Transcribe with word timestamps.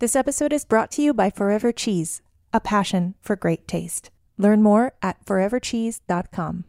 This 0.00 0.16
episode 0.16 0.54
is 0.54 0.64
brought 0.64 0.90
to 0.92 1.02
you 1.02 1.12
by 1.12 1.28
Forever 1.28 1.72
Cheese, 1.72 2.22
a 2.54 2.58
passion 2.58 3.16
for 3.20 3.36
great 3.36 3.68
taste. 3.68 4.10
Learn 4.38 4.62
more 4.62 4.94
at 5.02 5.22
forevercheese.com. 5.26 6.64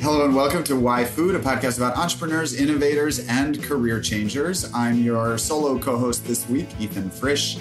Hello 0.00 0.24
and 0.24 0.34
welcome 0.34 0.64
to 0.64 0.74
Why 0.74 1.04
Food, 1.04 1.36
a 1.36 1.38
podcast 1.38 1.76
about 1.76 1.96
entrepreneurs, 1.96 2.54
innovators, 2.54 3.28
and 3.28 3.62
career 3.62 4.00
changers. 4.00 4.68
I'm 4.74 5.00
your 5.04 5.38
solo 5.38 5.78
co 5.78 5.98
host 5.98 6.26
this 6.26 6.48
week, 6.48 6.66
Ethan 6.80 7.10
Frisch. 7.10 7.58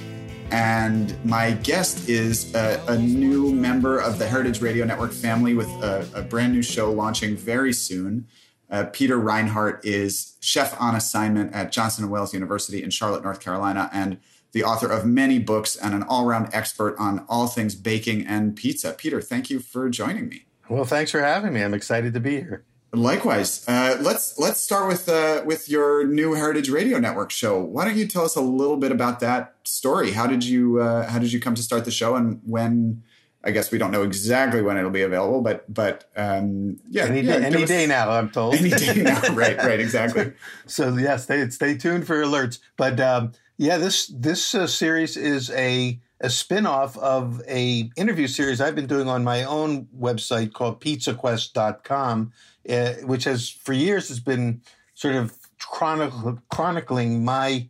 And 0.53 1.17
my 1.25 1.53
guest 1.53 2.07
is 2.07 2.53
a, 2.53 2.79
a, 2.87 2.95
new 2.95 3.51
member 3.51 3.97
of 3.97 4.19
the 4.19 4.27
Heritage 4.27 4.61
Radio 4.61 4.85
Network 4.85 5.11
family 5.11 5.55
with 5.55 5.67
a, 5.81 6.07
a 6.13 6.21
brand 6.21 6.53
new 6.53 6.61
show 6.61 6.91
launching 6.91 7.35
very 7.35 7.73
soon. 7.73 8.27
Uh, 8.69 8.83
Peter 8.93 9.17
Reinhart 9.17 9.83
is 9.83 10.37
chef 10.41 10.79
on 10.79 10.95
assignment 10.95 11.55
at 11.55 11.71
Johnson 11.71 12.07
& 12.09 12.11
Wales 12.11 12.35
University 12.35 12.83
in 12.83 12.91
Charlotte, 12.91 13.23
North 13.23 13.39
Carolina, 13.39 13.89
and 13.91 14.19
the 14.51 14.63
author 14.63 14.85
of 14.85 15.07
many 15.07 15.39
books 15.39 15.75
and 15.75 15.95
an 15.95 16.03
all-round 16.03 16.49
expert 16.53 16.95
on 16.99 17.25
all 17.27 17.47
things 17.47 17.73
baking 17.73 18.27
and 18.27 18.55
pizza. 18.55 18.93
Peter, 18.93 19.21
thank 19.21 19.49
you 19.49 19.59
for 19.59 19.89
joining 19.89 20.29
me. 20.29 20.45
Well, 20.69 20.85
thanks 20.85 21.09
for 21.09 21.21
having 21.21 21.53
me. 21.53 21.63
I'm 21.63 21.73
excited 21.73 22.13
to 22.13 22.19
be 22.19 22.41
here. 22.41 22.63
Likewise, 22.93 23.67
uh, 23.67 23.97
let's 24.01 24.37
let's 24.37 24.59
start 24.59 24.87
with 24.87 25.09
uh, 25.09 25.41
with 25.45 25.67
your 25.67 26.05
new 26.05 26.35
Heritage 26.35 26.69
Radio 26.69 26.99
Network 26.99 27.31
show. 27.31 27.59
Why 27.59 27.85
don't 27.85 27.97
you 27.97 28.07
tell 28.07 28.23
us 28.23 28.35
a 28.35 28.41
little 28.41 28.77
bit 28.77 28.91
about 28.91 29.19
that 29.21 29.55
story? 29.63 30.11
How 30.11 30.27
did 30.27 30.43
you 30.43 30.79
uh, 30.79 31.09
how 31.09 31.17
did 31.17 31.33
you 31.33 31.39
come 31.39 31.55
to 31.55 31.63
start 31.63 31.85
the 31.85 31.91
show, 31.91 32.15
and 32.15 32.39
when? 32.45 33.01
I 33.45 33.51
guess 33.51 33.71
we 33.71 33.77
don't 33.77 33.91
know 33.91 34.03
exactly 34.03 34.61
when 34.61 34.77
it'll 34.77 34.89
be 34.89 35.01
available, 35.01 35.41
but 35.41 35.73
but 35.73 36.09
um, 36.15 36.79
yeah, 36.87 37.05
any, 37.05 37.21
yeah, 37.21 37.39
day, 37.39 37.45
any 37.45 37.65
day 37.65 37.87
now. 37.87 38.11
I'm 38.11 38.29
told 38.29 38.55
any 38.55 38.69
day 38.69 38.93
now. 39.01 39.19
right, 39.33 39.57
right, 39.57 39.79
exactly. 39.79 40.31
so 40.67 40.95
yeah, 40.95 41.17
stay 41.17 41.49
stay 41.49 41.75
tuned 41.75 42.05
for 42.07 42.23
alerts. 42.23 42.59
But 42.77 42.99
um, 42.99 43.33
yeah, 43.57 43.77
this 43.77 44.07
this 44.07 44.53
uh, 44.53 44.67
series 44.67 45.17
is 45.17 45.49
a 45.49 45.99
a 46.21 46.29
spin-off 46.29 46.97
of 46.97 47.41
a 47.49 47.91
interview 47.97 48.27
series 48.27 48.61
I've 48.61 48.75
been 48.75 48.87
doing 48.87 49.09
on 49.09 49.25
my 49.25 49.43
own 49.43 49.87
website 49.99 50.53
called 50.53 50.79
pizzaquest.com, 50.79 52.31
uh, 52.69 52.93
which 53.03 53.25
has 53.25 53.49
for 53.49 53.73
years 53.73 54.07
has 54.09 54.19
been 54.19 54.61
sort 54.93 55.15
of 55.15 55.35
chronic- 55.59 56.39
chronicling 56.49 57.23
my 57.23 57.67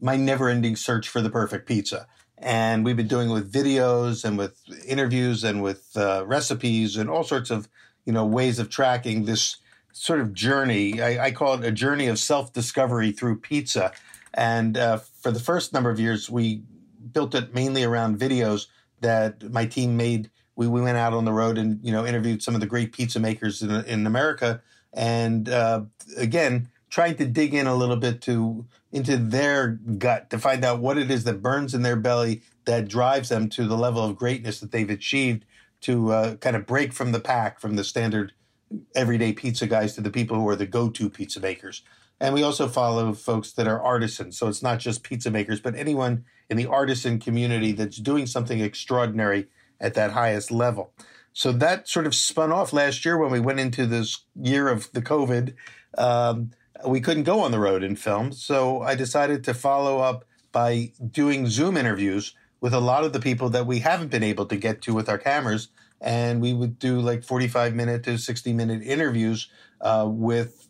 my 0.00 0.16
never-ending 0.16 0.76
search 0.76 1.08
for 1.08 1.20
the 1.20 1.30
perfect 1.30 1.66
pizza. 1.66 2.06
And 2.38 2.86
we've 2.86 2.96
been 2.96 3.06
doing 3.06 3.28
with 3.28 3.52
videos 3.52 4.24
and 4.24 4.38
with 4.38 4.58
interviews 4.86 5.44
and 5.44 5.62
with 5.62 5.94
uh, 5.94 6.24
recipes 6.26 6.96
and 6.96 7.10
all 7.10 7.22
sorts 7.22 7.50
of 7.50 7.68
you 8.06 8.12
know 8.12 8.24
ways 8.24 8.58
of 8.58 8.70
tracking 8.70 9.24
this 9.24 9.56
sort 9.92 10.20
of 10.20 10.32
journey. 10.32 11.02
I, 11.02 11.26
I 11.26 11.30
call 11.32 11.54
it 11.54 11.64
a 11.64 11.72
journey 11.72 12.06
of 12.06 12.18
self-discovery 12.18 13.12
through 13.12 13.40
pizza. 13.40 13.92
And 14.32 14.78
uh, 14.78 14.98
for 14.98 15.32
the 15.32 15.40
first 15.40 15.72
number 15.72 15.90
of 15.90 15.98
years, 15.98 16.30
we 16.30 16.62
built 17.12 17.34
it 17.34 17.54
mainly 17.54 17.82
around 17.84 18.18
videos 18.18 18.66
that 19.00 19.50
my 19.50 19.66
team 19.66 19.96
made. 19.96 20.30
We, 20.60 20.68
we 20.68 20.82
went 20.82 20.98
out 20.98 21.14
on 21.14 21.24
the 21.24 21.32
road 21.32 21.56
and 21.56 21.80
you 21.82 21.90
know 21.90 22.04
interviewed 22.04 22.42
some 22.42 22.54
of 22.54 22.60
the 22.60 22.66
great 22.66 22.92
pizza 22.92 23.18
makers 23.18 23.62
in, 23.62 23.70
in 23.86 24.06
America, 24.06 24.60
and 24.92 25.48
uh, 25.48 25.84
again 26.18 26.68
trying 26.90 27.16
to 27.16 27.24
dig 27.24 27.54
in 27.54 27.66
a 27.66 27.74
little 27.74 27.96
bit 27.96 28.20
to 28.20 28.66
into 28.92 29.16
their 29.16 29.68
gut 29.96 30.28
to 30.28 30.38
find 30.38 30.62
out 30.62 30.80
what 30.80 30.98
it 30.98 31.10
is 31.10 31.24
that 31.24 31.40
burns 31.40 31.72
in 31.72 31.80
their 31.80 31.96
belly 31.96 32.42
that 32.66 32.88
drives 32.88 33.30
them 33.30 33.48
to 33.48 33.66
the 33.66 33.76
level 33.76 34.04
of 34.04 34.16
greatness 34.16 34.60
that 34.60 34.70
they've 34.70 34.90
achieved 34.90 35.46
to 35.80 36.12
uh, 36.12 36.34
kind 36.36 36.54
of 36.54 36.66
break 36.66 36.92
from 36.92 37.12
the 37.12 37.20
pack, 37.20 37.58
from 37.58 37.76
the 37.76 37.84
standard 37.84 38.34
everyday 38.94 39.32
pizza 39.32 39.66
guys 39.66 39.94
to 39.94 40.02
the 40.02 40.10
people 40.10 40.36
who 40.36 40.46
are 40.46 40.56
the 40.56 40.66
go-to 40.66 41.08
pizza 41.08 41.40
makers. 41.40 41.82
And 42.20 42.34
we 42.34 42.42
also 42.42 42.68
follow 42.68 43.14
folks 43.14 43.50
that 43.52 43.66
are 43.66 43.82
artisans. 43.82 44.36
So 44.36 44.46
it's 44.48 44.62
not 44.62 44.78
just 44.78 45.02
pizza 45.02 45.30
makers, 45.30 45.58
but 45.58 45.74
anyone 45.74 46.26
in 46.50 46.58
the 46.58 46.66
artisan 46.66 47.18
community 47.18 47.72
that's 47.72 47.96
doing 47.96 48.26
something 48.26 48.60
extraordinary 48.60 49.48
at 49.80 49.94
that 49.94 50.12
highest 50.12 50.50
level. 50.50 50.92
So 51.32 51.52
that 51.52 51.88
sort 51.88 52.06
of 52.06 52.14
spun 52.14 52.52
off 52.52 52.72
last 52.72 53.04
year 53.04 53.16
when 53.16 53.30
we 53.30 53.40
went 53.40 53.60
into 53.60 53.86
this 53.86 54.24
year 54.40 54.68
of 54.68 54.92
the 54.92 55.02
COVID. 55.02 55.54
Um, 55.96 56.50
we 56.86 57.00
couldn't 57.00 57.24
go 57.24 57.40
on 57.40 57.52
the 57.52 57.58
road 57.58 57.82
and 57.82 57.98
film. 57.98 58.32
So 58.32 58.82
I 58.82 58.94
decided 58.94 59.44
to 59.44 59.54
follow 59.54 59.98
up 59.98 60.24
by 60.52 60.92
doing 61.10 61.46
Zoom 61.46 61.76
interviews 61.76 62.34
with 62.60 62.74
a 62.74 62.80
lot 62.80 63.04
of 63.04 63.12
the 63.12 63.20
people 63.20 63.48
that 63.50 63.66
we 63.66 63.78
haven't 63.78 64.10
been 64.10 64.22
able 64.22 64.46
to 64.46 64.56
get 64.56 64.82
to 64.82 64.94
with 64.94 65.08
our 65.08 65.18
cameras. 65.18 65.68
And 66.00 66.40
we 66.40 66.52
would 66.52 66.78
do 66.78 67.00
like 67.00 67.24
45 67.24 67.74
minute 67.74 68.02
to 68.04 68.18
60 68.18 68.52
minute 68.52 68.82
interviews 68.82 69.48
uh, 69.80 70.06
with 70.08 70.68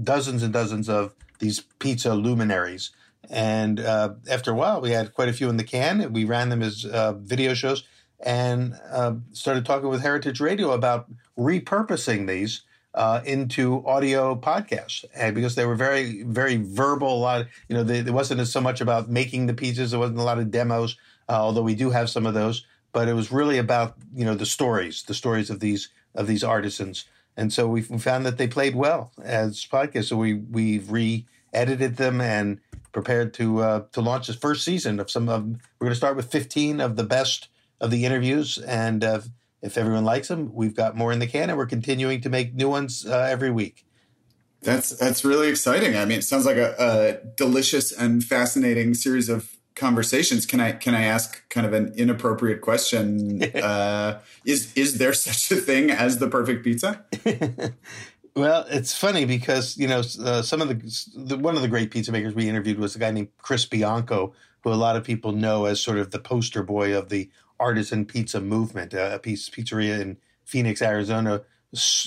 dozens 0.00 0.42
and 0.42 0.52
dozens 0.52 0.88
of 0.88 1.14
these 1.38 1.60
pizza 1.78 2.14
luminaries. 2.14 2.90
And 3.30 3.80
uh, 3.80 4.14
after 4.30 4.52
a 4.52 4.54
while, 4.54 4.80
we 4.80 4.90
had 4.90 5.12
quite 5.12 5.28
a 5.28 5.32
few 5.32 5.48
in 5.48 5.56
the 5.56 5.64
can. 5.64 6.12
We 6.12 6.24
ran 6.24 6.48
them 6.48 6.62
as 6.62 6.84
uh, 6.84 7.12
video 7.14 7.54
shows 7.54 7.84
and 8.20 8.74
uh, 8.90 9.14
started 9.32 9.64
talking 9.64 9.88
with 9.88 10.02
Heritage 10.02 10.40
Radio 10.40 10.72
about 10.72 11.06
repurposing 11.38 12.26
these 12.26 12.62
uh, 12.94 13.20
into 13.24 13.86
audio 13.86 14.34
podcasts. 14.34 15.04
And 15.14 15.34
because 15.34 15.54
they 15.54 15.66
were 15.66 15.76
very, 15.76 16.22
very 16.24 16.56
verbal, 16.56 17.16
a 17.16 17.20
lot, 17.20 17.40
of, 17.42 17.46
you 17.68 17.76
know, 17.76 17.84
they, 17.84 17.98
it 17.98 18.10
wasn't 18.10 18.46
so 18.48 18.60
much 18.60 18.80
about 18.80 19.08
making 19.08 19.46
the 19.46 19.54
pieces. 19.54 19.90
There 19.90 20.00
wasn't 20.00 20.18
a 20.18 20.22
lot 20.22 20.38
of 20.38 20.50
demos, 20.50 20.96
uh, 21.28 21.32
although 21.32 21.62
we 21.62 21.74
do 21.74 21.90
have 21.90 22.10
some 22.10 22.26
of 22.26 22.34
those. 22.34 22.64
But 22.92 23.06
it 23.06 23.12
was 23.12 23.30
really 23.30 23.58
about 23.58 23.96
you 24.14 24.24
know 24.24 24.34
the 24.34 24.46
stories, 24.46 25.02
the 25.02 25.14
stories 25.14 25.50
of 25.50 25.60
these 25.60 25.90
of 26.14 26.26
these 26.26 26.42
artisans 26.42 27.04
and 27.38 27.52
so 27.52 27.68
we 27.68 27.82
found 27.82 28.26
that 28.26 28.36
they 28.36 28.48
played 28.48 28.74
well 28.74 29.12
as 29.22 29.64
podcasts. 29.64 30.06
So 30.06 30.16
we 30.16 30.34
we've 30.34 30.90
re-edited 30.90 31.96
them 31.96 32.20
and 32.20 32.58
prepared 32.90 33.32
to 33.34 33.60
uh, 33.60 33.82
to 33.92 34.00
launch 34.00 34.26
the 34.26 34.32
first 34.32 34.64
season 34.64 34.98
of 34.98 35.08
some 35.08 35.28
of. 35.28 35.46
We're 35.46 35.86
going 35.86 35.92
to 35.92 35.94
start 35.94 36.16
with 36.16 36.32
fifteen 36.32 36.80
of 36.80 36.96
the 36.96 37.04
best 37.04 37.48
of 37.80 37.90
the 37.90 38.04
interviews, 38.04 38.58
and 38.58 39.04
uh, 39.04 39.20
if 39.62 39.78
everyone 39.78 40.04
likes 40.04 40.28
them, 40.28 40.52
we've 40.52 40.74
got 40.74 40.96
more 40.96 41.12
in 41.12 41.18
the 41.18 41.26
can, 41.26 41.50
and 41.50 41.58
we're 41.58 41.66
continuing 41.66 42.20
to 42.20 42.30
make 42.30 42.54
new 42.54 42.68
ones 42.68 43.06
uh, 43.06 43.28
every 43.30 43.50
week. 43.50 43.84
That's 44.62 44.90
that's 44.90 45.24
really 45.24 45.48
exciting. 45.48 45.96
I 45.96 46.04
mean, 46.04 46.18
it 46.18 46.24
sounds 46.24 46.44
like 46.44 46.56
a, 46.56 46.74
a 46.78 47.26
delicious 47.36 47.92
and 47.92 48.24
fascinating 48.24 48.94
series 48.94 49.28
of 49.28 49.58
conversations 49.78 50.44
can 50.44 50.58
i 50.58 50.72
can 50.72 50.94
i 50.94 51.02
ask 51.02 51.48
kind 51.48 51.64
of 51.64 51.72
an 51.72 51.92
inappropriate 51.96 52.60
question 52.60 53.42
uh, 53.54 54.18
is 54.44 54.72
is 54.74 54.98
there 54.98 55.12
such 55.12 55.56
a 55.56 55.60
thing 55.60 55.90
as 55.90 56.18
the 56.18 56.28
perfect 56.28 56.64
pizza 56.64 57.04
well 58.34 58.66
it's 58.70 58.96
funny 58.96 59.24
because 59.24 59.76
you 59.78 59.86
know 59.86 60.02
uh, 60.24 60.42
some 60.42 60.60
of 60.60 60.68
the, 60.68 61.08
the, 61.16 61.38
one 61.38 61.54
of 61.54 61.62
the 61.62 61.68
great 61.68 61.92
pizza 61.92 62.10
makers 62.10 62.34
we 62.34 62.48
interviewed 62.48 62.78
was 62.78 62.96
a 62.96 62.98
guy 62.98 63.12
named 63.12 63.28
chris 63.38 63.64
bianco 63.64 64.32
who 64.62 64.72
a 64.72 64.74
lot 64.74 64.96
of 64.96 65.04
people 65.04 65.30
know 65.30 65.66
as 65.66 65.80
sort 65.80 65.98
of 65.98 66.10
the 66.10 66.18
poster 66.18 66.64
boy 66.64 66.96
of 66.96 67.08
the 67.08 67.30
artisan 67.60 68.04
pizza 68.04 68.40
movement 68.40 68.94
uh, 68.94 69.10
a 69.14 69.18
piece, 69.18 69.48
pizzeria 69.48 70.00
in 70.00 70.16
phoenix 70.44 70.80
arizona 70.82 71.42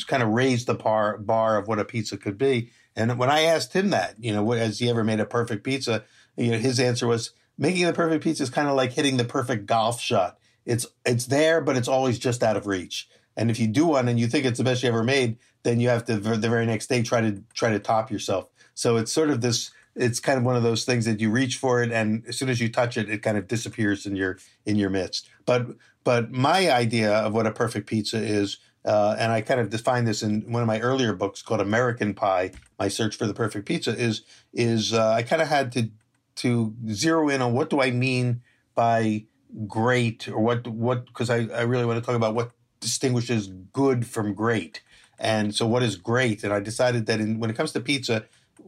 kind 0.08 0.24
of 0.24 0.30
raised 0.30 0.66
the 0.66 0.74
bar, 0.74 1.18
bar 1.18 1.58
of 1.58 1.68
what 1.68 1.80
a 1.80 1.86
pizza 1.86 2.18
could 2.18 2.38
be 2.38 2.72
and 2.96 3.18
when 3.18 3.30
i 3.30 3.42
asked 3.42 3.74
him 3.74 3.90
that 3.90 4.16
you 4.20 4.34
know 4.34 4.52
has 4.52 4.80
he 4.80 4.90
ever 4.90 5.04
made 5.04 5.20
a 5.20 5.26
perfect 5.26 5.64
pizza 5.64 6.04
you 6.36 6.52
know 6.52 6.58
his 6.58 6.80
answer 6.80 7.08
was 7.08 7.32
making 7.62 7.86
the 7.86 7.94
perfect 7.94 8.24
pizza 8.24 8.44
is 8.44 8.50
kind 8.50 8.68
of 8.68 8.76
like 8.76 8.92
hitting 8.92 9.18
the 9.18 9.24
perfect 9.24 9.68
golf 9.68 10.02
shot. 10.02 10.38
It's 10.66 10.86
it's 11.06 11.28
there, 11.28 11.62
but 11.62 11.78
it's 11.78 11.88
always 11.88 12.20
just 12.20 12.44
out 12.44 12.58
of 12.58 12.68
reach. 12.68 13.08
And 13.38 13.50
if 13.50 13.60
you 13.60 13.68
do 13.68 13.88
one 13.88 14.08
and 14.08 14.20
you 14.20 14.28
think 14.28 14.46
it's 14.46 14.58
the 14.58 14.64
best 14.64 14.84
you 14.84 14.90
ever 14.90 15.04
made, 15.04 15.38
then 15.64 15.80
you 15.80 15.90
have 15.90 16.06
to 16.06 16.18
the 16.18 16.50
very 16.50 16.66
next 16.66 16.88
day 16.88 17.04
try 17.04 17.22
to 17.22 17.44
try 17.54 17.70
to 17.70 17.80
top 17.80 18.12
yourself. 18.12 18.50
So 18.74 18.98
it's 18.98 19.12
sort 19.12 19.30
of 19.30 19.42
this. 19.42 19.72
It's 19.96 20.20
kind 20.20 20.38
of 20.38 20.44
one 20.44 20.56
of 20.56 20.64
those 20.64 20.86
things 20.86 21.06
that 21.06 21.20
you 21.20 21.30
reach 21.30 21.58
for 21.58 21.84
it, 21.84 21.92
and 21.92 22.24
as 22.28 22.38
soon 22.38 22.50
as 22.50 22.62
you 22.62 22.70
touch 22.70 22.98
it, 22.98 23.10
it 23.10 23.22
kind 23.22 23.38
of 23.38 23.48
disappears 23.48 24.06
in 24.06 24.16
your 24.16 24.38
in 24.66 24.78
your 24.78 24.90
midst. 24.90 25.30
But 25.46 25.68
but 26.04 26.32
my 26.32 26.72
idea 26.72 27.14
of 27.14 27.34
what 27.34 27.46
a 27.46 27.52
perfect 27.52 27.88
pizza 27.88 28.18
is, 28.18 28.58
uh, 28.86 29.16
and 29.20 29.32
I 29.32 29.42
kind 29.42 29.60
of 29.60 29.70
defined 29.70 30.08
this 30.08 30.24
in 30.24 30.52
one 30.52 30.62
of 30.62 30.68
my 30.68 30.80
earlier 30.80 31.14
books 31.14 31.42
called 31.42 31.62
American 31.62 32.14
Pie: 32.14 32.52
My 32.80 32.88
Search 32.88 33.16
for 33.16 33.28
the 33.28 33.34
Perfect 33.34 33.68
Pizza. 33.68 33.92
Is 33.92 34.22
is 34.54 34.94
uh, 34.94 35.12
I 35.12 35.24
kind 35.24 35.42
of 35.42 35.48
had 35.50 35.72
to 35.74 35.90
to 36.38 36.74
zero 36.90 37.30
in 37.30 37.42
on 37.42 37.54
what 37.54 37.70
do 37.70 37.82
I 37.82 37.92
mean 37.92 38.42
by 38.74 39.26
great 39.68 40.28
or 40.30 40.40
what 40.40 40.68
what 40.68 41.06
because 41.06 41.30
I, 41.30 41.48
I 41.48 41.62
really 41.62 41.86
want 41.86 42.00
to 42.00 42.06
talk 42.06 42.16
about 42.16 42.36
what 42.36 42.52
distinguishes 42.80 43.48
good 43.48 44.08
from 44.08 44.34
great. 44.34 44.82
And 45.20 45.54
so 45.54 45.68
what 45.68 45.84
is 45.84 45.96
great? 45.96 46.44
And 46.44 46.52
I 46.52 46.60
decided 46.60 47.06
that 47.06 47.20
in, 47.20 47.40
when 47.40 47.50
it 47.50 47.56
comes 47.56 47.72
to 47.74 47.80
pizza, 47.80 48.26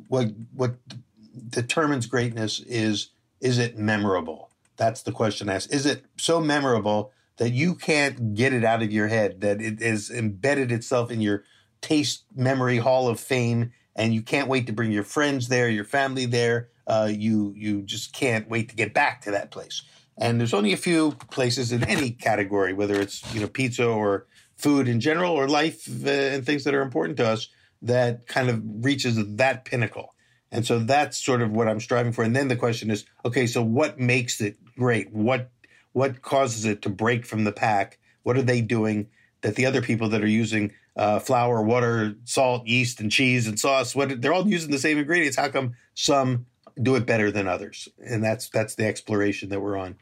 what 0.07 0.27
what 0.53 0.75
determines 1.49 2.05
greatness 2.05 2.59
is 2.59 3.09
is 3.41 3.57
it 3.57 3.77
memorable? 3.77 4.49
That's 4.77 5.01
the 5.01 5.11
question 5.11 5.49
I 5.49 5.55
asked. 5.55 5.73
Is 5.73 5.85
it 5.85 6.05
so 6.17 6.39
memorable 6.39 7.11
that 7.37 7.51
you 7.51 7.75
can't 7.75 8.35
get 8.35 8.53
it 8.53 8.63
out 8.63 8.81
of 8.81 8.91
your 8.91 9.07
head, 9.07 9.41
that 9.41 9.61
it 9.61 9.81
has 9.81 10.09
embedded 10.09 10.71
itself 10.71 11.11
in 11.11 11.19
your 11.19 11.43
taste 11.81 12.23
memory 12.35 12.77
hall 12.77 13.09
of 13.09 13.19
fame, 13.19 13.73
and 13.95 14.13
you 14.13 14.21
can't 14.21 14.47
wait 14.47 14.67
to 14.67 14.73
bring 14.73 14.91
your 14.91 15.03
friends 15.03 15.49
there, 15.49 15.69
your 15.69 15.83
family 15.83 16.25
there, 16.25 16.69
uh, 16.87 17.09
you 17.11 17.53
you 17.55 17.81
just 17.81 18.13
can't 18.13 18.49
wait 18.49 18.69
to 18.69 18.75
get 18.75 18.93
back 18.93 19.21
to 19.21 19.31
that 19.31 19.51
place. 19.51 19.83
And 20.17 20.39
there's 20.39 20.53
only 20.53 20.73
a 20.73 20.77
few 20.77 21.11
places 21.31 21.71
in 21.71 21.83
any 21.83 22.11
category, 22.11 22.73
whether 22.73 22.99
it's 22.99 23.33
you 23.33 23.41
know 23.41 23.47
pizza 23.47 23.87
or 23.87 24.27
food 24.55 24.87
in 24.87 24.99
general 24.99 25.33
or 25.33 25.47
life 25.47 25.87
uh, 26.05 26.09
and 26.09 26.45
things 26.45 26.63
that 26.63 26.73
are 26.73 26.81
important 26.81 27.17
to 27.17 27.27
us, 27.27 27.49
that 27.81 28.27
kind 28.27 28.49
of 28.49 28.61
reaches 28.63 29.17
that 29.35 29.65
pinnacle. 29.65 30.13
And 30.53 30.65
so 30.65 30.79
that's 30.79 31.17
sort 31.17 31.41
of 31.41 31.51
what 31.51 31.67
I'm 31.67 31.79
striving 31.79 32.13
for. 32.13 32.23
And 32.23 32.35
then 32.35 32.47
the 32.47 32.55
question 32.55 32.91
is, 32.91 33.05
okay, 33.25 33.47
so 33.47 33.63
what 33.63 33.99
makes 33.99 34.39
it 34.39 34.55
great? 34.77 35.11
What 35.11 35.49
what 35.93 36.21
causes 36.21 36.65
it 36.65 36.81
to 36.83 36.89
break 36.89 37.25
from 37.25 37.43
the 37.43 37.51
pack? 37.51 37.99
What 38.21 38.37
are 38.37 38.41
they 38.43 38.61
doing 38.61 39.07
that 39.41 39.55
the 39.55 39.65
other 39.65 39.81
people 39.81 40.09
that 40.09 40.21
are 40.21 40.27
using 40.27 40.71
uh, 40.95 41.19
flour, 41.19 41.61
water, 41.61 42.15
salt, 42.25 42.67
yeast, 42.67 42.99
and 42.99 43.11
cheese 43.11 43.47
and 43.47 43.59
sauce, 43.59 43.95
what 43.95 44.21
they're 44.21 44.33
all 44.33 44.47
using 44.47 44.71
the 44.71 44.79
same 44.79 44.97
ingredients? 44.99 45.37
How 45.37 45.49
come 45.49 45.73
some 45.95 46.45
do 46.81 46.95
it 46.95 47.05
better 47.05 47.31
than 47.31 47.47
others? 47.47 47.89
And 47.97 48.23
that's 48.23 48.47
that's 48.49 48.75
the 48.75 48.85
exploration 48.85 49.49
that 49.49 49.59
we're 49.59 49.77
on. 49.77 49.95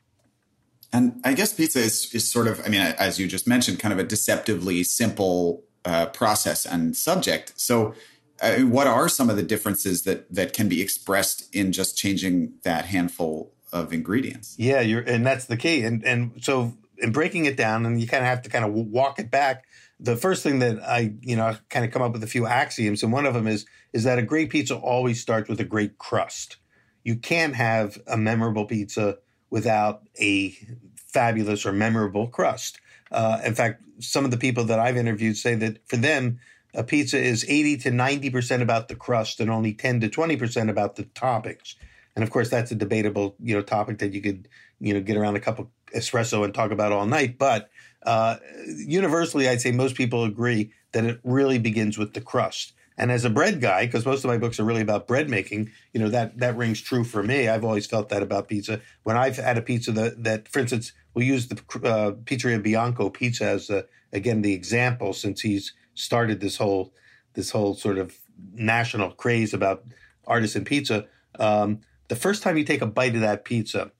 And 0.92 1.21
I 1.24 1.33
guess 1.33 1.53
pizza 1.53 1.80
is 1.80 2.13
is 2.13 2.30
sort 2.30 2.48
of, 2.48 2.62
I 2.65 2.69
mean, 2.69 2.81
as 2.81 3.18
you 3.18 3.27
just 3.27 3.48
mentioned, 3.48 3.80
kind 3.80 3.94
of 3.94 4.00
a 4.00 4.03
deceptively 4.03 4.83
simple 4.83 5.63
uh, 5.86 6.07
process 6.07 6.65
and 6.65 6.95
subject. 6.95 7.53
So, 7.56 7.94
uh, 8.41 8.57
what 8.61 8.88
are 8.88 9.07
some 9.07 9.29
of 9.29 9.35
the 9.35 9.43
differences 9.43 10.03
that 10.03 10.33
that 10.33 10.53
can 10.53 10.67
be 10.67 10.81
expressed 10.81 11.53
in 11.53 11.71
just 11.71 11.97
changing 11.97 12.53
that 12.63 12.85
handful 12.85 13.53
of 13.71 13.93
ingredients? 13.93 14.55
Yeah, 14.57 14.81
you're, 14.81 15.01
and 15.01 15.25
that's 15.25 15.45
the 15.45 15.57
key. 15.57 15.83
And 15.83 16.03
and 16.03 16.33
so 16.41 16.73
in 16.97 17.11
breaking 17.11 17.45
it 17.45 17.55
down, 17.55 17.85
and 17.85 18.01
you 18.01 18.07
kind 18.07 18.23
of 18.23 18.27
have 18.27 18.41
to 18.43 18.49
kind 18.49 18.65
of 18.65 18.73
walk 18.73 19.19
it 19.19 19.29
back. 19.29 19.65
The 19.99 20.15
first 20.15 20.41
thing 20.41 20.59
that 20.59 20.81
I, 20.81 21.13
you 21.21 21.35
know, 21.35 21.55
kind 21.69 21.85
of 21.85 21.91
come 21.91 22.01
up 22.01 22.13
with 22.13 22.23
a 22.23 22.27
few 22.27 22.47
axioms, 22.47 23.03
and 23.03 23.13
one 23.13 23.25
of 23.25 23.33
them 23.33 23.47
is 23.47 23.65
is 23.93 24.03
that 24.05 24.17
a 24.17 24.23
great 24.23 24.49
pizza 24.49 24.75
always 24.75 25.21
starts 25.21 25.47
with 25.47 25.59
a 25.59 25.65
great 25.65 25.97
crust. 25.97 26.57
You 27.03 27.15
can't 27.17 27.55
have 27.55 27.99
a 28.07 28.17
memorable 28.17 28.65
pizza 28.65 29.17
without 29.49 30.01
a 30.19 30.55
fabulous 30.95 31.65
or 31.65 31.73
memorable 31.73 32.27
crust. 32.27 32.79
Uh, 33.11 33.39
in 33.43 33.53
fact, 33.53 33.83
some 33.99 34.23
of 34.23 34.31
the 34.31 34.38
people 34.38 34.63
that 34.63 34.79
I've 34.79 34.97
interviewed 34.97 35.38
say 35.38 35.55
that 35.55 35.88
for 35.88 35.97
them, 35.97 36.39
a 36.73 36.83
pizza 36.83 37.18
is 37.18 37.45
80 37.47 37.77
to 37.77 37.91
90% 37.91 38.62
about 38.62 38.88
the 38.88 38.95
crust 38.95 39.39
and 39.39 39.50
only 39.50 39.73
10 39.73 40.01
to 40.01 40.09
20% 40.09 40.69
about 40.69 40.95
the 40.95 41.03
toppings. 41.03 41.75
And 42.15 42.23
of 42.23 42.29
course, 42.29 42.50
that's 42.50 42.71
a 42.71 42.75
debatable, 42.75 43.35
you 43.41 43.56
know, 43.56 43.62
topic 43.62 44.00
that 44.00 44.13
you 44.13 44.21
could, 44.21 44.47
you 44.79 44.94
know, 44.94 45.01
get 45.01 45.18
around 45.18 45.35
a 45.35 45.39
cup 45.39 45.59
of 45.59 45.68
espresso 45.95 46.44
and 46.44 46.53
talk 46.53 46.71
about 46.71 46.91
all 46.91 47.06
night. 47.06 47.38
But 47.38 47.69
uh, 48.03 48.38
universally, 48.68 49.47
I'd 49.47 49.62
say 49.62 49.71
most 49.71 49.95
people 49.95 50.23
agree 50.23 50.71
that 50.91 51.06
it 51.06 51.19
really 51.23 51.59
begins 51.59 51.97
with 51.97 52.13
the 52.13 52.21
crust. 52.21 52.74
And 52.97 53.12
as 53.12 53.25
a 53.25 53.29
bread 53.29 53.62
guy, 53.62 53.85
because 53.85 54.06
most 54.06 54.24
of 54.24 54.29
my 54.29 54.38
books 54.38 54.59
are 54.59 54.63
really 54.63 54.81
about 54.81 55.07
bread 55.07 55.29
making, 55.29 55.71
you 55.94 56.00
know 56.00 56.09
that 56.09 56.38
that 56.38 56.57
rings 56.57 56.81
true 56.81 57.03
for 57.03 57.24
me. 57.24 57.47
I've 57.47 57.63
always 57.63 57.88
felt 57.88 58.09
that 58.09 58.21
about 58.21 58.47
pizza. 58.47 58.81
When 59.03 59.17
I've 59.17 59.38
had 59.38 59.57
a 59.57 59.62
pizza 59.62 59.91
that, 59.94 60.24
that 60.24 60.47
for 60.47 60.59
instance, 60.59 60.91
we 61.13 61.25
use 61.25 61.47
the 61.47 61.56
uh, 61.83 62.12
Pizzeria 62.12 62.62
Bianco 62.62 63.09
pizza 63.09 63.45
as 63.45 63.69
a, 63.69 63.85
again 64.13 64.41
the 64.41 64.53
example, 64.53 65.13
since 65.13 65.41
he's 65.41 65.74
started 65.93 66.39
this 66.39 66.57
whole 66.57 66.93
this 67.33 67.51
whole 67.51 67.75
sort 67.75 67.97
of 67.97 68.17
national 68.53 69.11
craze 69.11 69.53
about 69.53 69.85
artisan 70.27 70.65
pizza. 70.65 71.05
Um, 71.39 71.81
the 72.07 72.15
first 72.15 72.43
time 72.43 72.57
you 72.57 72.63
take 72.63 72.81
a 72.81 72.88
bite 72.88 73.15
of 73.15 73.21
that 73.21 73.45
pizza, 73.45 73.91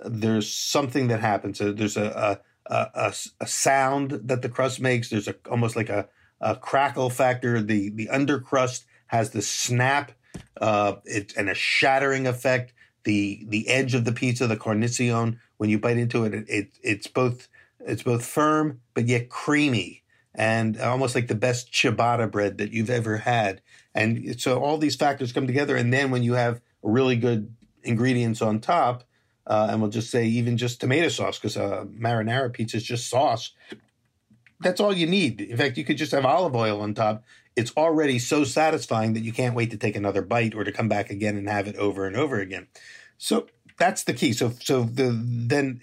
there's 0.00 0.50
something 0.50 1.08
that 1.08 1.20
happens. 1.20 1.58
There's 1.58 1.96
a 1.96 2.40
a, 2.66 2.88
a, 2.94 3.14
a 3.40 3.46
sound 3.46 4.20
that 4.24 4.42
the 4.42 4.48
crust 4.48 4.80
makes. 4.80 5.10
There's 5.10 5.28
a 5.28 5.34
almost 5.50 5.76
like 5.76 5.88
a 5.88 6.08
uh, 6.40 6.54
crackle 6.54 7.10
factor. 7.10 7.60
The 7.60 7.90
the 7.90 8.08
undercrust 8.12 8.84
has 9.08 9.30
the 9.30 9.42
snap 9.42 10.12
uh, 10.60 10.96
it, 11.04 11.34
and 11.36 11.48
a 11.48 11.54
shattering 11.54 12.26
effect. 12.26 12.72
The 13.04 13.44
the 13.48 13.68
edge 13.68 13.94
of 13.94 14.04
the 14.04 14.12
pizza, 14.12 14.46
the 14.46 14.56
cornicione, 14.56 15.38
when 15.56 15.70
you 15.70 15.78
bite 15.78 15.98
into 15.98 16.24
it, 16.24 16.34
it, 16.34 16.44
it 16.48 16.78
it's 16.82 17.06
both 17.06 17.48
it's 17.80 18.02
both 18.02 18.24
firm 18.24 18.80
but 18.94 19.06
yet 19.06 19.28
creamy 19.28 20.02
and 20.34 20.80
almost 20.80 21.14
like 21.14 21.28
the 21.28 21.34
best 21.34 21.72
ciabatta 21.72 22.30
bread 22.30 22.58
that 22.58 22.72
you've 22.72 22.90
ever 22.90 23.18
had. 23.18 23.60
And 23.94 24.40
so 24.40 24.62
all 24.62 24.78
these 24.78 24.96
factors 24.96 25.32
come 25.32 25.46
together, 25.46 25.76
and 25.76 25.92
then 25.92 26.10
when 26.10 26.22
you 26.22 26.34
have 26.34 26.60
really 26.82 27.16
good 27.16 27.54
ingredients 27.82 28.42
on 28.42 28.60
top, 28.60 29.04
uh, 29.46 29.68
and 29.70 29.80
we'll 29.80 29.90
just 29.90 30.10
say 30.10 30.26
even 30.26 30.56
just 30.56 30.80
tomato 30.80 31.08
sauce 31.08 31.38
because 31.38 31.56
uh, 31.56 31.84
marinara 31.86 32.52
pizza 32.52 32.76
is 32.76 32.84
just 32.84 33.08
sauce 33.08 33.52
that's 34.60 34.80
all 34.80 34.92
you 34.92 35.06
need. 35.06 35.40
In 35.40 35.56
fact, 35.56 35.76
you 35.76 35.84
could 35.84 35.96
just 35.96 36.12
have 36.12 36.24
olive 36.24 36.56
oil 36.56 36.80
on 36.80 36.94
top. 36.94 37.24
It's 37.56 37.72
already 37.76 38.18
so 38.18 38.44
satisfying 38.44 39.14
that 39.14 39.22
you 39.22 39.32
can't 39.32 39.54
wait 39.54 39.70
to 39.70 39.76
take 39.76 39.96
another 39.96 40.22
bite 40.22 40.54
or 40.54 40.64
to 40.64 40.72
come 40.72 40.88
back 40.88 41.10
again 41.10 41.36
and 41.36 41.48
have 41.48 41.66
it 41.66 41.76
over 41.76 42.06
and 42.06 42.16
over 42.16 42.40
again. 42.40 42.68
So 43.18 43.46
that's 43.78 44.04
the 44.04 44.14
key. 44.14 44.32
So 44.32 44.50
so 44.60 44.84
the 44.84 45.16
then 45.20 45.80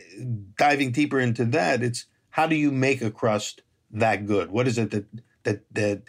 diving 0.58 0.92
deeper 0.92 1.20
into 1.20 1.46
that, 1.46 1.84
it's 1.84 2.06
how 2.30 2.48
do 2.48 2.56
you 2.56 2.72
make 2.72 3.02
a 3.02 3.12
crust 3.12 3.62
that 3.96 4.26
good? 4.26 4.52
What 4.52 4.68
is 4.68 4.78
it 4.78 4.92
that 4.92 5.06
that 5.44 5.74
that 5.74 6.02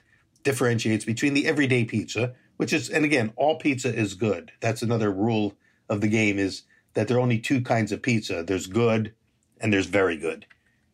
differentiates 0.42 1.04
between 1.04 1.34
the 1.34 1.46
everyday 1.46 1.84
pizza, 1.84 2.34
which 2.56 2.72
is 2.72 2.88
and 2.90 3.04
again, 3.04 3.32
all 3.36 3.56
pizza 3.56 3.94
is 3.94 4.14
good. 4.14 4.52
That's 4.60 4.82
another 4.82 5.10
rule 5.10 5.54
of 5.88 6.00
the 6.00 6.08
game 6.08 6.38
is 6.38 6.62
that 6.94 7.08
there 7.08 7.16
are 7.16 7.20
only 7.20 7.38
two 7.38 7.60
kinds 7.60 7.92
of 7.92 8.02
pizza. 8.02 8.42
There's 8.42 8.66
good 8.66 9.14
and 9.60 9.72
there's 9.72 9.86
very 9.86 10.16
good 10.16 10.46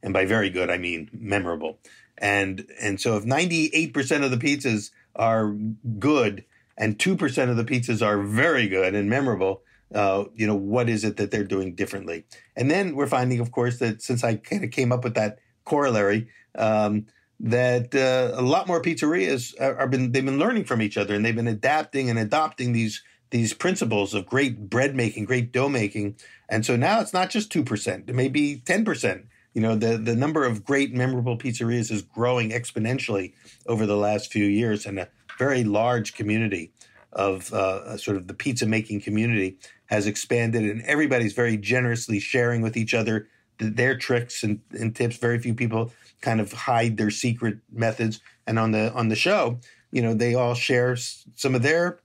and 0.03 0.13
by 0.13 0.25
very 0.25 0.51
good 0.51 0.71
I 0.71 0.79
mean 0.79 1.11
memorable. 1.13 1.79
And 2.19 2.67
and 2.81 3.01
so 3.01 3.17
if 3.17 3.25
98% 3.25 4.25
of 4.25 4.31
the 4.31 4.37
pizzas 4.37 4.91
are 5.17 5.55
good 5.99 6.45
and 6.77 6.99
2% 6.99 7.51
of 7.51 7.57
the 7.57 7.65
pizzas 7.65 8.05
are 8.05 8.23
very 8.23 8.69
good 8.69 8.95
and 8.95 9.09
memorable, 9.09 9.63
uh, 9.95 10.25
you 10.35 10.47
know, 10.47 10.55
what 10.55 10.89
is 10.89 11.05
it 11.05 11.17
that 11.19 11.31
they're 11.31 11.45
doing 11.45 11.75
differently? 11.75 12.25
And 12.57 12.71
then 12.71 12.97
we're 12.97 13.07
finding, 13.07 13.41
of 13.41 13.51
course, 13.51 13.79
that 13.79 14.03
since 14.03 14.25
I 14.25 14.37
kind 14.37 14.65
of 14.65 14.71
came 14.71 14.93
up 14.93 15.05
with 15.05 15.15
that 15.15 15.39
corollary, 15.65 16.29
um, 16.57 17.07
that 17.41 17.95
uh, 17.95 18.39
a 18.39 18.43
lot 18.43 18.67
more 18.67 18.81
pizzerias 18.81 19.55
are, 19.61 19.87
been 19.89 20.13
they've 20.13 20.25
been 20.25 20.39
learning 20.39 20.65
from 20.65 20.81
each 20.81 20.97
other 20.97 21.15
and 21.15 21.25
they've 21.25 21.37
been 21.37 21.49
adapting 21.49 22.09
and 22.09 22.19
adopting 22.19 22.73
these 22.73 23.03
these 23.31 23.55
principles 23.55 24.13
of 24.13 24.27
great 24.27 24.69
bread 24.69 24.95
making, 24.95 25.25
great 25.25 25.53
dough 25.53 25.69
making, 25.69 26.17
and 26.51 26.67
so 26.67 26.77
now 26.77 27.01
it's 27.01 27.13
not 27.13 27.31
just 27.31 27.51
two 27.51 27.65
percent; 27.65 28.09
it 28.09 28.15
may 28.15 28.29
be 28.29 28.61
ten 28.65 28.85
percent, 28.85 29.27
you 29.55 29.61
know 29.61 29.75
the 29.75 29.97
the 29.97 30.17
number 30.17 30.45
of 30.45 30.65
great 30.65 30.95
memorable 30.95 31.37
pizzerias 31.37 31.91
is 31.91 32.03
growing 32.03 32.51
exponentially 32.51 33.33
over 33.67 33.87
the 33.87 33.97
last 33.97 34.33
few 34.33 34.45
years 34.45 34.87
and 34.87 34.99
a 34.99 35.09
very 35.39 35.65
large 35.65 36.15
community 36.15 36.73
of 37.13 37.53
uh, 37.53 37.97
sort 37.97 38.17
of 38.17 38.27
the 38.27 38.35
pizza 38.35 38.67
making 38.67 39.01
community 39.01 39.59
has 39.87 40.07
expanded 40.07 40.63
and 40.63 40.83
everybody's 40.83 41.35
very 41.35 41.57
generously 41.57 42.19
sharing 42.19 42.63
with 42.63 42.77
each 42.77 42.95
other 42.95 43.29
their 43.59 43.97
tricks 43.97 44.43
and, 44.43 44.61
and 44.73 44.97
tips. 44.97 45.19
Very 45.19 45.39
few 45.39 45.55
people 45.55 45.93
kind 46.23 46.41
of 46.41 46.53
hide 46.53 46.97
their 46.97 47.11
secret 47.11 47.59
methods 47.71 48.21
and 48.47 48.59
on 48.59 48.71
the 48.71 48.93
on 48.95 49.09
the 49.09 49.17
show 49.17 49.59
you 49.91 50.01
know 50.01 50.15
they 50.15 50.35
all 50.35 50.55
share 50.55 50.97
some 50.97 51.55
of 51.55 51.63
their 51.63 52.01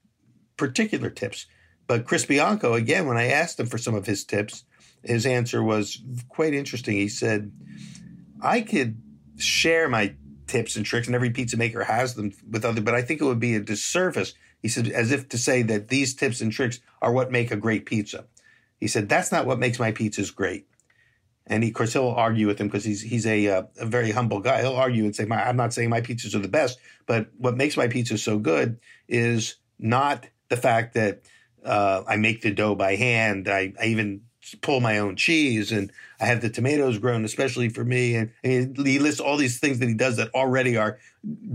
particular 0.58 1.10
tips 1.10 1.46
but 1.88 2.06
chris 2.06 2.26
bianco 2.26 2.74
again 2.74 3.08
when 3.08 3.18
i 3.18 3.28
asked 3.28 3.60
him 3.60 3.66
for 3.66 3.78
some 3.78 3.96
of 3.96 4.06
his 4.06 4.24
tips 4.26 4.66
his 5.04 5.26
answer 5.26 5.64
was 5.64 6.02
quite 6.30 6.54
interesting. 6.54 6.96
He 6.96 7.08
said, 7.08 7.52
I 8.42 8.62
could 8.62 9.02
share 9.38 9.88
my 9.90 10.16
tips 10.48 10.76
and 10.76 10.86
tricks, 10.86 11.08
and 11.08 11.16
every 11.16 11.30
pizza 11.30 11.58
maker 11.58 11.84
has 11.84 12.16
them 12.16 12.34
with 12.50 12.66
other, 12.66 12.82
but 12.82 12.96
I 12.96 13.02
think 13.02 13.22
it 13.22 13.26
would 13.26 13.40
be 13.40 13.56
a 13.56 13.60
disservice. 13.60 14.34
He 14.62 14.68
said, 14.68 14.88
as 14.88 15.12
if 15.12 15.30
to 15.30 15.38
say 15.38 15.62
that 15.64 15.90
these 15.90 16.14
tips 16.14 16.42
and 16.42 16.52
tricks 16.52 16.80
are 17.02 17.12
what 17.12 17.32
make 17.32 17.52
a 17.52 17.58
great 17.58 17.86
pizza. 17.86 18.26
He 18.80 18.88
said, 18.88 19.10
that's 19.10 19.32
not 19.32 19.46
what 19.46 19.60
makes 19.60 19.80
my 19.80 19.92
pizzas 19.92 20.34
great. 20.34 20.68
And 21.48 21.64
he, 21.64 21.70
of 21.70 21.76
course, 21.76 21.94
he'll 21.94 22.10
argue 22.10 22.46
with 22.46 22.60
him 22.60 22.68
because 22.68 22.84
he's 22.84 23.02
he's 23.02 23.26
a 23.26 23.48
uh, 23.48 23.64
a 23.80 23.86
very 23.86 24.12
humble 24.12 24.42
guy. 24.42 24.62
He'll 24.62 24.76
argue 24.76 25.06
and 25.06 25.16
say, 25.16 25.26
"I'm 25.30 25.56
not 25.56 25.74
saying 25.74 25.90
my 25.90 26.02
pizzas 26.02 26.36
are 26.36 26.40
the 26.40 26.48
best, 26.48 26.78
but 27.06 27.30
what 27.38 27.56
makes 27.56 27.78
my 27.78 27.88
pizza 27.88 28.18
so 28.18 28.38
good 28.38 28.80
is 29.08 29.56
not 29.80 30.26
the 30.50 30.58
fact 30.58 30.94
that 30.96 31.22
uh, 31.64 32.04
I 32.08 32.18
make 32.18 32.42
the 32.42 32.52
dough 32.52 32.76
by 32.76 32.96
hand. 32.96 33.48
I, 33.48 33.74
I 33.80 33.86
even 33.88 34.22
pull 34.62 34.80
my 34.80 35.00
own 35.00 35.16
cheese 35.16 35.72
and 35.72 35.92
I 36.20 36.26
have 36.26 36.42
the 36.42 36.50
tomatoes 36.50 36.98
grown 37.00 37.26
especially 37.26 37.70
for 37.70 37.84
me. 37.84 38.16
And, 38.16 38.32
and 38.44 38.78
he 38.88 39.00
lists 39.00 39.20
all 39.20 39.38
these 39.38 39.60
things 39.60 39.80
that 39.80 39.90
he 39.90 39.94
does 39.94 40.18
that 40.18 40.34
already 40.34 40.78
are 40.78 41.00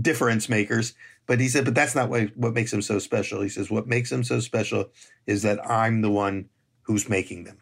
difference 0.01 0.47
makers. 0.47 0.93
But 1.25 1.39
he 1.39 1.47
said, 1.47 1.65
but 1.65 1.73
that's 1.73 1.95
not 1.95 2.09
what, 2.09 2.35
what 2.37 2.53
makes 2.53 2.71
him 2.71 2.81
so 2.81 2.99
special. 2.99 3.41
He 3.41 3.49
says, 3.49 3.71
what 3.71 3.87
makes 3.87 4.11
him 4.11 4.23
so 4.23 4.39
special 4.39 4.89
is 5.25 5.41
that 5.43 5.65
I'm 5.67 6.01
the 6.01 6.11
one 6.11 6.49
who's 6.83 7.09
making 7.09 7.45
them. 7.45 7.57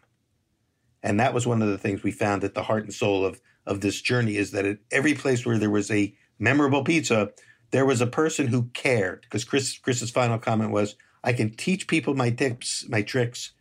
And 1.02 1.18
that 1.18 1.34
was 1.34 1.46
one 1.46 1.62
of 1.62 1.68
the 1.68 1.78
things 1.78 2.02
we 2.02 2.12
found 2.12 2.44
at 2.44 2.54
the 2.54 2.62
heart 2.62 2.84
and 2.84 2.94
soul 2.94 3.24
of, 3.24 3.40
of 3.66 3.80
this 3.80 4.00
journey 4.00 4.36
is 4.36 4.52
that 4.52 4.64
at 4.64 4.78
every 4.90 5.14
place 5.14 5.44
where 5.44 5.58
there 5.58 5.70
was 5.70 5.90
a 5.90 6.14
memorable 6.38 6.84
pizza, 6.84 7.30
there 7.70 7.86
was 7.86 8.00
a 8.00 8.06
person 8.06 8.46
who 8.46 8.64
cared. 8.74 9.22
Because 9.22 9.44
Chris 9.44 9.78
Chris's 9.78 10.10
final 10.10 10.38
comment 10.38 10.70
was, 10.70 10.96
I 11.24 11.32
can 11.32 11.50
teach 11.50 11.86
people 11.86 12.14
my 12.14 12.30
tips, 12.30 12.86
my 12.88 13.02
tricks, 13.02 13.52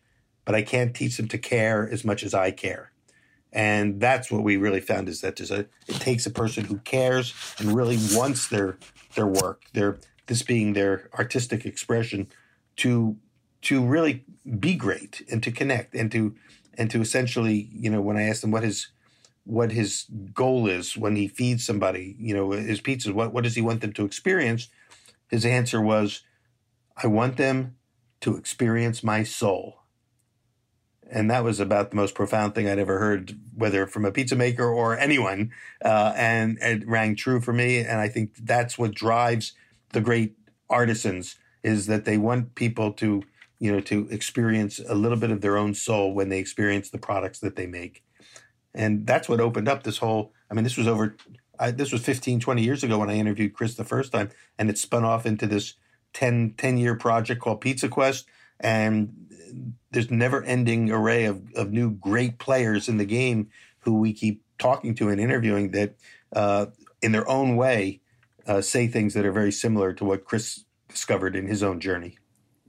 but 0.45 0.55
I 0.55 0.61
can't 0.61 0.95
teach 0.95 1.17
them 1.17 1.27
to 1.29 1.37
care 1.37 1.87
as 1.89 2.03
much 2.03 2.23
as 2.23 2.33
I 2.33 2.51
care. 2.51 2.91
And 3.53 3.99
that's 3.99 4.31
what 4.31 4.43
we 4.43 4.57
really 4.57 4.79
found 4.79 5.09
is 5.09 5.21
that 5.21 5.39
a 5.51 5.65
it 5.87 5.95
takes 5.99 6.25
a 6.25 6.31
person 6.31 6.65
who 6.65 6.77
cares 6.79 7.33
and 7.59 7.75
really 7.75 7.97
wants 8.13 8.47
their 8.47 8.77
their 9.15 9.27
work, 9.27 9.63
their 9.73 9.99
this 10.27 10.41
being 10.41 10.73
their 10.73 11.09
artistic 11.17 11.65
expression, 11.65 12.27
to 12.77 13.17
to 13.63 13.85
really 13.85 14.23
be 14.59 14.75
great 14.75 15.21
and 15.29 15.43
to 15.43 15.51
connect 15.51 15.93
and 15.93 16.11
to 16.11 16.35
and 16.77 16.89
to 16.91 17.01
essentially, 17.01 17.69
you 17.71 17.89
know, 17.89 18.01
when 18.01 18.17
I 18.17 18.23
asked 18.23 18.43
him 18.43 18.51
what 18.51 18.63
his 18.63 18.87
what 19.43 19.71
his 19.71 20.05
goal 20.33 20.67
is 20.67 20.95
when 20.95 21.15
he 21.15 21.27
feeds 21.27 21.65
somebody, 21.65 22.15
you 22.19 22.33
know, 22.33 22.51
his 22.51 22.81
pizzas, 22.81 23.13
what 23.13 23.33
what 23.33 23.43
does 23.43 23.55
he 23.55 23.61
want 23.61 23.81
them 23.81 23.93
to 23.93 24.05
experience? 24.05 24.69
His 25.29 25.45
answer 25.45 25.81
was, 25.81 26.23
I 27.01 27.07
want 27.07 27.37
them 27.37 27.77
to 28.21 28.37
experience 28.37 29.03
my 29.03 29.23
soul. 29.23 29.77
And 31.09 31.29
that 31.29 31.43
was 31.43 31.59
about 31.59 31.89
the 31.89 31.97
most 31.97 32.15
profound 32.15 32.55
thing 32.55 32.69
I'd 32.69 32.79
ever 32.79 32.99
heard, 32.99 33.37
whether 33.53 33.85
from 33.85 34.05
a 34.05 34.11
pizza 34.11 34.35
maker 34.35 34.65
or 34.65 34.97
anyone. 34.97 35.51
Uh, 35.83 36.13
and 36.15 36.57
it 36.61 36.87
rang 36.87 37.15
true 37.15 37.41
for 37.41 37.51
me. 37.51 37.79
And 37.79 37.99
I 37.99 38.07
think 38.07 38.31
that's 38.37 38.77
what 38.77 38.95
drives 38.95 39.53
the 39.91 39.99
great 39.99 40.37
artisans 40.69 41.35
is 41.63 41.87
that 41.87 42.05
they 42.05 42.17
want 42.17 42.55
people 42.55 42.93
to, 42.93 43.23
you 43.61 43.71
know, 43.71 43.79
to 43.79 44.07
experience 44.09 44.81
a 44.89 44.95
little 44.95 45.19
bit 45.19 45.29
of 45.29 45.41
their 45.41 45.55
own 45.55 45.75
soul 45.75 46.15
when 46.15 46.29
they 46.29 46.39
experience 46.39 46.89
the 46.89 46.97
products 46.97 47.37
that 47.39 47.55
they 47.55 47.67
make. 47.67 48.03
And 48.73 49.05
that's 49.05 49.29
what 49.29 49.39
opened 49.39 49.67
up 49.67 49.83
this 49.83 49.99
whole, 49.99 50.33
I 50.49 50.55
mean, 50.55 50.63
this 50.63 50.77
was 50.77 50.87
over, 50.87 51.15
I, 51.59 51.69
this 51.69 51.91
was 51.91 52.03
15, 52.03 52.39
20 52.39 52.63
years 52.63 52.83
ago 52.83 52.97
when 52.97 53.11
I 53.11 53.17
interviewed 53.17 53.53
Chris 53.53 53.75
the 53.75 53.83
first 53.83 54.13
time. 54.13 54.31
And 54.57 54.71
it 54.71 54.79
spun 54.79 55.05
off 55.05 55.27
into 55.27 55.45
this 55.45 55.75
10, 56.13 56.55
10 56.57 56.79
year 56.79 56.95
project 56.95 57.39
called 57.39 57.61
Pizza 57.61 57.87
Quest. 57.87 58.25
And 58.59 59.27
there's 59.91 60.09
never 60.09 60.43
ending 60.43 60.91
array 60.91 61.25
of, 61.25 61.43
of 61.53 61.71
new 61.71 61.91
great 61.91 62.39
players 62.39 62.89
in 62.89 62.97
the 62.97 63.05
game 63.05 63.51
who 63.81 63.93
we 63.93 64.11
keep 64.11 64.43
talking 64.57 64.95
to 64.95 65.09
and 65.09 65.21
interviewing 65.21 65.69
that 65.71 65.93
uh, 66.35 66.65
in 67.03 67.11
their 67.11 67.29
own 67.29 67.55
way 67.57 68.01
uh, 68.47 68.61
say 68.61 68.87
things 68.87 69.13
that 69.13 69.23
are 69.23 69.31
very 69.31 69.51
similar 69.51 69.93
to 69.93 70.03
what 70.03 70.25
Chris 70.25 70.65
discovered 70.89 71.35
in 71.35 71.45
his 71.45 71.61
own 71.61 71.79
journey. 71.79 72.17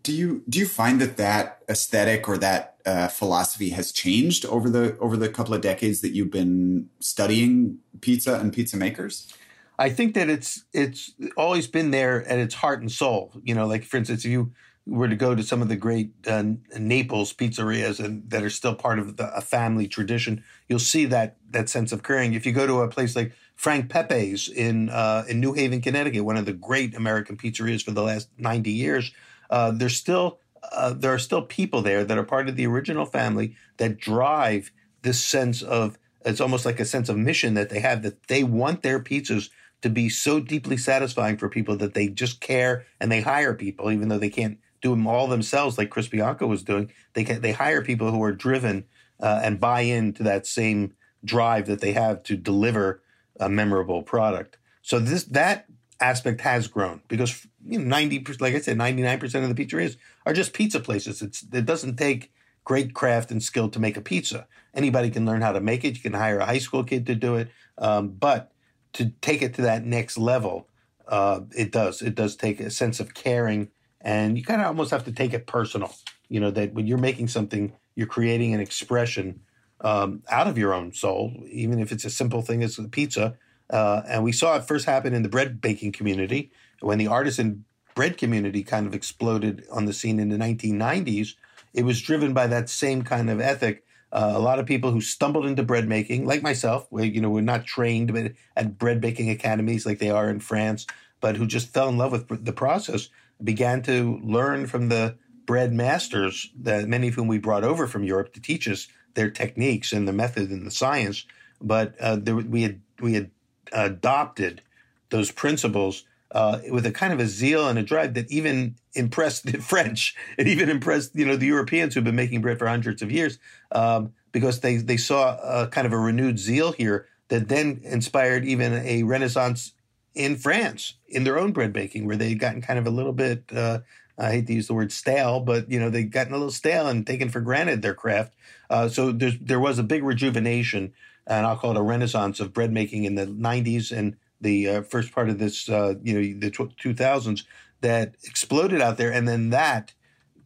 Do 0.02 0.12
you 0.12 0.42
do 0.48 0.58
you 0.58 0.66
find 0.66 1.00
that 1.00 1.16
that 1.16 1.62
aesthetic 1.68 2.28
or 2.28 2.38
that 2.38 2.76
uh, 2.84 3.08
philosophy 3.08 3.70
has 3.70 3.92
changed 3.92 4.44
over 4.46 4.68
the 4.68 4.98
over 4.98 5.16
the 5.16 5.28
couple 5.28 5.54
of 5.54 5.60
decades 5.60 6.00
that 6.00 6.12
you've 6.12 6.30
been 6.30 6.88
studying 6.98 7.78
pizza 8.00 8.34
and 8.40 8.52
pizza 8.52 8.76
makers? 8.76 9.32
I 9.78 9.90
think 9.90 10.14
that 10.14 10.28
it's 10.28 10.64
it's 10.72 11.12
always 11.36 11.66
been 11.66 11.92
there 11.92 12.26
at 12.26 12.38
its 12.38 12.54
heart 12.56 12.80
and 12.80 12.90
soul. 12.90 13.32
You 13.42 13.54
know, 13.54 13.66
like 13.66 13.84
for 13.84 13.96
instance, 13.96 14.24
if 14.24 14.30
you 14.30 14.52
were 14.86 15.08
to 15.08 15.14
go 15.14 15.34
to 15.34 15.42
some 15.44 15.62
of 15.62 15.68
the 15.68 15.76
great 15.76 16.10
uh, 16.26 16.42
Naples 16.76 17.32
pizzerias 17.32 18.04
and 18.04 18.28
that 18.30 18.42
are 18.42 18.50
still 18.50 18.74
part 18.74 18.98
of 18.98 19.16
the, 19.16 19.32
a 19.34 19.40
family 19.40 19.86
tradition, 19.86 20.42
you'll 20.68 20.80
see 20.80 21.04
that 21.06 21.36
that 21.50 21.68
sense 21.68 21.92
of 21.92 22.02
caring. 22.02 22.34
If 22.34 22.44
you 22.46 22.52
go 22.52 22.66
to 22.66 22.80
a 22.80 22.88
place 22.88 23.14
like 23.14 23.32
Frank 23.54 23.88
Pepe's 23.88 24.48
in 24.48 24.88
uh, 24.88 25.24
in 25.28 25.40
New 25.40 25.52
Haven, 25.52 25.80
Connecticut, 25.80 26.24
one 26.24 26.36
of 26.36 26.46
the 26.46 26.52
great 26.52 26.96
American 26.96 27.36
pizzerias 27.36 27.84
for 27.84 27.92
the 27.92 28.02
last 28.02 28.28
ninety 28.38 28.72
years, 28.72 29.12
uh, 29.52 29.70
there's 29.70 29.96
still 29.96 30.40
uh, 30.72 30.92
there 30.92 31.12
are 31.12 31.18
still 31.18 31.42
people 31.42 31.82
there 31.82 32.04
that 32.04 32.18
are 32.18 32.24
part 32.24 32.48
of 32.48 32.56
the 32.56 32.66
original 32.66 33.04
family 33.04 33.54
that 33.76 33.98
drive 33.98 34.72
this 35.02 35.22
sense 35.22 35.62
of 35.62 35.98
it's 36.24 36.40
almost 36.40 36.64
like 36.64 36.80
a 36.80 36.84
sense 36.84 37.08
of 37.08 37.16
mission 37.16 37.54
that 37.54 37.68
they 37.68 37.80
have 37.80 38.02
that 38.02 38.26
they 38.28 38.42
want 38.42 38.82
their 38.82 38.98
pizzas 38.98 39.50
to 39.82 39.90
be 39.90 40.08
so 40.08 40.40
deeply 40.40 40.76
satisfying 40.76 41.36
for 41.36 41.48
people 41.48 41.76
that 41.76 41.94
they 41.94 42.08
just 42.08 42.40
care 42.40 42.86
and 42.98 43.12
they 43.12 43.20
hire 43.20 43.54
people 43.54 43.90
even 43.90 44.08
though 44.08 44.18
they 44.18 44.30
can't 44.30 44.58
do 44.80 44.90
them 44.90 45.06
all 45.06 45.28
themselves 45.28 45.78
like 45.78 45.90
Chris 45.90 46.08
Bianco 46.08 46.46
was 46.46 46.62
doing. 46.62 46.92
They 47.14 47.24
can, 47.24 47.40
they 47.40 47.52
hire 47.52 47.82
people 47.82 48.10
who 48.10 48.22
are 48.22 48.32
driven 48.32 48.84
uh, 49.20 49.40
and 49.42 49.60
buy 49.60 49.82
into 49.82 50.24
that 50.24 50.46
same 50.46 50.94
drive 51.24 51.66
that 51.66 51.80
they 51.80 51.92
have 51.92 52.22
to 52.24 52.36
deliver 52.36 53.00
a 53.38 53.48
memorable 53.48 54.02
product. 54.02 54.58
So 54.82 54.98
this 54.98 55.24
that 55.24 55.66
aspect 56.02 56.40
has 56.42 56.68
grown 56.68 57.00
because 57.08 57.46
you 57.64 57.78
know, 57.78 57.84
90 57.84 58.24
like 58.40 58.54
I 58.54 58.60
said 58.60 58.76
99% 58.76 59.22
of 59.22 59.54
the 59.54 59.66
pizzerias 59.66 59.96
are 60.26 60.32
just 60.32 60.52
pizza 60.52 60.80
places. 60.80 61.22
It's 61.22 61.42
it 61.52 61.64
doesn't 61.64 61.96
take 61.96 62.32
great 62.64 62.94
craft 62.94 63.30
and 63.30 63.42
skill 63.42 63.68
to 63.70 63.80
make 63.80 63.96
a 63.96 64.00
pizza. 64.00 64.46
Anybody 64.74 65.10
can 65.10 65.26
learn 65.26 65.40
how 65.40 65.52
to 65.52 65.60
make 65.60 65.84
it. 65.84 65.94
You 65.94 66.02
can 66.02 66.14
hire 66.14 66.38
a 66.38 66.46
high 66.46 66.58
school 66.58 66.84
kid 66.84 67.06
to 67.06 67.14
do 67.14 67.36
it. 67.36 67.48
Um, 67.78 68.10
but 68.10 68.52
to 68.94 69.10
take 69.20 69.42
it 69.42 69.54
to 69.54 69.62
that 69.62 69.84
next 69.84 70.18
level, 70.18 70.68
uh, 71.08 71.40
it 71.56 71.72
does. 71.72 72.02
It 72.02 72.14
does 72.14 72.36
take 72.36 72.60
a 72.60 72.70
sense 72.70 73.00
of 73.00 73.14
caring 73.14 73.70
and 74.02 74.36
you 74.36 74.44
kind 74.44 74.60
of 74.60 74.66
almost 74.66 74.90
have 74.90 75.04
to 75.04 75.12
take 75.12 75.32
it 75.32 75.46
personal. 75.46 75.94
You 76.28 76.40
know 76.40 76.50
that 76.50 76.74
when 76.74 76.86
you're 76.86 76.98
making 76.98 77.28
something, 77.28 77.72
you're 77.94 78.06
creating 78.06 78.54
an 78.54 78.60
expression 78.60 79.40
um, 79.80 80.22
out 80.30 80.46
of 80.46 80.58
your 80.58 80.74
own 80.74 80.92
soul, 80.92 81.32
even 81.48 81.78
if 81.78 81.92
it's 81.92 82.04
a 82.04 82.10
simple 82.10 82.42
thing 82.42 82.62
as 82.62 82.78
a 82.78 82.84
pizza. 82.84 83.36
Uh, 83.70 84.02
and 84.06 84.24
we 84.24 84.32
saw 84.32 84.56
it 84.56 84.64
first 84.64 84.86
happen 84.86 85.14
in 85.14 85.22
the 85.22 85.28
bread 85.28 85.60
baking 85.60 85.92
community 85.92 86.50
when 86.80 86.98
the 86.98 87.06
artisan 87.06 87.64
bread 87.94 88.16
community 88.16 88.62
kind 88.62 88.86
of 88.86 88.94
exploded 88.94 89.64
on 89.70 89.84
the 89.84 89.92
scene 89.92 90.18
in 90.18 90.28
the 90.28 90.36
1990s. 90.36 91.34
It 91.74 91.84
was 91.84 92.02
driven 92.02 92.32
by 92.32 92.46
that 92.48 92.68
same 92.68 93.02
kind 93.02 93.30
of 93.30 93.40
ethic. 93.40 93.84
Uh, 94.12 94.32
a 94.34 94.38
lot 94.38 94.58
of 94.58 94.66
people 94.66 94.90
who 94.90 95.00
stumbled 95.00 95.46
into 95.46 95.62
bread 95.62 95.88
making, 95.88 96.26
like 96.26 96.42
myself, 96.42 96.86
where 96.90 97.04
you 97.04 97.20
know 97.20 97.30
we're 97.30 97.40
not 97.40 97.64
trained 97.64 98.34
at 98.56 98.78
bread 98.78 99.00
baking 99.00 99.30
academies 99.30 99.86
like 99.86 99.98
they 99.98 100.10
are 100.10 100.28
in 100.28 100.40
France, 100.40 100.86
but 101.20 101.36
who 101.36 101.46
just 101.46 101.72
fell 101.72 101.88
in 101.88 101.96
love 101.96 102.12
with 102.12 102.44
the 102.44 102.52
process 102.52 103.08
began 103.42 103.82
to 103.82 104.20
learn 104.22 104.66
from 104.66 104.88
the 104.88 105.16
bread 105.46 105.72
masters 105.72 106.50
that 106.60 106.88
many 106.88 107.08
of 107.08 107.14
whom 107.14 107.26
we 107.26 107.38
brought 107.38 107.64
over 107.64 107.86
from 107.86 108.04
Europe 108.04 108.32
to 108.34 108.40
teach 108.40 108.68
us 108.68 108.86
their 109.14 109.30
techniques 109.30 109.92
and 109.92 110.06
the 110.06 110.12
method 110.12 110.50
and 110.50 110.66
the 110.66 110.70
science. 110.70 111.24
But 111.60 111.94
uh, 112.00 112.16
there, 112.16 112.36
we 112.36 112.62
had 112.62 112.80
we 113.00 113.14
had 113.14 113.30
adopted 113.72 114.62
those 115.10 115.30
principles 115.30 116.04
uh, 116.32 116.60
with 116.70 116.86
a 116.86 116.90
kind 116.90 117.12
of 117.12 117.20
a 117.20 117.26
zeal 117.26 117.68
and 117.68 117.78
a 117.78 117.82
drive 117.82 118.14
that 118.14 118.30
even 118.30 118.74
impressed 118.94 119.44
the 119.52 119.58
French. 119.58 120.14
It 120.38 120.48
even 120.48 120.68
impressed 120.68 121.14
you 121.14 121.26
know 121.26 121.36
the 121.36 121.46
Europeans 121.46 121.94
who've 121.94 122.04
been 122.04 122.16
making 122.16 122.40
bread 122.40 122.58
for 122.58 122.66
hundreds 122.66 123.02
of 123.02 123.10
years 123.10 123.38
um, 123.72 124.12
because 124.32 124.60
they 124.60 124.76
they 124.76 124.96
saw 124.96 125.36
a 125.42 125.68
kind 125.68 125.86
of 125.86 125.92
a 125.92 125.98
renewed 125.98 126.38
zeal 126.38 126.72
here 126.72 127.06
that 127.28 127.48
then 127.48 127.80
inspired 127.84 128.44
even 128.44 128.74
a 128.74 129.02
renaissance 129.04 129.72
in 130.14 130.36
France 130.36 130.94
in 131.08 131.24
their 131.24 131.38
own 131.38 131.52
bread 131.52 131.72
baking, 131.72 132.06
where 132.06 132.16
they'd 132.16 132.38
gotten 132.38 132.60
kind 132.60 132.78
of 132.78 132.86
a 132.86 132.90
little 132.90 133.12
bit, 133.12 133.44
uh, 133.54 133.78
I 134.18 134.32
hate 134.32 134.46
to 134.48 134.52
use 134.52 134.66
the 134.66 134.74
word 134.74 134.92
stale, 134.92 135.40
but 135.40 135.70
you 135.70 135.80
know 135.80 135.90
they'd 135.90 136.12
gotten 136.12 136.34
a 136.34 136.36
little 136.36 136.52
stale 136.52 136.86
and 136.86 137.06
taken 137.06 137.28
for 137.28 137.40
granted 137.40 137.82
their 137.82 137.94
craft. 137.94 138.34
Uh, 138.68 138.88
so 138.88 139.12
there 139.12 139.60
was 139.60 139.78
a 139.78 139.82
big 139.82 140.02
rejuvenation, 140.02 140.92
and 141.26 141.46
I'll 141.46 141.56
call 141.56 141.72
it 141.72 141.76
a 141.76 141.82
renaissance 141.82 142.40
of 142.40 142.52
bread 142.52 142.72
making 142.72 143.04
in 143.04 143.14
the 143.14 143.26
'90s 143.26 143.96
and 143.96 144.16
the 144.40 144.68
uh, 144.68 144.82
first 144.82 145.12
part 145.12 145.28
of 145.28 145.38
this, 145.38 145.68
uh, 145.68 145.94
you 146.02 146.14
know, 146.14 146.40
the 146.40 146.50
2000s 146.50 147.44
that 147.80 148.14
exploded 148.24 148.80
out 148.80 148.96
there, 148.96 149.12
and 149.12 149.28
then 149.28 149.50
that 149.50 149.92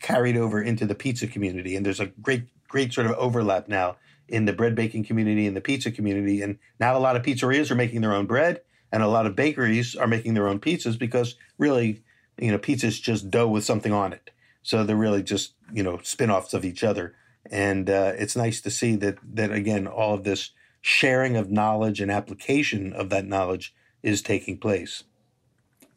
carried 0.00 0.37
over 0.37 0.61
into 0.61 0.85
the 0.85 0.95
pizza 0.95 1.26
community. 1.26 1.76
And 1.76 1.85
there's 1.85 2.00
a 2.00 2.06
great, 2.06 2.49
great 2.68 2.92
sort 2.92 3.06
of 3.06 3.12
overlap 3.12 3.68
now 3.68 3.97
in 4.28 4.45
the 4.45 4.52
bread 4.52 4.75
baking 4.75 5.04
community 5.04 5.47
and 5.47 5.56
the 5.56 5.61
pizza 5.61 5.90
community. 5.90 6.42
And 6.42 6.59
now 6.78 6.97
a 6.97 7.00
lot 7.00 7.16
of 7.16 7.23
pizzerias 7.23 7.71
are 7.71 7.76
making 7.76 8.02
their 8.02 8.12
own 8.12 8.26
bread 8.26 8.61
and 8.92 9.02
a 9.02 9.09
lot 9.09 9.26
of 9.26 9.37
bakeries 9.37 9.95
are 9.97 10.06
making 10.06 10.35
their 10.35 10.49
own 10.49 10.61
pizzas 10.61 10.99
because 10.99 11.35
really, 11.59 12.02
you 12.38 12.50
know, 12.50 12.59
pizza 12.59 12.87
is 12.87 13.00
just 13.00 13.30
dough 13.30 13.49
with 13.49 13.64
something 13.64 13.92
on 13.92 14.12
it. 14.12 14.30
So 14.62 14.85
they're 14.85 14.97
really 14.97 15.23
just 15.23 15.54
you 15.73 15.83
know 15.83 16.00
spin-offs 16.02 16.52
of 16.52 16.64
each 16.64 16.83
other, 16.83 17.14
and 17.50 17.88
uh, 17.88 18.14
it's 18.16 18.35
nice 18.35 18.61
to 18.62 18.71
see 18.71 18.97
that 18.97 19.18
that 19.35 19.52
again 19.52 19.87
all 19.87 20.12
of 20.14 20.25
this 20.25 20.50
sharing 20.87 21.37
of 21.37 21.50
knowledge 21.50 22.00
and 22.00 22.12
application 22.12 22.93
of 22.93 23.11
that 23.11 23.26
knowledge 23.26 23.75
is 24.05 24.23
taking 24.23 24.57
place. 24.57 25.02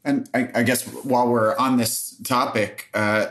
And 0.03 0.27
I, 0.33 0.49
I 0.55 0.63
guess 0.63 0.83
while 1.03 1.27
we're 1.27 1.55
on 1.57 1.77
this 1.77 2.17
topic, 2.23 2.89
uh, 2.95 3.27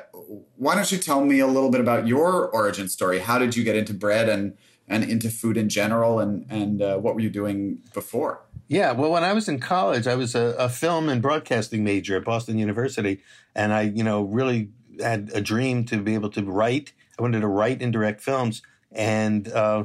why 0.54 0.76
don't 0.76 0.92
you 0.92 0.98
tell 0.98 1.24
me 1.24 1.40
a 1.40 1.48
little 1.48 1.70
bit 1.70 1.80
about 1.80 2.06
your 2.06 2.48
origin 2.48 2.88
story? 2.88 3.18
How 3.18 3.38
did 3.38 3.56
you 3.56 3.64
get 3.64 3.74
into 3.74 3.92
bread 3.92 4.28
and 4.28 4.56
and 4.86 5.04
into 5.04 5.30
food 5.30 5.56
in 5.56 5.68
general, 5.68 6.20
and 6.20 6.46
and 6.48 6.80
uh, 6.80 6.96
what 6.98 7.14
were 7.14 7.20
you 7.20 7.28
doing 7.28 7.82
before? 7.92 8.40
Yeah, 8.68 8.92
well, 8.92 9.10
when 9.10 9.24
I 9.24 9.32
was 9.32 9.48
in 9.48 9.58
college, 9.58 10.06
I 10.06 10.14
was 10.14 10.34
a, 10.34 10.54
a, 10.58 10.68
film 10.68 11.08
and 11.08 11.20
broadcasting 11.20 11.82
major 11.82 12.16
at 12.16 12.24
Boston 12.24 12.58
University, 12.58 13.20
and 13.54 13.72
I, 13.72 13.82
you 13.82 14.04
know, 14.04 14.22
really 14.22 14.70
had 15.00 15.30
a 15.34 15.40
dream 15.40 15.84
to 15.86 15.96
be 15.96 16.14
able 16.14 16.30
to 16.30 16.42
write. 16.44 16.92
I 17.18 17.22
wanted 17.22 17.40
to 17.40 17.48
write 17.48 17.82
and 17.82 17.92
direct 17.92 18.20
films, 18.20 18.62
and 18.92 19.48
uh, 19.48 19.84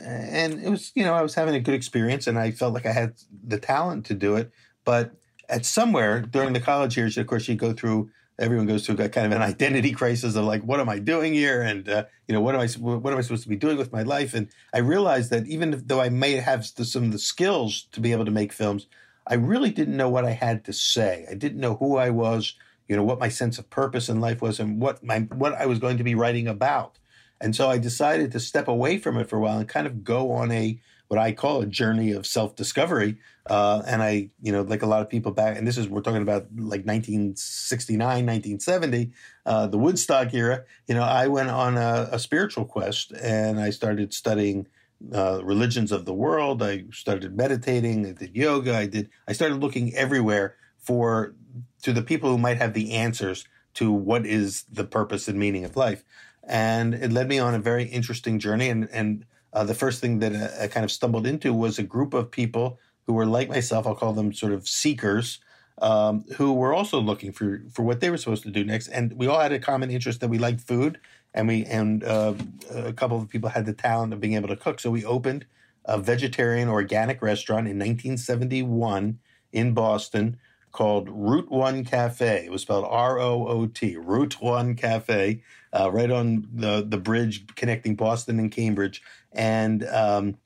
and 0.00 0.62
it 0.62 0.70
was, 0.70 0.92
you 0.94 1.04
know, 1.04 1.14
I 1.14 1.22
was 1.22 1.34
having 1.34 1.54
a 1.54 1.60
good 1.60 1.74
experience, 1.74 2.26
and 2.26 2.38
I 2.38 2.50
felt 2.50 2.74
like 2.74 2.86
I 2.86 2.92
had 2.92 3.14
the 3.46 3.58
talent 3.58 4.06
to 4.06 4.14
do 4.14 4.36
it. 4.36 4.50
But 4.84 5.12
at 5.48 5.66
somewhere 5.66 6.20
during 6.20 6.52
the 6.52 6.60
college 6.60 6.96
years, 6.96 7.16
of 7.18 7.26
course, 7.26 7.48
you 7.48 7.54
go 7.54 7.72
through 7.72 8.10
everyone 8.38 8.66
goes 8.66 8.86
through 8.86 8.96
kind 8.96 9.26
of 9.26 9.32
an 9.32 9.42
identity 9.42 9.92
crisis 9.92 10.36
of 10.36 10.44
like, 10.44 10.62
what 10.62 10.80
am 10.80 10.88
I 10.88 10.98
doing 10.98 11.32
here? 11.32 11.60
And, 11.60 11.88
uh, 11.88 12.04
you 12.28 12.34
know, 12.34 12.40
what 12.40 12.54
am 12.54 12.60
I, 12.60 12.66
what 12.78 13.12
am 13.12 13.18
I 13.18 13.22
supposed 13.22 13.42
to 13.42 13.48
be 13.48 13.56
doing 13.56 13.76
with 13.76 13.92
my 13.92 14.02
life? 14.02 14.32
And 14.32 14.48
I 14.72 14.78
realized 14.78 15.30
that 15.30 15.46
even 15.48 15.82
though 15.86 16.00
I 16.00 16.08
may 16.08 16.32
have 16.32 16.64
some 16.64 17.04
of 17.04 17.12
the 17.12 17.18
skills 17.18 17.88
to 17.92 18.00
be 18.00 18.12
able 18.12 18.24
to 18.24 18.30
make 18.30 18.52
films, 18.52 18.86
I 19.26 19.34
really 19.34 19.70
didn't 19.70 19.96
know 19.96 20.08
what 20.08 20.24
I 20.24 20.30
had 20.30 20.64
to 20.66 20.72
say. 20.72 21.26
I 21.30 21.34
didn't 21.34 21.60
know 21.60 21.74
who 21.76 21.96
I 21.96 22.10
was, 22.10 22.54
you 22.86 22.96
know, 22.96 23.02
what 23.02 23.18
my 23.18 23.28
sense 23.28 23.58
of 23.58 23.68
purpose 23.70 24.08
in 24.08 24.20
life 24.20 24.40
was 24.40 24.60
and 24.60 24.80
what 24.80 25.02
my, 25.02 25.20
what 25.20 25.54
I 25.54 25.66
was 25.66 25.80
going 25.80 25.98
to 25.98 26.04
be 26.04 26.14
writing 26.14 26.46
about. 26.46 26.98
And 27.40 27.54
so 27.54 27.68
I 27.68 27.78
decided 27.78 28.32
to 28.32 28.40
step 28.40 28.68
away 28.68 28.98
from 28.98 29.16
it 29.16 29.28
for 29.28 29.36
a 29.36 29.40
while 29.40 29.58
and 29.58 29.68
kind 29.68 29.86
of 29.86 30.04
go 30.04 30.32
on 30.32 30.50
a 30.50 30.80
what 31.08 31.18
I 31.18 31.32
call 31.32 31.62
a 31.62 31.66
journey 31.66 32.12
of 32.12 32.26
self 32.26 32.54
discovery. 32.54 33.16
Uh, 33.46 33.82
and 33.86 34.02
I, 34.02 34.28
you 34.42 34.52
know, 34.52 34.62
like 34.62 34.82
a 34.82 34.86
lot 34.86 35.00
of 35.00 35.08
people 35.08 35.32
back, 35.32 35.56
and 35.56 35.66
this 35.66 35.78
is, 35.78 35.88
we're 35.88 36.02
talking 36.02 36.20
about 36.22 36.48
like 36.54 36.84
1969, 36.84 37.98
1970, 37.98 39.10
uh, 39.46 39.66
the 39.66 39.78
Woodstock 39.78 40.34
era. 40.34 40.64
You 40.86 40.94
know, 40.94 41.02
I 41.02 41.26
went 41.28 41.48
on 41.48 41.78
a, 41.78 42.08
a 42.12 42.18
spiritual 42.18 42.66
quest 42.66 43.12
and 43.12 43.58
I 43.58 43.70
started 43.70 44.12
studying 44.12 44.66
uh, 45.14 45.40
religions 45.42 45.92
of 45.92 46.04
the 46.04 46.12
world. 46.12 46.62
I 46.62 46.84
started 46.92 47.36
meditating. 47.36 48.06
I 48.06 48.12
did 48.12 48.36
yoga. 48.36 48.76
I 48.76 48.86
did. 48.86 49.08
I 49.26 49.32
started 49.32 49.60
looking 49.60 49.94
everywhere 49.94 50.56
for 50.76 51.34
to 51.82 51.92
the 51.92 52.02
people 52.02 52.30
who 52.30 52.38
might 52.38 52.58
have 52.58 52.74
the 52.74 52.92
answers 52.92 53.46
to 53.74 53.92
what 53.92 54.26
is 54.26 54.64
the 54.70 54.84
purpose 54.84 55.28
and 55.28 55.38
meaning 55.38 55.64
of 55.64 55.76
life. 55.76 56.04
And 56.48 56.94
it 56.94 57.12
led 57.12 57.28
me 57.28 57.38
on 57.38 57.54
a 57.54 57.58
very 57.58 57.84
interesting 57.84 58.38
journey. 58.38 58.68
And 58.68 58.88
and 58.90 59.24
uh, 59.52 59.64
the 59.64 59.74
first 59.74 60.00
thing 60.00 60.18
that 60.20 60.34
I, 60.34 60.64
I 60.64 60.66
kind 60.68 60.84
of 60.84 60.90
stumbled 60.90 61.26
into 61.26 61.52
was 61.54 61.78
a 61.78 61.82
group 61.82 62.14
of 62.14 62.30
people 62.30 62.78
who 63.06 63.12
were 63.12 63.26
like 63.26 63.48
myself. 63.48 63.86
I'll 63.86 63.94
call 63.94 64.12
them 64.12 64.32
sort 64.32 64.52
of 64.52 64.68
seekers. 64.68 65.40
Um, 65.80 66.24
who 66.36 66.54
were 66.54 66.74
also 66.74 66.98
looking 66.98 67.30
for 67.30 67.62
for 67.72 67.84
what 67.84 68.00
they 68.00 68.10
were 68.10 68.16
supposed 68.16 68.42
to 68.42 68.50
do 68.50 68.64
next, 68.64 68.88
and 68.88 69.12
we 69.12 69.28
all 69.28 69.38
had 69.38 69.52
a 69.52 69.60
common 69.60 69.92
interest 69.92 70.18
that 70.20 70.28
we 70.28 70.36
liked 70.36 70.60
food, 70.60 70.98
and 71.34 71.46
we 71.46 71.64
and 71.66 72.02
uh, 72.02 72.34
a 72.74 72.92
couple 72.92 73.16
of 73.16 73.28
people 73.28 73.48
had 73.48 73.64
the 73.64 73.72
talent 73.72 74.12
of 74.12 74.20
being 74.20 74.34
able 74.34 74.48
to 74.48 74.56
cook. 74.56 74.80
So 74.80 74.90
we 74.90 75.04
opened 75.04 75.46
a 75.84 75.96
vegetarian 75.96 76.68
organic 76.68 77.22
restaurant 77.22 77.68
in 77.68 77.78
1971 77.78 79.20
in 79.52 79.72
Boston 79.72 80.36
called 80.78 81.08
Root 81.10 81.50
One 81.50 81.84
Cafe. 81.84 82.44
It 82.44 82.52
was 82.52 82.62
spelled 82.62 82.84
R 82.88 83.18
O 83.18 83.48
O 83.48 83.66
T, 83.66 83.96
Root 83.96 84.40
One 84.40 84.76
Cafe, 84.76 85.42
uh, 85.72 85.90
right 85.90 86.08
on 86.08 86.46
the 86.54 86.86
the 86.88 86.98
bridge 86.98 87.44
connecting 87.56 87.96
Boston 87.96 88.38
and 88.38 88.48
Cambridge. 88.48 89.02
And 89.32 89.84
um, 89.88 90.38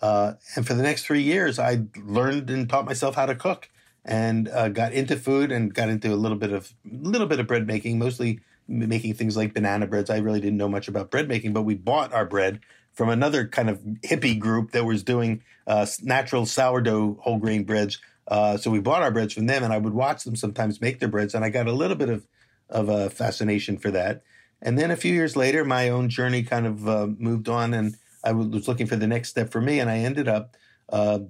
uh, 0.00 0.34
and 0.54 0.64
for 0.64 0.74
the 0.74 0.84
next 0.84 1.04
three 1.04 1.22
years, 1.22 1.58
I 1.58 1.82
learned 2.00 2.48
and 2.48 2.70
taught 2.70 2.84
myself 2.84 3.16
how 3.16 3.26
to 3.26 3.34
cook, 3.34 3.70
and 4.04 4.48
uh, 4.48 4.68
got 4.68 4.92
into 4.92 5.16
food 5.16 5.50
and 5.50 5.74
got 5.74 5.88
into 5.88 6.14
a 6.14 6.20
little 6.24 6.38
bit 6.38 6.52
of 6.52 6.72
little 6.84 7.26
bit 7.26 7.40
of 7.40 7.48
bread 7.48 7.66
making, 7.66 7.98
mostly 7.98 8.38
making 8.68 9.14
things 9.14 9.36
like 9.36 9.52
banana 9.52 9.88
breads. 9.88 10.10
I 10.10 10.18
really 10.18 10.40
didn't 10.40 10.58
know 10.58 10.68
much 10.68 10.86
about 10.86 11.10
bread 11.10 11.26
making, 11.26 11.54
but 11.54 11.62
we 11.62 11.74
bought 11.74 12.12
our 12.12 12.24
bread 12.24 12.60
from 12.92 13.08
another 13.08 13.48
kind 13.48 13.68
of 13.68 13.80
hippie 14.04 14.38
group 14.38 14.70
that 14.72 14.84
was 14.84 15.02
doing 15.02 15.42
uh, 15.66 15.86
natural 16.02 16.46
sourdough 16.46 17.18
whole 17.20 17.38
grain 17.38 17.64
breads. 17.64 17.98
Uh, 18.28 18.56
so 18.56 18.70
we 18.70 18.80
bought 18.80 19.02
our 19.02 19.10
breads 19.10 19.34
from 19.34 19.46
them, 19.46 19.62
and 19.62 19.72
I 19.72 19.78
would 19.78 19.94
watch 19.94 20.24
them 20.24 20.36
sometimes 20.36 20.80
make 20.80 21.00
their 21.00 21.08
breads, 21.08 21.34
and 21.34 21.44
I 21.44 21.50
got 21.50 21.66
a 21.66 21.72
little 21.72 21.96
bit 21.96 22.08
of 22.08 22.26
of 22.68 22.88
a 22.88 23.10
fascination 23.10 23.76
for 23.76 23.90
that. 23.90 24.22
And 24.62 24.78
then 24.78 24.90
a 24.90 24.96
few 24.96 25.12
years 25.12 25.36
later, 25.36 25.64
my 25.64 25.88
own 25.88 26.08
journey 26.08 26.42
kind 26.42 26.66
of 26.66 26.88
uh, 26.88 27.08
moved 27.18 27.48
on, 27.48 27.74
and 27.74 27.96
I 28.24 28.32
was 28.32 28.68
looking 28.68 28.86
for 28.86 28.96
the 28.96 29.06
next 29.06 29.30
step 29.30 29.50
for 29.50 29.60
me, 29.60 29.80
and 29.80 29.90
I 29.90 29.98
ended 29.98 30.28
up 30.28 30.56
uh, 30.88 31.20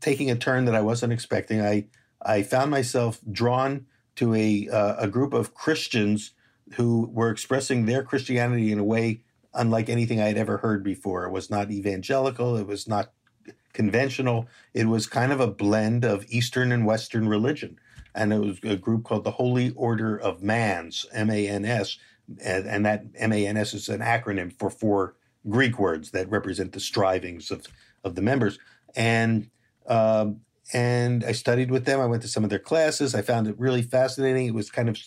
taking 0.00 0.30
a 0.30 0.36
turn 0.36 0.64
that 0.64 0.74
I 0.74 0.80
wasn't 0.80 1.12
expecting. 1.12 1.60
I 1.60 1.86
I 2.20 2.42
found 2.42 2.70
myself 2.70 3.20
drawn 3.30 3.86
to 4.16 4.34
a 4.34 4.68
uh, 4.68 4.96
a 4.98 5.08
group 5.08 5.32
of 5.32 5.54
Christians 5.54 6.32
who 6.74 7.08
were 7.12 7.30
expressing 7.30 7.86
their 7.86 8.02
Christianity 8.02 8.72
in 8.72 8.78
a 8.78 8.84
way 8.84 9.22
unlike 9.52 9.88
anything 9.88 10.20
I 10.20 10.26
had 10.26 10.36
ever 10.36 10.58
heard 10.58 10.84
before. 10.84 11.24
It 11.24 11.32
was 11.32 11.50
not 11.50 11.70
evangelical, 11.70 12.56
it 12.56 12.66
was 12.66 12.86
not 12.86 13.12
conventional. 13.72 14.48
It 14.74 14.86
was 14.86 15.06
kind 15.06 15.32
of 15.32 15.40
a 15.40 15.46
blend 15.46 16.04
of 16.04 16.24
Eastern 16.28 16.72
and 16.72 16.86
Western 16.86 17.28
religion. 17.28 17.78
And 18.14 18.32
it 18.32 18.40
was 18.40 18.58
a 18.64 18.76
group 18.76 19.04
called 19.04 19.24
the 19.24 19.30
Holy 19.30 19.70
Order 19.70 20.16
of 20.16 20.42
Mans, 20.42 21.06
M 21.12 21.30
A 21.30 21.48
N 21.48 21.64
S. 21.64 21.98
And, 22.44 22.84
that 22.84 23.04
M 23.16 23.32
A 23.32 23.46
N 23.46 23.56
S 23.56 23.74
is 23.74 23.88
an 23.88 24.00
acronym 24.00 24.56
for 24.58 24.70
four 24.70 25.14
Greek 25.48 25.78
words 25.78 26.10
that 26.10 26.30
represent 26.30 26.72
the 26.72 26.80
strivings 26.80 27.50
of, 27.50 27.66
of 28.04 28.14
the 28.14 28.22
members. 28.22 28.58
And 28.94 29.50
um, 29.86 30.40
and 30.72 31.24
I 31.24 31.32
studied 31.32 31.70
with 31.70 31.84
them. 31.84 32.00
I 32.00 32.06
went 32.06 32.22
to 32.22 32.28
some 32.28 32.44
of 32.44 32.50
their 32.50 32.58
classes. 32.58 33.14
I 33.14 33.22
found 33.22 33.48
it 33.48 33.58
really 33.58 33.82
fascinating. 33.82 34.46
It 34.46 34.54
was 34.54 34.70
kind 34.70 34.88
of 34.88 34.98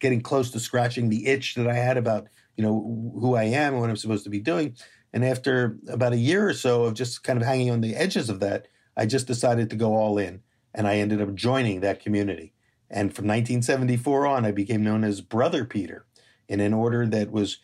getting 0.00 0.20
close 0.20 0.50
to 0.50 0.60
scratching 0.60 1.08
the 1.08 1.26
itch 1.26 1.54
that 1.54 1.68
I 1.68 1.74
had 1.74 1.96
about 1.96 2.26
you 2.56 2.64
know 2.64 3.12
who 3.18 3.34
I 3.34 3.44
am 3.44 3.72
and 3.72 3.80
what 3.80 3.90
I'm 3.90 3.96
supposed 3.96 4.24
to 4.24 4.30
be 4.30 4.40
doing. 4.40 4.76
And 5.12 5.24
after 5.24 5.76
about 5.88 6.12
a 6.12 6.18
year 6.18 6.48
or 6.48 6.54
so 6.54 6.84
of 6.84 6.94
just 6.94 7.22
kind 7.22 7.40
of 7.40 7.46
hanging 7.46 7.70
on 7.70 7.80
the 7.80 7.94
edges 7.94 8.28
of 8.30 8.40
that, 8.40 8.68
I 8.96 9.06
just 9.06 9.26
decided 9.26 9.70
to 9.70 9.76
go 9.76 9.94
all 9.96 10.18
in, 10.18 10.42
and 10.74 10.86
I 10.86 10.96
ended 10.96 11.20
up 11.20 11.34
joining 11.34 11.80
that 11.80 12.00
community. 12.00 12.52
And 12.90 13.14
from 13.14 13.26
1974 13.26 14.26
on, 14.26 14.44
I 14.44 14.52
became 14.52 14.82
known 14.82 15.04
as 15.04 15.20
Brother 15.20 15.64
Peter, 15.64 16.04
in 16.48 16.60
an 16.60 16.74
order 16.74 17.06
that 17.06 17.30
was 17.30 17.58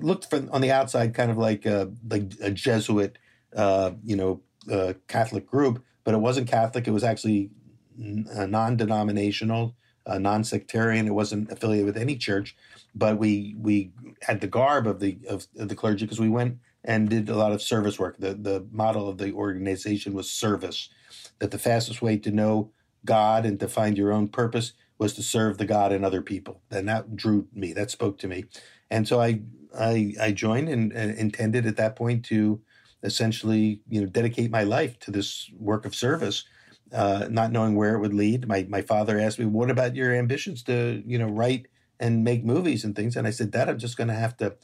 looked 0.00 0.28
from 0.28 0.48
on 0.52 0.60
the 0.60 0.72
outside 0.72 1.14
kind 1.14 1.30
of 1.30 1.38
like 1.38 1.64
a, 1.64 1.90
like 2.08 2.32
a 2.42 2.50
Jesuit, 2.50 3.18
uh, 3.54 3.92
you 4.02 4.16
know, 4.16 4.40
uh, 4.70 4.94
Catholic 5.08 5.46
group, 5.46 5.82
but 6.04 6.14
it 6.14 6.18
wasn't 6.18 6.48
Catholic. 6.48 6.86
It 6.86 6.90
was 6.90 7.04
actually 7.04 7.50
non-denominational 7.96 9.74
uh, 10.06 10.18
non-sectarian. 10.18 11.06
It 11.06 11.14
wasn't 11.14 11.50
affiliated 11.50 11.86
with 11.86 11.96
any 11.96 12.16
church, 12.16 12.56
but 12.94 13.18
we 13.18 13.56
we 13.58 13.92
had 14.22 14.40
the 14.40 14.46
garb 14.46 14.86
of 14.86 15.00
the 15.00 15.18
of, 15.28 15.46
of 15.58 15.68
the 15.68 15.74
clergy 15.74 16.04
because 16.04 16.20
we 16.20 16.28
went 16.28 16.58
and 16.84 17.08
did 17.08 17.28
a 17.28 17.36
lot 17.36 17.52
of 17.52 17.62
service 17.62 17.98
work. 17.98 18.18
The 18.18 18.34
the 18.34 18.66
model 18.70 19.08
of 19.08 19.18
the 19.18 19.32
organization 19.32 20.14
was 20.14 20.30
service. 20.30 20.88
That 21.40 21.50
the 21.50 21.58
fastest 21.58 22.02
way 22.02 22.18
to 22.18 22.30
know 22.30 22.72
God 23.04 23.46
and 23.46 23.58
to 23.60 23.68
find 23.68 23.98
your 23.98 24.12
own 24.12 24.28
purpose 24.28 24.72
was 24.98 25.14
to 25.14 25.22
serve 25.22 25.58
the 25.58 25.66
God 25.66 25.92
and 25.92 26.04
other 26.04 26.22
people. 26.22 26.62
And 26.70 26.88
that 26.88 27.16
drew 27.16 27.48
me. 27.52 27.72
That 27.72 27.90
spoke 27.90 28.18
to 28.20 28.28
me. 28.28 28.44
And 28.90 29.08
so 29.08 29.20
I 29.20 29.42
I, 29.78 30.14
I 30.20 30.32
joined 30.32 30.68
and, 30.68 30.92
and 30.92 31.16
intended 31.18 31.66
at 31.66 31.76
that 31.76 31.96
point 31.96 32.24
to 32.26 32.60
essentially 33.02 33.82
you 33.88 34.00
know 34.00 34.06
dedicate 34.06 34.50
my 34.50 34.64
life 34.64 34.98
to 35.00 35.10
this 35.10 35.50
work 35.58 35.84
of 35.86 35.94
service 35.94 36.44
uh, 36.92 37.26
not 37.30 37.52
knowing 37.52 37.74
where 37.76 37.94
it 37.94 38.00
would 38.00 38.14
lead. 38.14 38.46
My 38.48 38.66
my 38.68 38.82
father 38.82 39.18
asked 39.18 39.38
me, 39.38 39.46
"What 39.46 39.70
about 39.70 39.96
your 39.96 40.14
ambitions 40.14 40.62
to 40.64 41.02
you 41.06 41.18
know 41.18 41.28
write 41.28 41.66
and 42.00 42.24
make 42.24 42.44
movies 42.44 42.84
and 42.84 42.94
things?" 42.94 43.16
And 43.16 43.26
I 43.26 43.30
said, 43.30 43.50
"Dad, 43.50 43.68
I'm 43.68 43.78
just 43.78 43.96
going 43.96 44.08
to 44.08 44.14
have 44.14 44.36
to 44.38 44.56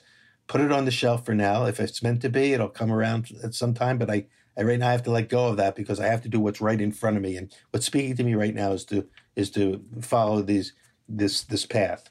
put 0.50 0.60
it 0.60 0.72
on 0.72 0.84
the 0.84 0.90
shelf 0.90 1.24
for 1.24 1.32
now. 1.32 1.64
If 1.64 1.78
it's 1.78 2.02
meant 2.02 2.20
to 2.22 2.28
be, 2.28 2.52
it'll 2.52 2.68
come 2.68 2.90
around 2.90 3.30
at 3.42 3.54
some 3.54 3.72
time. 3.72 3.98
But 3.98 4.10
I, 4.10 4.26
I 4.58 4.62
right 4.62 4.80
now 4.80 4.88
I 4.88 4.92
have 4.92 5.04
to 5.04 5.10
let 5.10 5.28
go 5.28 5.46
of 5.46 5.56
that 5.58 5.76
because 5.76 6.00
I 6.00 6.06
have 6.06 6.22
to 6.22 6.28
do 6.28 6.40
what's 6.40 6.60
right 6.60 6.80
in 6.80 6.90
front 6.90 7.16
of 7.16 7.22
me. 7.22 7.36
And 7.36 7.54
what's 7.70 7.86
speaking 7.86 8.16
to 8.16 8.24
me 8.24 8.34
right 8.34 8.54
now 8.54 8.72
is 8.72 8.84
to 8.86 9.06
is 9.36 9.48
to 9.52 9.84
follow 10.02 10.42
these 10.42 10.72
this 11.08 11.44
this 11.44 11.66
path. 11.66 12.10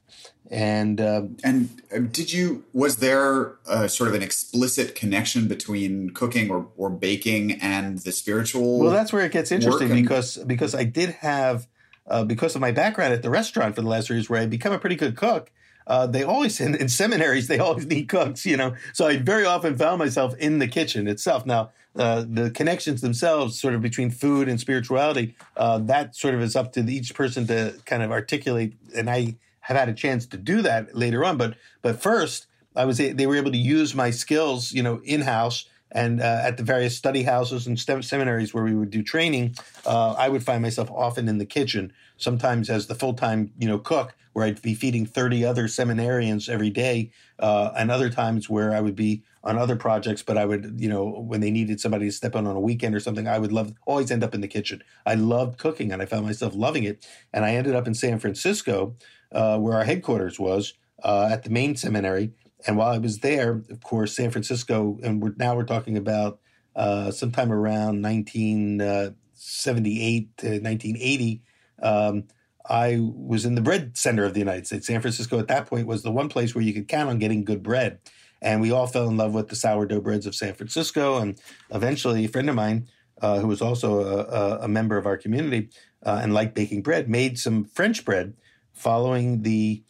And 0.49 1.01
um, 1.01 1.35
and 1.43 1.81
uh, 1.93 1.99
did 1.99 2.31
you 2.31 2.63
was 2.71 2.97
there 2.97 3.57
a, 3.67 3.89
sort 3.89 4.07
of 4.07 4.15
an 4.15 4.23
explicit 4.23 4.95
connection 4.95 5.49
between 5.49 6.11
cooking 6.11 6.49
or, 6.49 6.69
or 6.77 6.89
baking 6.89 7.59
and 7.61 7.99
the 7.99 8.13
spiritual? 8.13 8.79
Well, 8.79 8.91
that's 8.91 9.11
where 9.11 9.25
it 9.25 9.33
gets 9.33 9.51
interesting 9.51 9.93
because 9.93 10.37
because 10.37 10.73
I 10.73 10.85
did 10.85 11.09
have 11.09 11.67
uh, 12.07 12.23
because 12.23 12.55
of 12.55 12.61
my 12.61 12.71
background 12.71 13.13
at 13.13 13.21
the 13.21 13.29
restaurant 13.29 13.75
for 13.75 13.81
the 13.81 13.89
last 13.89 14.09
years 14.09 14.29
where 14.29 14.41
I 14.41 14.45
become 14.45 14.71
a 14.71 14.79
pretty 14.79 14.95
good 14.95 15.17
cook. 15.17 15.51
Uh, 15.89 16.05
they 16.05 16.23
always 16.23 16.61
in, 16.61 16.75
in, 16.75 16.87
seminaries 16.87 17.47
they 17.47 17.59
always 17.59 17.85
need 17.87 18.07
cooks, 18.07 18.45
you 18.45 18.55
know. 18.55 18.75
So 18.93 19.07
I 19.07 19.17
very 19.17 19.43
often 19.43 19.75
found 19.75 19.99
myself 19.99 20.35
in 20.37 20.59
the 20.59 20.67
kitchen 20.67 21.07
itself. 21.07 21.45
Now 21.45 21.71
uh, 21.95 22.23
the 22.29 22.51
connections 22.51 23.01
themselves, 23.01 23.59
sort 23.59 23.73
of 23.73 23.81
between 23.81 24.11
food 24.11 24.47
and 24.47 24.59
spirituality, 24.59 25.35
uh, 25.57 25.79
that 25.79 26.15
sort 26.15 26.35
of 26.35 26.41
is 26.41 26.55
up 26.55 26.71
to 26.73 26.81
each 26.81 27.15
person 27.15 27.47
to 27.47 27.73
kind 27.85 28.03
of 28.03 28.11
articulate. 28.11 28.77
And 28.95 29.09
I 29.09 29.35
have 29.61 29.77
had 29.77 29.89
a 29.89 29.93
chance 29.93 30.27
to 30.27 30.37
do 30.37 30.61
that 30.61 30.95
later 30.95 31.25
on, 31.25 31.37
but 31.37 31.55
but 31.81 31.99
first 31.99 32.45
I 32.75 32.85
was 32.85 32.99
they 32.99 33.27
were 33.27 33.35
able 33.35 33.51
to 33.51 33.57
use 33.57 33.95
my 33.95 34.11
skills, 34.11 34.71
you 34.71 34.83
know, 34.83 35.01
in 35.03 35.21
house 35.21 35.65
and 35.91 36.21
uh, 36.21 36.41
at 36.43 36.57
the 36.57 36.63
various 36.63 36.95
study 36.95 37.23
houses 37.23 37.67
and 37.67 37.79
seminaries 37.79 38.53
where 38.53 38.63
we 38.63 38.75
would 38.75 38.91
do 38.91 39.01
training, 39.01 39.55
uh, 39.85 40.13
I 40.17 40.29
would 40.29 40.43
find 40.43 40.61
myself 40.61 40.89
often 40.91 41.27
in 41.27 41.39
the 41.39 41.45
kitchen, 41.45 41.93
sometimes 42.19 42.69
as 42.69 42.87
the 42.87 42.95
full 42.95 43.13
time 43.13 43.51
you 43.57 43.67
know 43.67 43.79
cook, 43.79 44.15
where 44.33 44.45
I'd 44.45 44.61
be 44.61 44.75
feeding 44.75 45.05
thirty 45.05 45.43
other 45.43 45.65
seminarians 45.65 46.49
every 46.49 46.69
day, 46.69 47.11
uh, 47.39 47.71
and 47.75 47.89
other 47.89 48.09
times 48.09 48.49
where 48.49 48.73
I 48.73 48.81
would 48.81 48.95
be 48.95 49.23
on 49.43 49.57
other 49.57 49.75
projects, 49.75 50.21
but 50.21 50.37
I 50.37 50.45
would 50.45 50.75
you 50.77 50.89
know 50.89 51.05
when 51.05 51.41
they 51.41 51.51
needed 51.51 51.79
somebody 51.79 52.05
to 52.05 52.11
step 52.11 52.35
in 52.35 52.45
on 52.45 52.55
a 52.55 52.59
weekend 52.59 52.95
or 52.95 52.99
something, 52.99 53.27
I 53.27 53.39
would 53.39 53.51
love 53.51 53.73
always 53.87 54.11
end 54.11 54.23
up 54.23 54.35
in 54.35 54.41
the 54.41 54.47
kitchen. 54.47 54.83
I 55.05 55.15
loved 55.15 55.57
cooking, 55.57 55.91
and 55.91 56.01
I 56.01 56.05
found 56.05 56.25
myself 56.25 56.53
loving 56.55 56.83
it, 56.83 57.07
and 57.33 57.45
I 57.45 57.55
ended 57.55 57.75
up 57.75 57.87
in 57.87 57.93
San 57.93 58.19
Francisco, 58.19 58.95
uh, 59.31 59.57
where 59.57 59.75
our 59.75 59.85
headquarters 59.85 60.39
was 60.39 60.73
uh, 61.03 61.29
at 61.31 61.43
the 61.43 61.49
main 61.49 61.75
seminary 61.75 62.31
and 62.67 62.75
while 62.77 62.91
I 62.91 62.97
was 62.97 63.19
there, 63.19 63.61
of 63.69 63.83
course, 63.83 64.15
San 64.15 64.31
Francisco, 64.31 64.97
and 65.03 65.21
we're, 65.21 65.35
now 65.37 65.55
we're 65.55 65.63
talking 65.63 65.97
about 65.97 66.39
uh, 66.75 67.11
sometime 67.11 67.51
around 67.51 68.01
1978 68.01 70.29
uh, 70.37 70.41
to 70.41 70.47
1980, 70.47 71.43
um, 71.81 72.25
I 72.69 72.99
was 72.99 73.45
in 73.45 73.55
the 73.55 73.61
bread 73.61 73.97
center 73.97 74.25
of 74.25 74.33
the 74.33 74.39
United 74.39 74.67
States. 74.67 74.87
San 74.87 75.01
Francisco 75.01 75.39
at 75.39 75.47
that 75.47 75.65
point 75.65 75.87
was 75.87 76.03
the 76.03 76.11
one 76.11 76.29
place 76.29 76.53
where 76.53 76.63
you 76.63 76.73
could 76.73 76.87
count 76.87 77.09
on 77.09 77.17
getting 77.17 77.43
good 77.43 77.63
bread. 77.63 77.99
And 78.41 78.61
we 78.61 78.71
all 78.71 78.87
fell 78.87 79.09
in 79.09 79.17
love 79.17 79.33
with 79.33 79.49
the 79.49 79.55
sourdough 79.55 80.01
breads 80.01 80.25
of 80.25 80.35
San 80.35 80.53
Francisco. 80.53 81.17
And 81.17 81.39
eventually, 81.71 82.25
a 82.25 82.29
friend 82.29 82.49
of 82.49 82.55
mine, 82.55 82.87
uh, 83.21 83.39
who 83.39 83.47
was 83.47 83.61
also 83.61 84.01
a, 84.01 84.59
a, 84.63 84.67
member 84.67 84.97
of 84.97 85.05
our 85.05 85.17
community 85.17 85.69
uh, 86.05 86.19
and 86.23 86.33
liked 86.33 86.55
baking 86.55 86.83
bread, 86.83 87.09
made 87.09 87.37
some 87.37 87.65
French 87.65 88.05
bread 88.05 88.33
following 88.71 89.41
the 89.41 89.83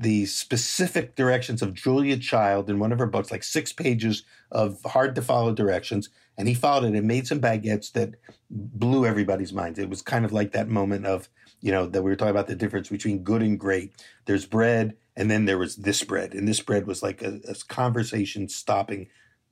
the 0.00 0.24
specific 0.24 1.14
directions 1.14 1.60
of 1.60 1.74
Julia 1.74 2.16
Child 2.16 2.70
in 2.70 2.78
one 2.78 2.90
of 2.90 2.98
her 2.98 3.06
books, 3.06 3.30
like 3.30 3.44
six 3.44 3.70
pages 3.70 4.24
of 4.50 4.82
hard 4.82 5.14
to 5.14 5.22
follow 5.22 5.52
directions. 5.52 6.08
and 6.38 6.48
he 6.48 6.54
followed 6.54 6.84
it 6.84 6.96
and 6.96 7.06
made 7.06 7.26
some 7.26 7.38
baguettes 7.38 7.92
that 7.92 8.14
blew 8.48 9.04
everybody's 9.04 9.52
minds. 9.52 9.78
It 9.78 9.90
was 9.90 10.00
kind 10.00 10.24
of 10.24 10.32
like 10.32 10.52
that 10.52 10.70
moment 10.70 11.04
of, 11.04 11.28
you 11.60 11.70
know, 11.70 11.84
that 11.84 12.00
we 12.00 12.10
were 12.10 12.16
talking 12.16 12.30
about 12.30 12.46
the 12.46 12.56
difference 12.56 12.88
between 12.88 13.22
good 13.22 13.42
and 13.42 13.60
great. 13.60 13.92
There's 14.24 14.46
bread, 14.46 14.96
and 15.14 15.30
then 15.30 15.44
there 15.44 15.58
was 15.58 15.76
this 15.76 16.02
bread, 16.02 16.32
and 16.32 16.48
this 16.48 16.60
bread 16.60 16.86
was 16.86 17.02
like 17.02 17.20
a, 17.20 17.40
a 17.46 17.54
conversation 17.68 18.48
stopping 18.48 19.08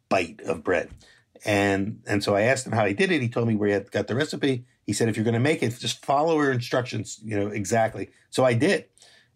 bite 0.08 0.40
of 0.46 0.64
bread. 0.64 0.88
And 1.44 2.00
and 2.06 2.24
so 2.24 2.34
I 2.34 2.42
asked 2.42 2.66
him 2.66 2.72
how 2.72 2.86
he 2.86 2.94
did 2.94 3.12
it. 3.12 3.20
He 3.20 3.28
told 3.28 3.48
me 3.48 3.54
where 3.54 3.68
he 3.68 3.74
had 3.74 3.90
got 3.90 4.06
the 4.06 4.14
recipe. 4.14 4.64
He 4.86 4.94
said, 4.94 5.10
if 5.10 5.16
you're 5.16 5.24
going 5.24 5.34
to 5.34 5.40
make 5.40 5.62
it, 5.62 5.78
just 5.78 6.02
follow 6.02 6.38
her 6.38 6.50
instructions, 6.50 7.20
you 7.22 7.38
know, 7.38 7.48
exactly. 7.48 8.08
So 8.30 8.46
I 8.46 8.54
did 8.54 8.86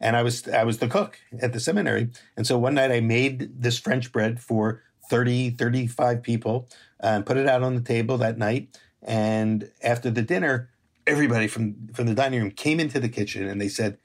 and 0.03 0.17
I 0.17 0.23
was 0.23 0.47
I 0.49 0.65
was 0.65 0.79
the 0.79 0.88
cook 0.88 1.19
at 1.41 1.53
the 1.53 1.61
seminary. 1.61 2.11
And 2.37 2.47
so 2.47 2.59
one 2.59 2.75
night 2.75 2.91
I 2.91 3.01
made 3.01 3.62
this 3.62 3.79
French 3.79 4.12
bread 4.12 4.41
for 4.41 4.83
30, 5.09 5.51
35 5.51 6.23
people 6.23 6.69
and 7.01 7.25
put 7.25 7.37
it 7.37 7.49
out 7.49 7.62
on 7.62 7.75
the 7.75 7.81
table 7.81 8.19
that 8.19 8.37
night. 8.37 8.77
And 9.03 9.71
after 9.83 10.11
the 10.11 10.23
dinner, 10.23 10.69
everybody 11.07 11.47
from, 11.47 11.88
from 11.95 12.07
the 12.07 12.15
dining 12.15 12.41
room 12.41 12.51
came 12.51 12.81
into 12.81 13.01
the 13.01 13.09
kitchen 13.09 13.49
and 13.49 13.61
they 13.61 13.69
said, 13.69 13.99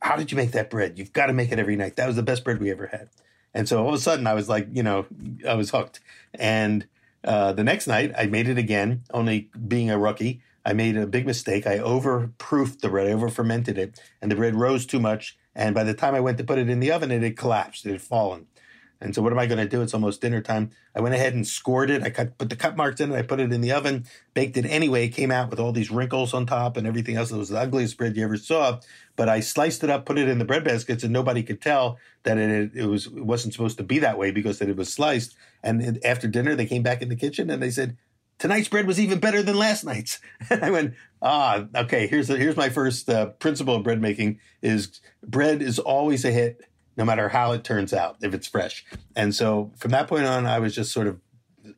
How 0.00 0.16
did 0.16 0.30
you 0.30 0.36
make 0.36 0.52
that 0.52 0.70
bread? 0.70 0.98
You've 0.98 1.12
got 1.12 1.26
to 1.26 1.32
make 1.32 1.50
it 1.50 1.58
every 1.58 1.76
night. 1.76 1.96
That 1.96 2.06
was 2.06 2.16
the 2.16 2.22
best 2.22 2.44
bread 2.44 2.60
we 2.60 2.70
ever 2.70 2.86
had. 2.88 3.08
And 3.54 3.66
so 3.66 3.82
all 3.82 3.88
of 3.88 3.94
a 3.94 3.98
sudden 3.98 4.26
I 4.26 4.34
was 4.34 4.48
like, 4.50 4.68
you 4.70 4.82
know, 4.82 5.06
I 5.48 5.54
was 5.54 5.70
hooked. 5.70 6.00
And 6.34 6.86
uh, 7.24 7.54
the 7.54 7.64
next 7.64 7.86
night 7.86 8.12
I 8.16 8.26
made 8.26 8.48
it 8.48 8.58
again, 8.58 9.02
only 9.12 9.50
being 9.66 9.90
a 9.90 9.98
rookie. 9.98 10.42
I 10.66 10.72
made 10.72 10.96
a 10.96 11.06
big 11.06 11.26
mistake. 11.26 11.64
I 11.64 11.78
overproofed 11.78 12.80
the 12.80 12.88
bread, 12.88 13.06
I 13.06 13.12
over 13.12 13.28
fermented 13.28 13.78
it, 13.78 14.00
and 14.20 14.32
the 14.32 14.36
bread 14.36 14.56
rose 14.56 14.84
too 14.84 14.98
much. 14.98 15.38
And 15.54 15.76
by 15.76 15.84
the 15.84 15.94
time 15.94 16.14
I 16.16 16.20
went 16.20 16.38
to 16.38 16.44
put 16.44 16.58
it 16.58 16.68
in 16.68 16.80
the 16.80 16.90
oven, 16.90 17.12
it 17.12 17.22
had 17.22 17.36
collapsed. 17.36 17.86
It 17.86 17.92
had 17.92 18.02
fallen. 18.02 18.48
And 19.00 19.14
so 19.14 19.22
what 19.22 19.32
am 19.32 19.38
I 19.38 19.46
going 19.46 19.58
to 19.58 19.68
do? 19.68 19.82
It's 19.82 19.94
almost 19.94 20.22
dinner 20.22 20.40
time. 20.40 20.70
I 20.94 21.00
went 21.00 21.14
ahead 21.14 21.34
and 21.34 21.46
scored 21.46 21.90
it. 21.90 22.02
I 22.02 22.10
cut, 22.10 22.36
put 22.38 22.48
the 22.48 22.56
cut 22.56 22.76
marks 22.76 23.00
in 23.00 23.12
it. 23.12 23.16
I 23.16 23.22
put 23.22 23.40
it 23.40 23.52
in 23.52 23.60
the 23.60 23.72
oven, 23.72 24.06
baked 24.34 24.56
it 24.56 24.64
anyway. 24.64 25.04
It 25.04 25.10
came 25.10 25.30
out 25.30 25.50
with 25.50 25.60
all 25.60 25.70
these 25.70 25.90
wrinkles 25.90 26.34
on 26.34 26.46
top 26.46 26.76
and 26.76 26.86
everything 26.86 27.14
else. 27.14 27.30
It 27.30 27.36
was 27.36 27.50
the 27.50 27.60
ugliest 27.60 27.96
bread 27.96 28.16
you 28.16 28.24
ever 28.24 28.38
saw. 28.38 28.80
But 29.14 29.28
I 29.28 29.40
sliced 29.40 29.84
it 29.84 29.90
up, 29.90 30.04
put 30.06 30.18
it 30.18 30.28
in 30.28 30.38
the 30.38 30.44
bread 30.44 30.64
baskets, 30.64 31.04
and 31.04 31.12
nobody 31.12 31.42
could 31.42 31.60
tell 31.60 31.98
that 32.24 32.38
it, 32.38 32.72
it 32.74 32.86
was 32.86 33.06
it 33.06 33.24
wasn't 33.24 33.52
supposed 33.52 33.76
to 33.78 33.84
be 33.84 33.98
that 33.98 34.18
way 34.18 34.30
because 34.30 34.58
that 34.58 34.68
it 34.68 34.76
was 34.76 34.92
sliced. 34.92 35.36
And 35.62 36.04
after 36.04 36.26
dinner, 36.26 36.54
they 36.54 36.66
came 36.66 36.82
back 36.82 37.02
in 37.02 37.10
the 37.10 37.16
kitchen 37.16 37.50
and 37.50 37.62
they 37.62 37.70
said, 37.70 37.96
"Tonight's 38.38 38.68
bread 38.68 38.86
was 38.86 39.00
even 39.00 39.20
better 39.20 39.42
than 39.42 39.56
last 39.56 39.84
night's." 39.84 40.20
And 40.50 40.64
I 40.64 40.70
went, 40.70 40.94
"Ah, 41.22 41.66
okay. 41.74 42.06
Here's 42.06 42.28
the, 42.28 42.36
here's 42.36 42.56
my 42.56 42.68
first 42.68 43.08
uh, 43.08 43.26
principle 43.26 43.76
of 43.76 43.82
bread 43.82 44.00
making: 44.00 44.40
is 44.62 45.00
bread 45.22 45.62
is 45.62 45.78
always 45.78 46.24
a 46.24 46.30
hit." 46.30 46.60
no 46.96 47.04
matter 47.04 47.28
how 47.28 47.52
it 47.52 47.62
turns 47.62 47.92
out 47.92 48.16
if 48.22 48.32
it's 48.32 48.46
fresh. 48.46 48.84
And 49.14 49.34
so 49.34 49.72
from 49.76 49.90
that 49.90 50.08
point 50.08 50.24
on, 50.24 50.46
I 50.46 50.58
was 50.58 50.74
just 50.74 50.92
sort 50.92 51.06
of 51.06 51.20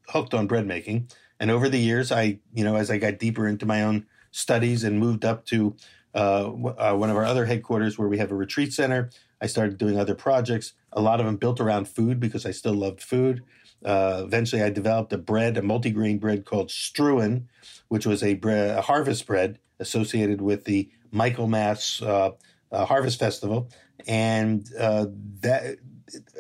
hooked 0.09 0.33
on 0.33 0.47
bread 0.47 0.67
making. 0.67 1.09
And 1.41 1.51
over 1.51 1.69
the 1.69 1.79
years, 1.79 2.11
I, 2.13 2.39
you 2.53 2.65
know, 2.65 2.77
as 2.77 2.91
I 2.91 2.99
got 2.99 3.19
deeper 3.19 3.47
into 3.47 3.67
my 3.67 3.83
own 3.83 4.07
studies 4.31 4.85
and 4.85 4.99
moved 4.99 5.25
up 5.25 5.45
to 5.47 5.77
uh, 6.15 6.51
uh, 6.51 6.95
one 6.95 7.11
of 7.11 7.17
our 7.17 7.25
other 7.25 7.47
headquarters 7.47 7.99
where 7.99 8.09
we 8.09 8.19
have 8.19 8.31
a 8.31 8.35
retreat 8.35 8.73
center, 8.73 9.11
I 9.41 9.47
started 9.47 9.79
doing 9.79 9.99
other 9.99 10.15
projects. 10.15 10.73
A 10.93 11.01
lot 11.01 11.21
of 11.21 11.27
them 11.27 11.37
built 11.37 11.61
around 11.61 11.89
food 11.89 12.19
because 12.19 12.47
I 12.47 12.51
still 12.51 12.75
loved 12.75 13.03
food. 13.03 13.43
Uh, 13.85 14.23
eventually, 14.25 14.63
I 14.63 14.71
developed 14.71 15.13
a 15.13 15.19
bread, 15.19 15.57
a 15.57 15.63
multigrain 15.63 16.19
bread 16.19 16.45
called 16.45 16.69
Struan, 16.69 17.45
which 17.89 18.07
was 18.07 18.23
a, 18.23 18.35
bread, 18.35 18.77
a 18.77 18.83
harvest 18.83 19.27
bread 19.27 19.59
associated 19.79 20.41
with 20.41 20.65
the 20.65 20.91
Michaelmas 21.13 22.03
uh, 22.03 22.33
uh, 22.71 22.85
Harvest 22.85 23.19
Festival 23.19 23.71
and 24.07 24.69
uh, 24.79 25.07
that 25.41 25.79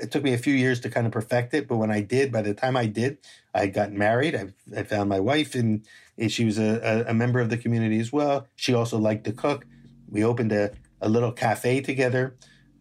it 0.01 0.11
took 0.11 0.22
me 0.22 0.33
a 0.33 0.38
few 0.38 0.55
years 0.55 0.81
to 0.81 0.90
kind 0.90 1.07
of 1.07 1.12
perfect 1.12 1.55
it. 1.55 1.68
But 1.68 1.77
when 1.77 1.90
I 1.90 2.01
did, 2.01 2.33
by 2.33 2.42
the 2.42 2.55
time 2.55 2.77
I 2.77 2.87
did, 2.87 3.18
I 3.55 3.66
got 3.66 3.92
married. 3.92 4.35
I, 4.35 4.48
I 4.79 4.83
found 4.85 5.09
my 5.09 5.20
wife, 5.20 5.55
and, 5.55 5.85
and 6.16 6.31
she 6.31 6.44
was 6.44 6.59
a, 6.59 7.05
a, 7.07 7.14
member 7.14 7.40
of 7.40 7.51
the 7.51 7.57
community 7.59 7.98
as 8.01 8.12
well. 8.12 8.46
She 8.57 8.74
also 8.74 8.98
liked 8.98 9.24
to 9.24 9.33
cook. 9.33 9.66
We 10.09 10.24
opened 10.24 10.53
a, 10.53 10.72
a 11.01 11.09
little 11.09 11.33
cafe 11.33 11.81
together 11.81 12.37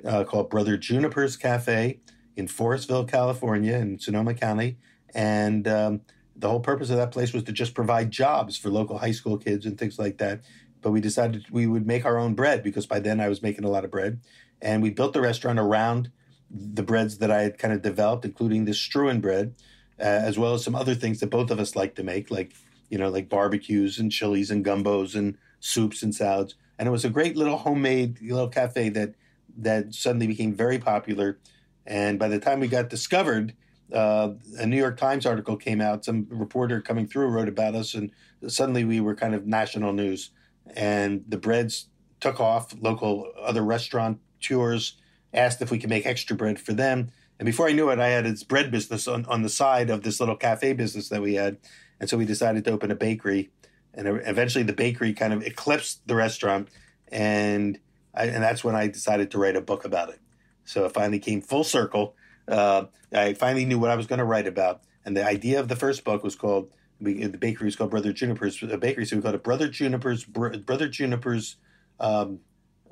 uh, 0.05 0.23
called 0.23 0.49
Brother 0.49 0.77
Juniper's 0.77 1.35
Cafe 1.35 1.99
in 2.37 2.47
Forestville, 2.47 3.09
California, 3.09 3.75
in 3.75 3.99
Sonoma 3.99 4.35
County. 4.35 4.77
And 5.13 5.67
um, 5.67 6.01
the 6.35 6.47
whole 6.47 6.59
purpose 6.59 6.89
of 6.89 6.97
that 6.97 7.11
place 7.11 7.33
was 7.33 7.43
to 7.43 7.51
just 7.51 7.73
provide 7.73 8.11
jobs 8.11 8.57
for 8.57 8.69
local 8.69 8.99
high 8.99 9.11
school 9.11 9.37
kids 9.37 9.65
and 9.65 9.77
things 9.77 9.97
like 9.99 10.19
that. 10.19 10.41
But 10.81 10.91
we 10.91 11.01
decided 11.01 11.45
we 11.51 11.65
would 11.65 11.87
make 11.87 12.05
our 12.05 12.17
own 12.17 12.35
bread 12.35 12.63
because 12.63 12.85
by 12.85 12.99
then 12.99 13.19
I 13.19 13.27
was 13.27 13.41
making 13.41 13.65
a 13.65 13.69
lot 13.69 13.83
of 13.83 13.91
bread 13.91 14.21
and 14.61 14.81
we 14.81 14.91
built 14.91 15.13
the 15.13 15.21
restaurant 15.21 15.59
around 15.59 16.11
the 16.49 16.83
breads 16.83 17.17
that 17.17 17.31
I 17.31 17.41
had 17.41 17.57
kind 17.57 17.73
of 17.73 17.81
developed, 17.81 18.23
including 18.23 18.65
the 18.65 18.71
Struan 18.71 19.19
bread, 19.19 19.55
uh, 19.99 20.03
as 20.03 20.37
well 20.37 20.53
as 20.53 20.63
some 20.63 20.75
other 20.75 20.95
things 20.95 21.19
that 21.19 21.29
both 21.29 21.51
of 21.51 21.59
us 21.59 21.75
like 21.75 21.95
to 21.95 22.03
make, 22.03 22.31
like 22.31 22.53
you 22.89 22.97
know, 22.97 23.09
like 23.09 23.27
barbecues 23.27 23.99
and 23.99 24.11
chilies 24.11 24.49
and 24.49 24.63
gumbos 24.63 25.13
and 25.15 25.37
soups 25.59 26.03
and 26.03 26.15
salads. 26.15 26.55
And 26.79 26.87
it 26.87 26.91
was 26.91 27.03
a 27.03 27.09
great 27.09 27.35
little 27.35 27.57
homemade 27.57 28.21
little 28.21 28.47
cafe 28.47 28.89
that 28.89 29.15
that 29.57 29.93
suddenly 29.93 30.27
became 30.27 30.53
very 30.53 30.77
popular. 30.77 31.39
And 31.87 32.19
by 32.19 32.27
the 32.27 32.37
time 32.37 32.59
we 32.59 32.67
got 32.67 32.89
discovered, 32.89 33.53
uh, 33.93 34.31
a 34.59 34.67
New 34.67 34.77
York 34.77 34.97
Times 34.97 35.25
article 35.25 35.55
came 35.55 35.79
out. 35.79 36.03
Some 36.03 36.27
reporter 36.29 36.81
coming 36.81 37.07
through 37.07 37.27
wrote 37.29 37.47
about 37.47 37.75
us, 37.75 37.93
and 37.93 38.11
suddenly 38.47 38.83
we 38.83 38.99
were 38.99 39.15
kind 39.15 39.33
of 39.33 39.47
national 39.47 39.93
news. 39.93 40.31
And 40.75 41.23
the 41.27 41.37
breads 41.37 41.87
took 42.19 42.41
off. 42.41 42.75
Local 42.79 43.31
other 43.41 43.63
restaurant 43.63 44.19
tours, 44.41 44.97
asked 45.33 45.61
if 45.61 45.71
we 45.71 45.79
could 45.79 45.89
make 45.89 46.05
extra 46.05 46.35
bread 46.35 46.59
for 46.59 46.73
them. 46.73 47.09
And 47.39 47.45
before 47.45 47.69
I 47.69 47.71
knew 47.71 47.89
it, 47.89 47.99
I 47.99 48.09
had 48.09 48.25
this 48.25 48.43
bread 48.43 48.69
business 48.69 49.07
on, 49.07 49.25
on 49.25 49.43
the 49.43 49.49
side 49.49 49.89
of 49.89 50.03
this 50.03 50.19
little 50.19 50.35
cafe 50.35 50.73
business 50.73 51.07
that 51.09 51.21
we 51.21 51.35
had. 51.35 51.57
And 51.99 52.09
so 52.09 52.17
we 52.17 52.25
decided 52.25 52.65
to 52.65 52.71
open 52.71 52.91
a 52.91 52.95
bakery. 52.95 53.49
And 53.93 54.07
eventually 54.25 54.63
the 54.63 54.73
bakery 54.73 55.13
kind 55.13 55.33
of 55.33 55.43
eclipsed 55.43 56.05
the 56.07 56.15
restaurant. 56.15 56.67
And, 57.07 57.79
I, 58.13 58.25
and 58.25 58.43
that's 58.43 58.63
when 58.63 58.75
I 58.75 58.87
decided 58.87 59.31
to 59.31 59.37
write 59.37 59.55
a 59.55 59.61
book 59.61 59.85
about 59.85 60.09
it. 60.09 60.19
So 60.67 60.85
it 60.85 60.93
finally 60.93 61.19
came 61.19 61.41
full 61.41 61.63
circle. 61.63 62.15
Uh, 62.47 62.85
I 63.11 63.33
finally 63.33 63.65
knew 63.65 63.79
what 63.79 63.89
I 63.89 63.95
was 63.95 64.05
going 64.05 64.19
to 64.19 64.25
write 64.25 64.47
about. 64.47 64.81
And 65.05 65.17
the 65.17 65.25
idea 65.25 65.59
of 65.59 65.67
the 65.67 65.75
first 65.75 66.03
book 66.03 66.23
was 66.23 66.35
called, 66.35 66.71
the 67.01 67.27
bakery 67.29 67.65
was 67.65 67.75
called 67.75 67.91
Brother 67.91 68.13
Juniper's 68.13 68.59
bakery. 68.59 69.05
So 69.05 69.15
we 69.15 69.21
called 69.21 69.35
it 69.35 69.43
Brother 69.43 69.67
Juniper's, 69.69 70.23
Brother 70.25 70.87
Juniper's 70.87 71.55
um, 71.99 72.39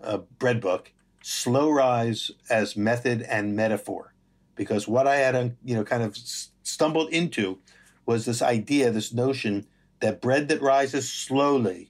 uh, 0.01 0.19
bread 0.39 0.61
book 0.61 0.91
slow 1.27 1.71
rise 1.71 2.29
as 2.51 2.77
method 2.77 3.23
and 3.23 3.55
metaphor 3.55 4.13
because 4.55 4.87
what 4.87 5.07
i 5.07 5.15
had 5.15 5.57
you 5.63 5.75
know 5.75 5.83
kind 5.83 6.03
of 6.03 6.15
stumbled 6.15 7.09
into 7.09 7.57
was 8.05 8.25
this 8.25 8.43
idea 8.43 8.91
this 8.91 9.11
notion 9.11 9.65
that 10.01 10.21
bread 10.21 10.47
that 10.47 10.61
rises 10.61 11.11
slowly 11.11 11.89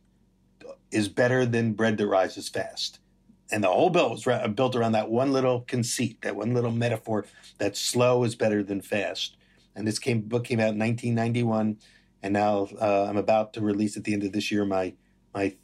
is 0.90 1.10
better 1.10 1.46
than 1.46 1.74
bread 1.74 1.98
that 1.98 2.08
rises 2.08 2.48
fast 2.48 3.00
and 3.52 3.64
the 3.64 3.68
whole 3.68 3.90
bill 3.90 4.12
was 4.12 4.26
built 4.54 4.76
around 4.76 4.94
that 4.94 5.10
one 5.10 5.32
little 5.32 5.62
conceit 5.62 6.22
that 6.22 6.36
one 6.36 6.54
little 6.54 6.72
metaphor 6.72 7.26
that 7.58 7.78
slow 7.78 8.24
is 8.24 8.36
better 8.36 8.64
than 8.64 8.82
fast. 8.82 9.38
And 9.76 9.88
this 9.88 10.00
came 10.00 10.22
book 10.22 10.46
came 10.46 10.60
out 10.60 10.74
in 10.74 10.80
1991 10.80 11.78
and 12.24 12.34
now 12.34 12.68
uh, 12.82 13.06
i'm 13.10 13.18
about 13.18 13.54
to 13.54 13.62
release 13.62 13.98
at 13.98 14.04
the 14.04 14.14
end 14.14 14.24
of 14.24 14.32
this 14.32 14.52
year 14.52 14.66
my 14.66 14.94
my 15.34 15.56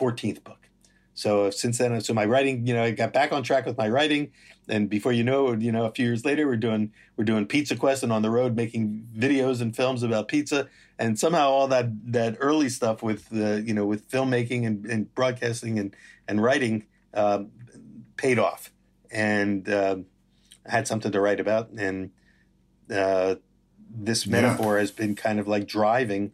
14th 0.00 0.42
book. 0.44 0.68
So 1.14 1.50
since 1.50 1.76
then, 1.76 2.00
so 2.00 2.14
my 2.14 2.24
writing, 2.24 2.66
you 2.66 2.72
know, 2.72 2.82
I 2.82 2.92
got 2.92 3.12
back 3.12 3.32
on 3.32 3.42
track 3.42 3.66
with 3.66 3.76
my 3.76 3.88
writing, 3.88 4.32
and 4.68 4.88
before 4.88 5.12
you 5.12 5.22
know, 5.22 5.52
you 5.52 5.70
know, 5.70 5.84
a 5.84 5.90
few 5.90 6.06
years 6.06 6.24
later, 6.24 6.46
we're 6.46 6.56
doing 6.56 6.92
we're 7.16 7.24
doing 7.24 7.44
Pizza 7.44 7.76
Quest 7.76 8.02
and 8.02 8.12
on 8.12 8.22
the 8.22 8.30
road 8.30 8.56
making 8.56 9.06
videos 9.14 9.60
and 9.60 9.76
films 9.76 10.02
about 10.02 10.28
pizza, 10.28 10.68
and 10.98 11.18
somehow 11.18 11.50
all 11.50 11.68
that 11.68 11.90
that 12.12 12.36
early 12.40 12.70
stuff 12.70 13.02
with 13.02 13.28
the 13.28 13.62
you 13.66 13.74
know 13.74 13.84
with 13.84 14.08
filmmaking 14.08 14.66
and, 14.66 14.86
and 14.86 15.14
broadcasting 15.14 15.78
and 15.78 15.94
and 16.26 16.42
writing 16.42 16.86
uh, 17.14 17.44
paid 18.16 18.38
off, 18.38 18.72
and 19.10 19.68
uh, 19.68 19.96
I 20.66 20.70
had 20.70 20.86
something 20.86 21.12
to 21.12 21.20
write 21.20 21.40
about, 21.40 21.70
and 21.70 22.10
uh, 22.94 23.36
this 23.88 24.26
metaphor 24.26 24.74
yeah. 24.74 24.80
has 24.80 24.90
been 24.90 25.14
kind 25.14 25.40
of 25.40 25.48
like 25.48 25.66
driving 25.66 26.32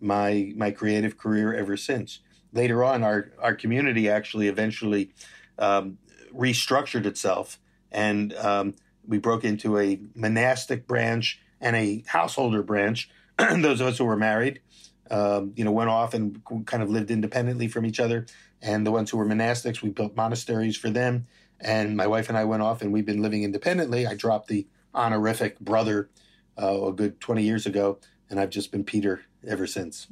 my 0.00 0.52
my 0.56 0.70
creative 0.70 1.16
career 1.16 1.54
ever 1.54 1.76
since 1.76 2.20
later 2.56 2.82
on, 2.82 3.04
our 3.04 3.30
our 3.38 3.54
community 3.54 4.08
actually 4.08 4.48
eventually 4.48 5.12
um, 5.58 5.98
restructured 6.34 7.06
itself, 7.06 7.60
and 7.92 8.32
um, 8.34 8.74
we 9.06 9.18
broke 9.18 9.44
into 9.44 9.78
a 9.78 10.00
monastic 10.14 10.86
branch 10.86 11.40
and 11.60 11.76
a 11.76 12.02
householder 12.06 12.62
branch. 12.62 13.10
Those 13.38 13.80
of 13.80 13.86
us 13.86 13.98
who 13.98 14.04
were 14.04 14.16
married, 14.16 14.60
um, 15.10 15.52
you 15.54 15.64
know, 15.64 15.72
went 15.72 15.90
off 15.90 16.14
and 16.14 16.42
kind 16.66 16.82
of 16.82 16.90
lived 16.90 17.10
independently 17.10 17.68
from 17.68 17.86
each 17.86 18.00
other. 18.00 18.26
And 18.62 18.86
the 18.86 18.90
ones 18.90 19.10
who 19.10 19.18
were 19.18 19.26
monastics, 19.26 19.82
we 19.82 19.90
built 19.90 20.16
monasteries 20.16 20.76
for 20.76 20.90
them. 20.90 21.26
And 21.60 21.96
my 21.96 22.06
wife 22.06 22.28
and 22.28 22.36
I 22.36 22.44
went 22.44 22.62
off, 22.62 22.82
and 22.82 22.92
we've 22.92 23.06
been 23.06 23.22
living 23.22 23.42
independently. 23.42 24.06
I 24.06 24.14
dropped 24.14 24.48
the 24.48 24.66
honorific 24.94 25.58
brother 25.60 26.10
uh, 26.60 26.86
a 26.86 26.92
good 26.92 27.20
twenty 27.20 27.42
years 27.42 27.66
ago, 27.66 27.98
and 28.28 28.38
I've 28.38 28.50
just 28.50 28.70
been 28.72 28.84
Peter 28.84 29.22
ever 29.46 29.66
since. 29.66 30.08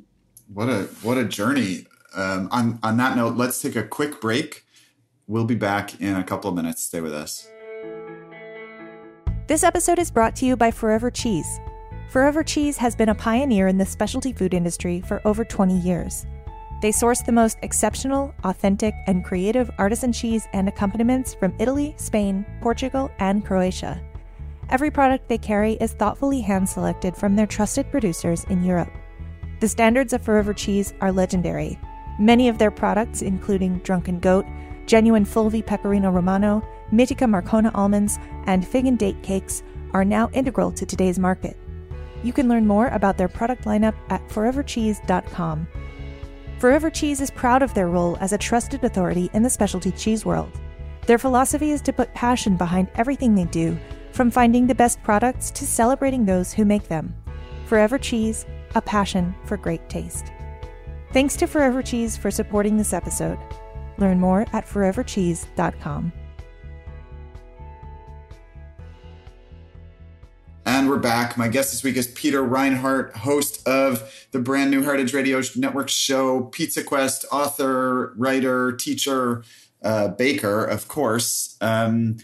What 0.52 0.68
a 0.68 0.84
what 1.02 1.18
a 1.18 1.24
journey! 1.24 1.86
um, 2.14 2.48
on, 2.50 2.78
on 2.82 2.96
that 2.98 3.16
note, 3.16 3.36
let's 3.36 3.60
take 3.60 3.76
a 3.76 3.82
quick 3.82 4.20
break. 4.20 4.64
We'll 5.26 5.44
be 5.44 5.54
back 5.54 6.00
in 6.00 6.16
a 6.16 6.24
couple 6.24 6.50
of 6.50 6.56
minutes. 6.56 6.82
Stay 6.82 7.00
with 7.00 7.14
us. 7.14 7.48
This 9.46 9.62
episode 9.62 9.98
is 9.98 10.10
brought 10.10 10.36
to 10.36 10.46
you 10.46 10.56
by 10.56 10.70
Forever 10.70 11.10
Cheese. 11.10 11.60
Forever 12.08 12.42
Cheese 12.42 12.76
has 12.76 12.94
been 12.94 13.08
a 13.08 13.14
pioneer 13.14 13.68
in 13.68 13.78
the 13.78 13.86
specialty 13.86 14.32
food 14.32 14.54
industry 14.54 15.02
for 15.02 15.20
over 15.24 15.44
20 15.44 15.78
years. 15.78 16.26
They 16.84 16.92
source 16.92 17.22
the 17.22 17.32
most 17.32 17.56
exceptional, 17.62 18.34
authentic, 18.44 18.94
and 19.06 19.24
creative 19.24 19.70
artisan 19.78 20.12
cheese 20.12 20.46
and 20.52 20.68
accompaniments 20.68 21.32
from 21.32 21.54
Italy, 21.58 21.94
Spain, 21.96 22.44
Portugal, 22.60 23.10
and 23.20 23.42
Croatia. 23.42 24.02
Every 24.68 24.90
product 24.90 25.26
they 25.26 25.38
carry 25.38 25.78
is 25.80 25.94
thoughtfully 25.94 26.42
hand 26.42 26.68
selected 26.68 27.16
from 27.16 27.36
their 27.36 27.46
trusted 27.46 27.90
producers 27.90 28.44
in 28.50 28.62
Europe. 28.62 28.92
The 29.60 29.68
standards 29.68 30.12
of 30.12 30.20
Forever 30.20 30.52
Cheese 30.52 30.92
are 31.00 31.10
legendary. 31.10 31.78
Many 32.18 32.50
of 32.50 32.58
their 32.58 32.70
products, 32.70 33.22
including 33.22 33.78
Drunken 33.78 34.20
Goat, 34.20 34.44
genuine 34.84 35.24
Fulvi 35.24 35.64
Pecorino 35.64 36.10
Romano, 36.10 36.62
Mitica 36.92 37.26
Marcona 37.26 37.70
almonds, 37.74 38.18
and 38.44 38.68
fig 38.68 38.84
and 38.84 38.98
date 38.98 39.22
cakes, 39.22 39.62
are 39.94 40.04
now 40.04 40.28
integral 40.34 40.70
to 40.72 40.84
today's 40.84 41.18
market. 41.18 41.56
You 42.22 42.34
can 42.34 42.46
learn 42.46 42.66
more 42.66 42.88
about 42.88 43.16
their 43.16 43.28
product 43.28 43.64
lineup 43.64 43.94
at 44.10 44.28
forevercheese.com. 44.28 45.66
Forever 46.64 46.88
Cheese 46.88 47.20
is 47.20 47.30
proud 47.30 47.62
of 47.62 47.74
their 47.74 47.88
role 47.88 48.16
as 48.22 48.32
a 48.32 48.38
trusted 48.38 48.82
authority 48.84 49.28
in 49.34 49.42
the 49.42 49.50
specialty 49.50 49.90
cheese 49.90 50.24
world. 50.24 50.50
Their 51.06 51.18
philosophy 51.18 51.72
is 51.72 51.82
to 51.82 51.92
put 51.92 52.14
passion 52.14 52.56
behind 52.56 52.88
everything 52.94 53.34
they 53.34 53.44
do, 53.44 53.76
from 54.12 54.30
finding 54.30 54.66
the 54.66 54.74
best 54.74 55.02
products 55.02 55.50
to 55.50 55.66
celebrating 55.66 56.24
those 56.24 56.54
who 56.54 56.64
make 56.64 56.88
them. 56.88 57.14
Forever 57.66 57.98
Cheese, 57.98 58.46
a 58.74 58.80
passion 58.80 59.34
for 59.44 59.58
great 59.58 59.86
taste. 59.90 60.32
Thanks 61.12 61.36
to 61.36 61.46
Forever 61.46 61.82
Cheese 61.82 62.16
for 62.16 62.30
supporting 62.30 62.78
this 62.78 62.94
episode. 62.94 63.38
Learn 63.98 64.18
more 64.18 64.46
at 64.54 64.64
forevercheese.com. 64.64 66.12
And 70.66 70.88
we're 70.88 70.98
back. 70.98 71.36
My 71.36 71.48
guest 71.48 71.72
this 71.72 71.84
week 71.84 71.96
is 71.96 72.06
Peter 72.06 72.42
Reinhart, 72.42 73.14
host 73.16 73.66
of 73.68 74.26
the 74.30 74.38
brand 74.38 74.70
new 74.70 74.82
Heritage 74.82 75.12
Radio 75.12 75.42
Network 75.56 75.90
show, 75.90 76.44
Pizza 76.44 76.82
Quest, 76.82 77.26
author, 77.30 78.14
writer, 78.16 78.72
teacher, 78.72 79.44
uh, 79.82 80.08
baker, 80.08 80.64
of 80.64 80.88
course. 80.88 81.58
Um, 81.60 82.16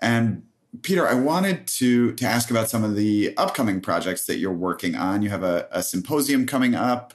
and 0.00 0.44
Peter, 0.80 1.06
I 1.06 1.14
wanted 1.14 1.66
to 1.68 2.12
to 2.14 2.24
ask 2.24 2.50
about 2.50 2.70
some 2.70 2.84
of 2.84 2.96
the 2.96 3.36
upcoming 3.36 3.82
projects 3.82 4.24
that 4.26 4.38
you're 4.38 4.52
working 4.52 4.94
on. 4.94 5.20
You 5.20 5.28
have 5.28 5.42
a, 5.42 5.68
a 5.70 5.82
symposium 5.82 6.46
coming 6.46 6.74
up. 6.74 7.12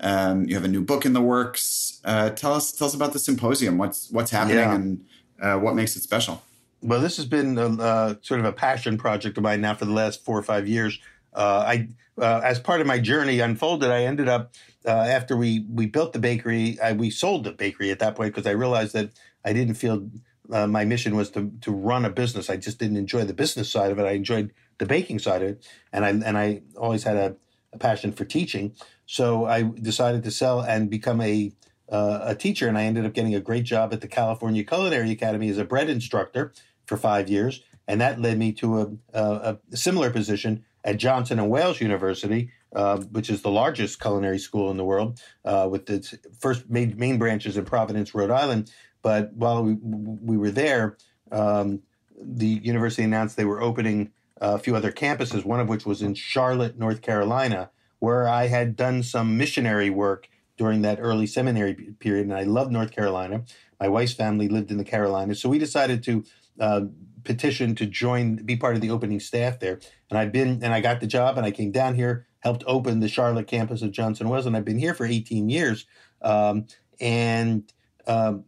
Um, 0.00 0.48
you 0.48 0.56
have 0.56 0.64
a 0.64 0.68
new 0.68 0.82
book 0.82 1.06
in 1.06 1.12
the 1.12 1.22
works. 1.22 2.00
Uh, 2.04 2.30
tell 2.30 2.54
us 2.54 2.72
tell 2.72 2.88
us 2.88 2.94
about 2.94 3.12
the 3.12 3.20
symposium. 3.20 3.78
What's 3.78 4.10
what's 4.10 4.32
happening 4.32 4.56
yeah. 4.56 4.74
and 4.74 5.04
uh, 5.40 5.58
what 5.58 5.76
makes 5.76 5.94
it 5.94 6.02
special? 6.02 6.42
Well, 6.80 7.00
this 7.00 7.16
has 7.16 7.26
been 7.26 7.58
a, 7.58 7.66
uh, 7.66 8.14
sort 8.22 8.40
of 8.40 8.46
a 8.46 8.52
passion 8.52 8.98
project 8.98 9.36
of 9.36 9.42
mine 9.42 9.60
now 9.60 9.74
for 9.74 9.84
the 9.84 9.92
last 9.92 10.24
four 10.24 10.38
or 10.38 10.42
five 10.42 10.68
years. 10.68 10.98
Uh, 11.34 11.64
I, 11.66 11.88
uh, 12.20 12.40
as 12.44 12.58
part 12.58 12.80
of 12.80 12.86
my 12.86 12.98
journey 12.98 13.40
unfolded, 13.40 13.90
I 13.90 14.04
ended 14.04 14.28
up 14.28 14.54
uh, 14.86 14.90
after 14.90 15.36
we 15.36 15.66
we 15.68 15.86
built 15.86 16.12
the 16.12 16.18
bakery, 16.18 16.78
I, 16.80 16.92
we 16.92 17.10
sold 17.10 17.44
the 17.44 17.52
bakery 17.52 17.90
at 17.90 17.98
that 17.98 18.16
point 18.16 18.34
because 18.34 18.46
I 18.46 18.52
realized 18.52 18.92
that 18.94 19.10
I 19.44 19.52
didn't 19.52 19.74
feel 19.74 20.08
uh, 20.50 20.66
my 20.66 20.84
mission 20.84 21.16
was 21.16 21.30
to 21.32 21.52
to 21.62 21.70
run 21.72 22.04
a 22.04 22.10
business. 22.10 22.48
I 22.48 22.56
just 22.56 22.78
didn't 22.78 22.96
enjoy 22.96 23.24
the 23.24 23.34
business 23.34 23.70
side 23.70 23.90
of 23.90 23.98
it. 23.98 24.04
I 24.04 24.12
enjoyed 24.12 24.52
the 24.78 24.86
baking 24.86 25.18
side 25.18 25.42
of 25.42 25.48
it, 25.48 25.68
and 25.92 26.04
I 26.04 26.10
and 26.10 26.38
I 26.38 26.62
always 26.76 27.02
had 27.02 27.16
a, 27.16 27.36
a 27.72 27.78
passion 27.78 28.12
for 28.12 28.24
teaching. 28.24 28.72
So 29.04 29.46
I 29.46 29.62
decided 29.62 30.22
to 30.24 30.30
sell 30.30 30.60
and 30.60 30.88
become 30.88 31.20
a 31.20 31.52
uh, 31.90 32.20
a 32.22 32.34
teacher, 32.34 32.68
and 32.68 32.76
I 32.76 32.84
ended 32.84 33.06
up 33.06 33.14
getting 33.14 33.34
a 33.34 33.40
great 33.40 33.64
job 33.64 33.92
at 33.92 34.00
the 34.00 34.08
California 34.08 34.64
Culinary 34.64 35.10
Academy 35.10 35.48
as 35.48 35.58
a 35.58 35.64
bread 35.64 35.88
instructor 35.88 36.52
for 36.86 36.96
five 36.96 37.28
years, 37.28 37.62
and 37.86 38.00
that 38.00 38.20
led 38.20 38.38
me 38.38 38.52
to 38.52 38.80
a, 38.80 39.18
a, 39.18 39.58
a 39.72 39.76
similar 39.76 40.10
position 40.10 40.64
at 40.84 40.96
Johnson 40.96 41.38
and 41.38 41.50
Wales 41.50 41.80
University, 41.80 42.50
uh, 42.74 42.98
which 42.98 43.30
is 43.30 43.42
the 43.42 43.50
largest 43.50 44.00
culinary 44.00 44.38
school 44.38 44.70
in 44.70 44.76
the 44.76 44.84
world, 44.84 45.20
uh, 45.44 45.68
with 45.70 45.88
its 45.90 46.14
first 46.38 46.68
main, 46.68 46.96
main, 46.98 47.18
branches 47.18 47.56
in 47.56 47.64
Providence, 47.64 48.14
Rhode 48.14 48.30
Island. 48.30 48.70
But 49.02 49.32
while 49.32 49.62
we, 49.62 49.74
we 49.74 50.36
were 50.36 50.50
there, 50.50 50.96
um, 51.30 51.82
the 52.20 52.46
university 52.46 53.02
announced 53.02 53.36
they 53.36 53.44
were 53.44 53.62
opening 53.62 54.12
a 54.40 54.58
few 54.58 54.76
other 54.76 54.92
campuses, 54.92 55.44
one 55.44 55.60
of 55.60 55.68
which 55.68 55.86
was 55.86 56.02
in 56.02 56.14
Charlotte, 56.14 56.78
North 56.78 57.02
Carolina, 57.02 57.70
where 57.98 58.28
I 58.28 58.46
had 58.46 58.76
done 58.76 59.02
some 59.02 59.36
missionary 59.36 59.90
work 59.90 60.28
during 60.58 60.82
that 60.82 60.98
early 61.00 61.26
seminary 61.26 61.74
period. 62.00 62.26
And 62.26 62.34
I 62.34 62.42
loved 62.42 62.70
North 62.70 62.90
Carolina. 62.90 63.44
My 63.80 63.88
wife's 63.88 64.12
family 64.12 64.48
lived 64.48 64.70
in 64.70 64.76
the 64.76 64.84
Carolinas. 64.84 65.40
So 65.40 65.48
we 65.48 65.58
decided 65.58 66.02
to 66.02 66.24
uh, 66.60 66.82
petition 67.24 67.74
to 67.76 67.86
join, 67.86 68.36
be 68.36 68.56
part 68.56 68.74
of 68.74 68.82
the 68.82 68.90
opening 68.90 69.20
staff 69.20 69.60
there. 69.60 69.80
And 70.10 70.18
I've 70.18 70.32
been, 70.32 70.62
and 70.62 70.74
I 70.74 70.80
got 70.80 71.00
the 71.00 71.06
job, 71.06 71.38
and 71.38 71.46
I 71.46 71.50
came 71.50 71.70
down 71.70 71.94
here, 71.94 72.26
helped 72.40 72.64
open 72.66 73.00
the 73.00 73.08
Charlotte 73.08 73.46
campus 73.46 73.82
of 73.82 73.92
Johnson 73.92 74.28
Wales, 74.28 74.46
and 74.46 74.56
I've 74.56 74.64
been 74.64 74.78
here 74.78 74.94
for 74.94 75.06
18 75.06 75.48
years. 75.48 75.86
Um, 76.20 76.66
and 77.00 77.72
um, 78.06 78.44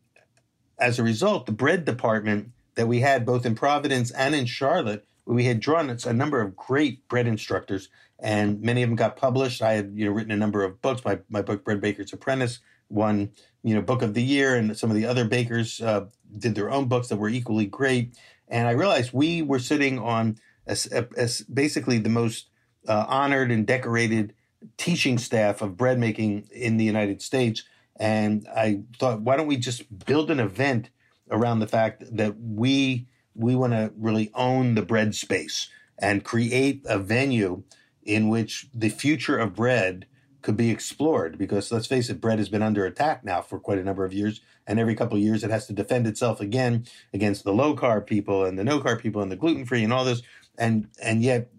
as 0.78 0.98
a 0.98 1.02
result, 1.02 1.46
the 1.46 1.52
bread 1.52 1.84
department 1.84 2.50
that 2.74 2.88
we 2.88 3.00
had 3.00 3.26
both 3.26 3.46
in 3.46 3.54
Providence 3.54 4.10
and 4.10 4.34
in 4.34 4.46
Charlotte, 4.46 5.04
we 5.26 5.44
had 5.44 5.60
drawn 5.60 5.90
a 5.90 6.12
number 6.12 6.40
of 6.40 6.56
great 6.56 7.06
bread 7.08 7.26
instructors, 7.26 7.88
and 8.22 8.60
many 8.60 8.82
of 8.82 8.88
them 8.88 8.96
got 8.96 9.16
published. 9.16 9.62
I 9.62 9.72
had 9.74 9.92
you 9.94 10.04
know 10.06 10.12
written 10.12 10.32
a 10.32 10.36
number 10.36 10.64
of 10.64 10.80
books. 10.82 11.04
My 11.04 11.20
my 11.28 11.42
book, 11.42 11.64
Bread 11.64 11.80
Baker's 11.80 12.12
Apprentice, 12.12 12.60
won 12.88 13.30
you 13.62 13.74
know 13.74 13.82
book 13.82 14.02
of 14.02 14.14
the 14.14 14.22
year, 14.22 14.54
and 14.54 14.76
some 14.76 14.90
of 14.90 14.96
the 14.96 15.06
other 15.06 15.24
bakers 15.24 15.80
uh, 15.80 16.06
did 16.38 16.54
their 16.54 16.70
own 16.70 16.86
books 16.86 17.08
that 17.08 17.16
were 17.16 17.28
equally 17.28 17.66
great. 17.66 18.16
And 18.48 18.66
I 18.66 18.72
realized 18.72 19.12
we 19.12 19.42
were 19.42 19.60
sitting 19.60 19.98
on 19.98 20.38
as 20.66 21.42
basically 21.52 21.98
the 21.98 22.08
most 22.08 22.48
uh, 22.88 23.04
honored 23.08 23.50
and 23.50 23.66
decorated 23.66 24.34
teaching 24.76 25.18
staff 25.18 25.62
of 25.62 25.76
bread 25.76 25.98
making 25.98 26.48
in 26.52 26.76
the 26.76 26.84
United 26.84 27.22
States. 27.22 27.64
And 27.96 28.46
I 28.54 28.82
thought, 28.98 29.20
why 29.20 29.36
don't 29.36 29.46
we 29.46 29.56
just 29.56 30.06
build 30.06 30.30
an 30.30 30.40
event 30.40 30.90
around 31.30 31.60
the 31.60 31.66
fact 31.66 32.04
that 32.16 32.34
we 32.38 33.06
we 33.34 33.54
want 33.54 33.72
to 33.72 33.92
really 33.96 34.30
own 34.34 34.74
the 34.74 34.82
bread 34.82 35.14
space 35.14 35.68
and 35.98 36.24
create 36.24 36.82
a 36.86 36.98
venue 36.98 37.62
in 38.04 38.28
which 38.28 38.68
the 38.74 38.88
future 38.88 39.38
of 39.38 39.54
bread 39.54 40.06
could 40.42 40.56
be 40.56 40.70
explored 40.70 41.36
because 41.36 41.70
let's 41.70 41.86
face 41.86 42.08
it 42.08 42.20
bread 42.20 42.38
has 42.38 42.48
been 42.48 42.62
under 42.62 42.86
attack 42.86 43.22
now 43.24 43.42
for 43.42 43.58
quite 43.60 43.78
a 43.78 43.84
number 43.84 44.04
of 44.04 44.12
years 44.12 44.40
and 44.66 44.78
every 44.78 44.94
couple 44.94 45.16
of 45.16 45.22
years 45.22 45.42
it 45.42 45.50
has 45.50 45.66
to 45.66 45.72
defend 45.72 46.06
itself 46.06 46.40
again 46.40 46.86
against 47.12 47.44
the 47.44 47.52
low 47.52 47.74
carb 47.74 48.06
people 48.06 48.44
and 48.44 48.58
the 48.58 48.64
no 48.64 48.80
carb 48.80 49.00
people 49.00 49.20
and 49.20 49.30
the 49.30 49.36
gluten 49.36 49.66
free 49.66 49.82
and 49.82 49.92
all 49.92 50.04
this. 50.04 50.22
And 50.56 50.88
and 51.02 51.22
yet 51.22 51.50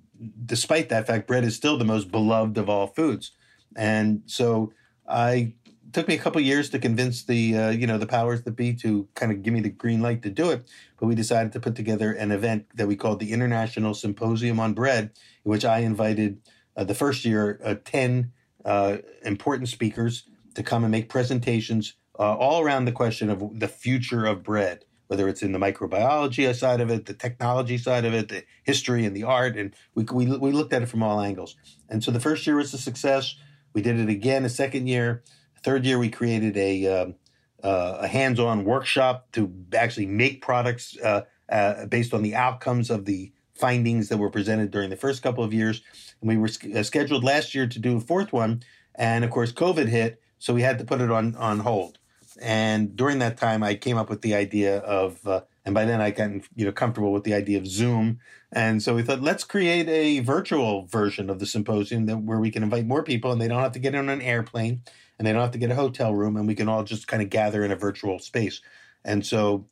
despite 0.45 0.89
that 0.89 1.07
fact 1.07 1.27
bread 1.27 1.43
is 1.43 1.55
still 1.55 1.77
the 1.77 1.85
most 1.85 2.09
beloved 2.11 2.57
of 2.57 2.69
all 2.69 2.87
foods. 2.87 3.31
And 3.75 4.23
so 4.25 4.73
i 5.07 5.53
took 5.93 6.07
me 6.07 6.15
a 6.15 6.17
couple 6.17 6.39
years 6.39 6.69
to 6.69 6.79
convince 6.79 7.23
the 7.23 7.57
uh, 7.57 7.69
you 7.69 7.85
know 7.85 7.97
the 7.97 8.07
powers 8.07 8.43
that 8.43 8.51
be 8.51 8.73
to 8.75 9.07
kind 9.15 9.31
of 9.31 9.43
give 9.43 9.53
me 9.53 9.59
the 9.59 9.69
green 9.69 10.01
light 10.01 10.21
to 10.21 10.29
do 10.29 10.49
it 10.49 10.65
but 10.97 11.07
we 11.07 11.15
decided 11.15 11.51
to 11.51 11.59
put 11.59 11.75
together 11.75 12.13
an 12.13 12.31
event 12.31 12.65
that 12.75 12.87
we 12.87 12.95
called 12.95 13.19
the 13.19 13.33
international 13.33 13.93
symposium 13.93 14.59
on 14.59 14.73
bread 14.73 15.11
in 15.45 15.51
which 15.51 15.65
i 15.65 15.79
invited 15.79 16.41
uh, 16.75 16.83
the 16.83 16.95
first 16.95 17.25
year 17.25 17.59
uh, 17.63 17.75
10 17.83 18.31
uh, 18.65 18.97
important 19.23 19.69
speakers 19.69 20.23
to 20.53 20.63
come 20.63 20.83
and 20.83 20.91
make 20.91 21.09
presentations 21.09 21.95
uh, 22.19 22.35
all 22.35 22.61
around 22.61 22.85
the 22.85 22.91
question 22.91 23.29
of 23.29 23.59
the 23.59 23.67
future 23.67 24.25
of 24.25 24.43
bread, 24.43 24.85
whether 25.07 25.27
it's 25.27 25.41
in 25.41 25.51
the 25.51 25.59
microbiology 25.59 26.53
side 26.53 26.81
of 26.81 26.89
it, 26.89 27.05
the 27.05 27.13
technology 27.13 27.77
side 27.77 28.05
of 28.05 28.13
it, 28.13 28.29
the 28.29 28.43
history 28.63 29.05
and 29.05 29.15
the 29.15 29.23
art. 29.23 29.57
And 29.57 29.73
we, 29.95 30.03
we, 30.03 30.25
we 30.37 30.51
looked 30.51 30.73
at 30.73 30.81
it 30.81 30.87
from 30.87 31.03
all 31.03 31.19
angles. 31.19 31.55
And 31.89 32.03
so 32.03 32.11
the 32.11 32.19
first 32.19 32.45
year 32.45 32.57
was 32.57 32.73
a 32.73 32.77
success. 32.77 33.35
We 33.73 33.81
did 33.81 33.99
it 33.99 34.09
again 34.09 34.45
a 34.45 34.49
second 34.49 34.87
year. 34.87 35.23
Third 35.63 35.85
year, 35.85 35.97
we 35.97 36.09
created 36.09 36.57
a, 36.57 36.87
um, 36.87 37.15
uh, 37.63 37.97
a 38.01 38.07
hands 38.07 38.39
on 38.39 38.65
workshop 38.65 39.31
to 39.33 39.53
actually 39.73 40.07
make 40.07 40.41
products 40.41 40.97
uh, 41.03 41.21
uh, 41.49 41.85
based 41.85 42.13
on 42.13 42.23
the 42.23 42.35
outcomes 42.35 42.89
of 42.89 43.05
the 43.05 43.31
findings 43.65 44.09
that 44.09 44.19
were 44.19 44.33
presented 44.37 44.71
during 44.71 44.89
the 44.89 45.03
first 45.05 45.23
couple 45.23 45.43
of 45.43 45.53
years. 45.53 45.81
And 46.19 46.27
we 46.31 46.37
were 46.37 46.51
uh, 46.75 46.83
scheduled 46.83 47.23
last 47.23 47.47
year 47.55 47.67
to 47.67 47.79
do 47.79 47.97
a 47.97 47.99
fourth 48.11 48.31
one. 48.33 48.53
And 48.95 49.23
of 49.25 49.31
course, 49.31 49.51
COVID 49.53 49.87
hit. 49.87 50.11
So 50.39 50.53
we 50.53 50.63
had 50.63 50.77
to 50.79 50.85
put 50.85 51.01
it 51.01 51.11
on, 51.11 51.35
on 51.35 51.59
hold. 51.59 51.93
And 52.41 52.95
during 53.01 53.19
that 53.19 53.37
time, 53.37 53.61
I 53.69 53.75
came 53.75 53.97
up 54.01 54.09
with 54.09 54.21
the 54.21 54.33
idea 54.33 54.79
of, 54.79 55.09
uh, 55.27 55.41
and 55.65 55.75
by 55.75 55.85
then 55.85 56.01
I 56.01 56.11
got 56.11 56.29
you 56.55 56.65
know 56.65 56.71
comfortable 56.71 57.13
with 57.13 57.23
the 57.23 57.35
idea 57.41 57.57
of 57.59 57.67
Zoom. 57.67 58.19
And 58.51 58.81
so 58.81 58.95
we 58.95 59.03
thought, 59.03 59.21
let's 59.21 59.43
create 59.43 59.87
a 59.87 60.19
virtual 60.21 60.87
version 60.87 61.29
of 61.29 61.37
the 61.39 61.45
symposium 61.45 62.05
that 62.07 62.17
where 62.17 62.39
we 62.39 62.51
can 62.51 62.63
invite 62.63 62.87
more 62.87 63.03
people, 63.03 63.31
and 63.31 63.39
they 63.39 63.47
don't 63.47 63.61
have 63.61 63.73
to 63.73 63.79
get 63.79 63.95
on 63.95 64.09
an 64.09 64.21
airplane, 64.21 64.81
and 65.17 65.27
they 65.27 65.33
don't 65.33 65.41
have 65.47 65.57
to 65.57 65.63
get 65.65 65.71
a 65.71 65.81
hotel 65.83 66.11
room, 66.15 66.35
and 66.37 66.47
we 66.47 66.55
can 66.55 66.69
all 66.69 66.83
just 66.83 67.07
kind 67.07 67.21
of 67.21 67.29
gather 67.29 67.63
in 67.65 67.71
a 67.71 67.75
virtual 67.87 68.17
space. 68.19 68.61
And 69.03 69.25
so 69.25 69.65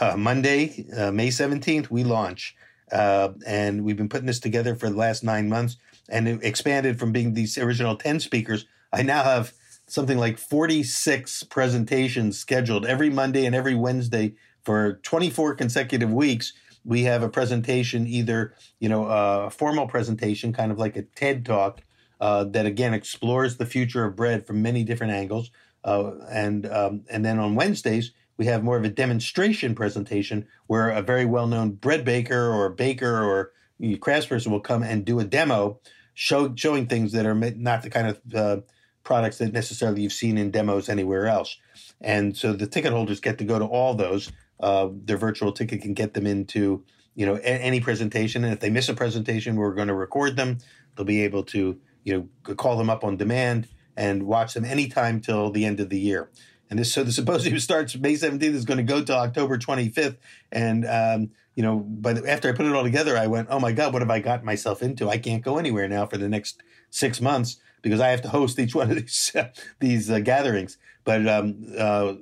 uh, 0.00 0.16
Monday, 0.16 0.86
uh, 0.96 1.12
May 1.12 1.30
seventeenth, 1.30 1.90
we 1.90 2.04
launch, 2.04 2.56
uh, 2.92 3.30
and 3.46 3.84
we've 3.84 3.96
been 3.96 4.08
putting 4.08 4.26
this 4.26 4.40
together 4.40 4.74
for 4.74 4.88
the 4.88 4.96
last 4.96 5.24
nine 5.24 5.48
months, 5.48 5.76
and 6.08 6.28
it 6.28 6.40
expanded 6.42 6.98
from 6.98 7.12
being 7.12 7.34
these 7.34 7.56
original 7.58 7.96
ten 7.96 8.20
speakers. 8.20 8.66
I 8.92 9.02
now 9.02 9.22
have 9.22 9.52
something 9.86 10.18
like 10.18 10.38
46 10.38 11.42
presentations 11.44 12.38
scheduled 12.38 12.86
every 12.86 13.10
Monday 13.10 13.44
and 13.46 13.54
every 13.54 13.74
Wednesday 13.74 14.34
for 14.62 14.94
24 15.02 15.54
consecutive 15.54 16.10
weeks. 16.12 16.52
we 16.84 17.02
have 17.02 17.22
a 17.22 17.28
presentation, 17.28 18.06
either 18.06 18.54
you 18.80 18.88
know 18.88 19.06
a 19.06 19.50
formal 19.50 19.86
presentation, 19.86 20.52
kind 20.52 20.72
of 20.72 20.78
like 20.78 20.96
a 20.96 21.02
TED 21.02 21.44
talk, 21.44 21.82
uh, 22.20 22.44
that 22.44 22.66
again 22.66 22.94
explores 22.94 23.56
the 23.56 23.66
future 23.66 24.04
of 24.04 24.16
bread 24.16 24.46
from 24.46 24.62
many 24.62 24.84
different 24.84 25.12
angles. 25.12 25.50
Uh, 25.84 26.12
and 26.30 26.66
um, 26.66 27.04
and 27.10 27.24
then 27.24 27.38
on 27.38 27.54
Wednesdays 27.54 28.12
we 28.42 28.46
have 28.46 28.64
more 28.64 28.76
of 28.76 28.82
a 28.82 28.88
demonstration 28.88 29.72
presentation 29.72 30.48
where 30.66 30.90
a 30.90 31.00
very 31.00 31.24
well 31.24 31.46
known 31.46 31.70
bread 31.70 32.04
baker 32.04 32.50
or 32.50 32.70
baker 32.70 33.22
or 33.22 33.52
craftsperson 33.80 34.48
will 34.48 34.58
come 34.58 34.82
and 34.82 35.04
do 35.04 35.20
a 35.20 35.24
demo, 35.24 35.78
show, 36.14 36.52
showing 36.56 36.88
things 36.88 37.12
that 37.12 37.24
are 37.24 37.36
not 37.36 37.84
the 37.84 37.90
kind 37.90 38.08
of 38.08 38.34
uh, 38.34 38.60
products 39.04 39.38
that 39.38 39.52
necessarily 39.52 40.02
you've 40.02 40.12
seen 40.12 40.38
in 40.38 40.50
demos 40.50 40.88
anywhere 40.88 41.28
else. 41.28 41.56
And 42.00 42.36
so 42.36 42.52
the 42.52 42.66
ticket 42.66 42.92
holders 42.92 43.20
get 43.20 43.38
to 43.38 43.44
go 43.44 43.60
to 43.60 43.64
all 43.64 43.94
those. 43.94 44.32
Uh, 44.58 44.88
their 44.92 45.18
virtual 45.18 45.52
ticket 45.52 45.80
can 45.80 45.94
get 45.94 46.14
them 46.14 46.26
into 46.26 46.84
you 47.14 47.24
know 47.24 47.36
a- 47.36 47.44
any 47.44 47.78
presentation, 47.78 48.42
and 48.42 48.52
if 48.52 48.58
they 48.58 48.70
miss 48.70 48.88
a 48.88 48.94
presentation, 48.94 49.54
we're 49.54 49.74
going 49.74 49.86
to 49.86 49.94
record 49.94 50.34
them. 50.34 50.58
They'll 50.96 51.06
be 51.06 51.22
able 51.22 51.44
to 51.44 51.78
you 52.02 52.28
know 52.44 52.54
call 52.56 52.76
them 52.76 52.90
up 52.90 53.04
on 53.04 53.16
demand 53.16 53.68
and 53.96 54.24
watch 54.24 54.54
them 54.54 54.64
anytime 54.64 55.20
till 55.20 55.52
the 55.52 55.64
end 55.64 55.78
of 55.78 55.90
the 55.90 56.00
year. 56.00 56.28
And 56.72 56.78
this 56.78 56.90
so 56.90 57.04
the 57.04 57.12
symposium 57.12 57.58
starts 57.58 57.94
May 57.98 58.14
17th 58.14 58.42
is 58.42 58.64
going 58.64 58.78
to 58.78 58.82
go 58.82 59.04
to 59.04 59.14
October 59.14 59.58
25th. 59.58 60.16
And 60.50 60.86
um, 60.86 61.30
you 61.54 61.62
know, 61.62 61.80
but 61.80 62.26
after 62.26 62.48
I 62.48 62.52
put 62.52 62.64
it 62.64 62.72
all 62.72 62.82
together, 62.82 63.14
I 63.14 63.26
went, 63.26 63.48
oh 63.50 63.60
my 63.60 63.72
God, 63.72 63.92
what 63.92 64.00
have 64.00 64.10
I 64.10 64.20
gotten 64.20 64.46
myself 64.46 64.82
into? 64.82 65.10
I 65.10 65.18
can't 65.18 65.44
go 65.44 65.58
anywhere 65.58 65.86
now 65.86 66.06
for 66.06 66.16
the 66.16 66.30
next 66.30 66.62
six 66.88 67.20
months 67.20 67.58
because 67.82 68.00
I 68.00 68.08
have 68.08 68.22
to 68.22 68.30
host 68.30 68.58
each 68.58 68.74
one 68.80 68.90
of 68.90 68.96
these 68.96 69.36
these 69.80 70.10
uh, 70.10 70.20
gatherings. 70.20 70.78
But 71.04 71.28
um, 71.28 71.74
uh, 71.78 72.14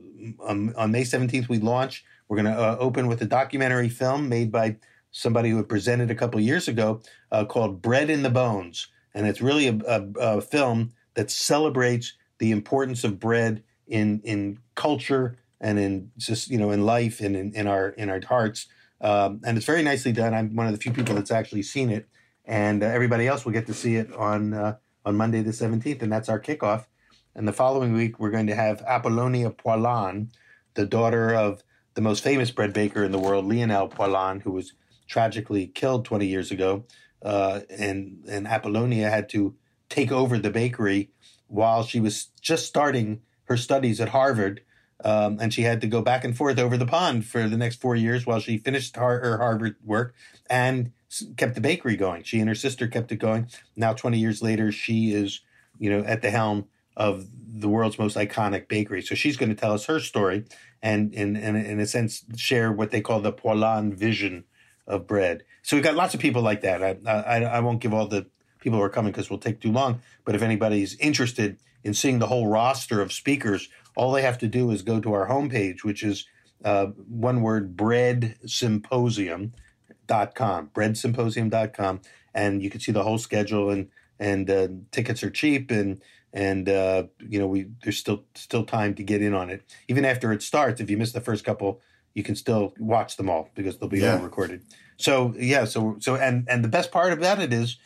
um, 0.45 0.75
on 0.77 0.91
May 0.91 1.03
17th, 1.03 1.49
we 1.49 1.61
launch. 1.61 2.05
We're 2.27 2.43
going 2.43 2.53
to 2.53 2.61
uh, 2.61 2.77
open 2.81 3.07
with 3.07 3.23
a 3.23 3.27
documentary 3.27 3.89
film 3.89 4.29
made 4.29 4.51
by 4.51 4.79
somebody 5.13 5.51
who 5.51 5.59
had 5.59 5.69
presented 5.69 6.11
a 6.11 6.17
couple 6.17 6.41
years 6.41 6.67
ago 6.67 7.03
uh, 7.31 7.45
called 7.45 7.81
Bread 7.81 8.11
in 8.11 8.25
the 8.25 8.31
Bones. 8.31 8.89
And 9.15 9.29
it's 9.29 9.41
really 9.41 9.69
a, 9.69 9.79
a, 9.87 10.03
a 10.19 10.41
film 10.41 10.93
that 11.15 11.31
celebrates 11.31 12.15
the 12.39 12.51
importance 12.51 13.05
of 13.05 13.21
bread 13.21 13.63
in 13.90 14.22
in 14.24 14.59
culture 14.74 15.37
and 15.61 15.79
in 15.79 16.11
just 16.16 16.48
you 16.48 16.57
know 16.57 16.70
in 16.70 16.87
life 16.87 17.20
and 17.20 17.37
in, 17.37 17.53
in 17.55 17.66
our 17.66 17.90
in 17.90 18.09
our 18.09 18.20
hearts. 18.26 18.66
Um, 19.03 19.40
and 19.44 19.57
it's 19.57 19.66
very 19.66 19.83
nicely 19.83 20.12
done. 20.12 20.35
I'm 20.35 20.55
one 20.55 20.66
of 20.66 20.72
the 20.72 20.79
few 20.79 20.92
people 20.92 21.14
that's 21.14 21.31
actually 21.31 21.62
seen 21.62 21.90
it, 21.90 22.09
and 22.44 22.83
uh, 22.83 22.87
everybody 22.87 23.26
else 23.26 23.44
will 23.44 23.53
get 23.53 23.66
to 23.66 23.74
see 23.74 23.96
it 23.96 24.12
on 24.14 24.55
uh, 24.55 24.76
on 25.05 25.16
Monday 25.16 25.42
the 25.42 25.50
17th, 25.50 26.03
and 26.03 26.12
that's 26.12 26.29
our 26.29 26.40
kickoff. 26.40 26.87
And 27.35 27.46
the 27.46 27.53
following 27.53 27.92
week, 27.92 28.18
we're 28.18 28.31
going 28.31 28.48
to 28.48 28.55
have 28.55 28.83
Apollonia 28.83 29.50
Poilâne, 29.50 30.29
the 30.74 30.85
daughter 30.85 31.35
of 31.35 31.62
the 31.94 32.00
most 32.00 32.22
famous 32.22 32.50
bread 32.50 32.72
baker 32.72 33.05
in 33.05 33.12
the 33.12 33.18
world, 33.18 33.46
Lionel 33.46 33.88
Poilâne, 33.88 34.42
who 34.42 34.53
was 34.53 34.74
tragically 35.07 35.66
killed 35.66 36.05
20 36.05 36.26
years 36.26 36.50
ago. 36.50 36.85
Uh, 37.22 37.61
and 37.70 38.24
and 38.29 38.46
Apollonia 38.46 39.11
had 39.11 39.29
to 39.31 39.55
take 39.88 40.11
over 40.12 40.38
the 40.38 40.50
bakery 40.50 41.11
while 41.48 41.83
she 41.83 42.00
was 42.00 42.26
just 42.40 42.66
starting 42.66 43.20
her 43.51 43.57
studies 43.57 44.01
at 44.01 44.11
Harvard. 44.11 44.63
Um, 45.03 45.39
and 45.41 45.53
she 45.53 45.63
had 45.63 45.81
to 45.81 45.87
go 45.87 46.03
back 46.03 46.25
and 46.25 46.37
forth 46.37 46.59
over 46.59 46.77
the 46.77 46.87
pond 46.87 47.27
for 47.27 47.49
the 47.49 47.57
next 47.57 47.81
four 47.81 47.97
years 47.97 48.27
while 48.27 48.39
she 48.39 48.59
finished 48.59 48.97
her, 48.97 49.19
her 49.21 49.39
Harvard 49.39 49.77
work 49.85 50.15
and 50.49 50.93
kept 51.37 51.55
the 51.55 51.61
bakery 51.61 51.97
going. 51.97 52.23
She 52.23 52.39
and 52.39 52.49
her 52.49 52.55
sister 52.55 52.87
kept 52.87 53.11
it 53.11 53.17
going. 53.17 53.49
Now, 53.75 53.93
20 53.93 54.19
years 54.19 54.43
later, 54.43 54.71
she 54.71 55.13
is, 55.13 55.41
you 55.79 55.91
know, 55.91 56.05
at 56.05 56.23
the 56.23 56.31
helm 56.31 56.67
of 56.97 57.27
the 57.35 57.69
world's 57.69 57.99
most 57.99 58.17
iconic 58.17 58.69
bakery. 58.69 59.03
So 59.03 59.15
she's 59.15 59.37
going 59.39 59.49
to 59.49 59.55
tell 59.55 59.73
us 59.73 59.87
her 59.87 60.01
story 60.01 60.45
and, 60.83 61.13
in, 61.15 61.35
in, 61.35 61.57
in 61.57 61.81
a 61.81 61.87
sense, 61.87 62.25
share 62.37 62.71
what 62.71 62.91
they 62.91 63.01
call 63.01 63.21
the 63.21 63.33
Poilâne 63.33 63.95
vision 63.95 64.45
of 64.87 65.07
bread. 65.07 65.45
So 65.63 65.77
we've 65.77 65.85
got 65.85 65.95
lots 65.95 66.15
of 66.15 66.21
people 66.21 66.43
like 66.43 66.61
that. 66.61 66.83
I, 66.83 67.11
I, 67.11 67.43
I 67.45 67.61
won't 67.61 67.81
give 67.81 67.95
all 67.95 68.07
the 68.07 68.27
people 68.61 68.79
who 68.79 68.85
are 68.85 68.91
coming 68.91 69.13
because 69.13 69.31
we'll 69.31 69.39
take 69.39 69.61
too 69.61 69.73
long. 69.73 70.03
But 70.27 70.35
if 70.35 70.43
anybody's 70.43 70.95
interested 70.97 71.57
in 71.85 71.95
seeing 71.95 72.19
the 72.19 72.27
whole 72.27 72.47
roster 72.47 73.01
of 73.01 73.12
speakers, 73.12 73.69
all 73.97 74.12
they 74.12 74.23
have 74.23 74.38
to 74.38 74.49
do 74.49 74.71
is 74.71 74.83
go 74.83 75.01
to 75.01 75.12
our 75.12 75.29
homepage, 75.29 75.85
which 75.85 76.03
is 76.03 76.27
uh, 76.64 76.87
one 77.09 77.43
word 77.43 77.77
breadsymposium.com, 77.77 80.71
breadsymposium.com, 80.75 82.01
and 82.35 82.62
you 82.62 82.71
can 82.71 82.81
see 82.81 82.93
the 82.93 83.03
whole 83.03 83.19
schedule 83.19 83.71
and 83.71 83.88
and 84.19 84.51
uh, 84.51 84.69
tickets 84.90 85.23
are 85.23 85.31
cheap 85.31 85.71
and 85.71 86.01
and 86.33 86.69
uh, 86.69 87.05
you 87.19 87.38
know 87.38 87.47
we 87.47 87.69
there's 87.83 87.99
still 87.99 88.25
still 88.35 88.64
time 88.64 88.95
to 88.95 89.03
get 89.03 89.23
in 89.23 89.35
on 89.35 89.51
it. 89.51 89.62
Even 89.88 90.05
after 90.05 90.33
it 90.33 90.43
starts, 90.43 90.81
if 90.81 90.90
you 90.90 90.97
miss 90.97 91.12
the 91.12 91.21
first 91.21 91.45
couple, 91.45 91.81
you 92.14 92.23
can 92.23 92.37
still 92.37 92.75
watch 92.79 93.16
them 93.16 93.31
all 93.31 93.51
because 93.55 93.79
they'll 93.79 93.88
be 93.88 94.01
yeah. 94.01 94.16
all 94.16 94.23
recorded. 94.23 94.62
So 94.97 95.35
yeah, 95.38 95.64
so 95.64 95.97
so 96.01 96.16
and 96.16 96.47
and 96.49 96.62
the 96.62 96.69
best 96.69 96.93
part 96.93 97.12
about 97.12 97.40
it 97.40 97.53
is 97.53 97.79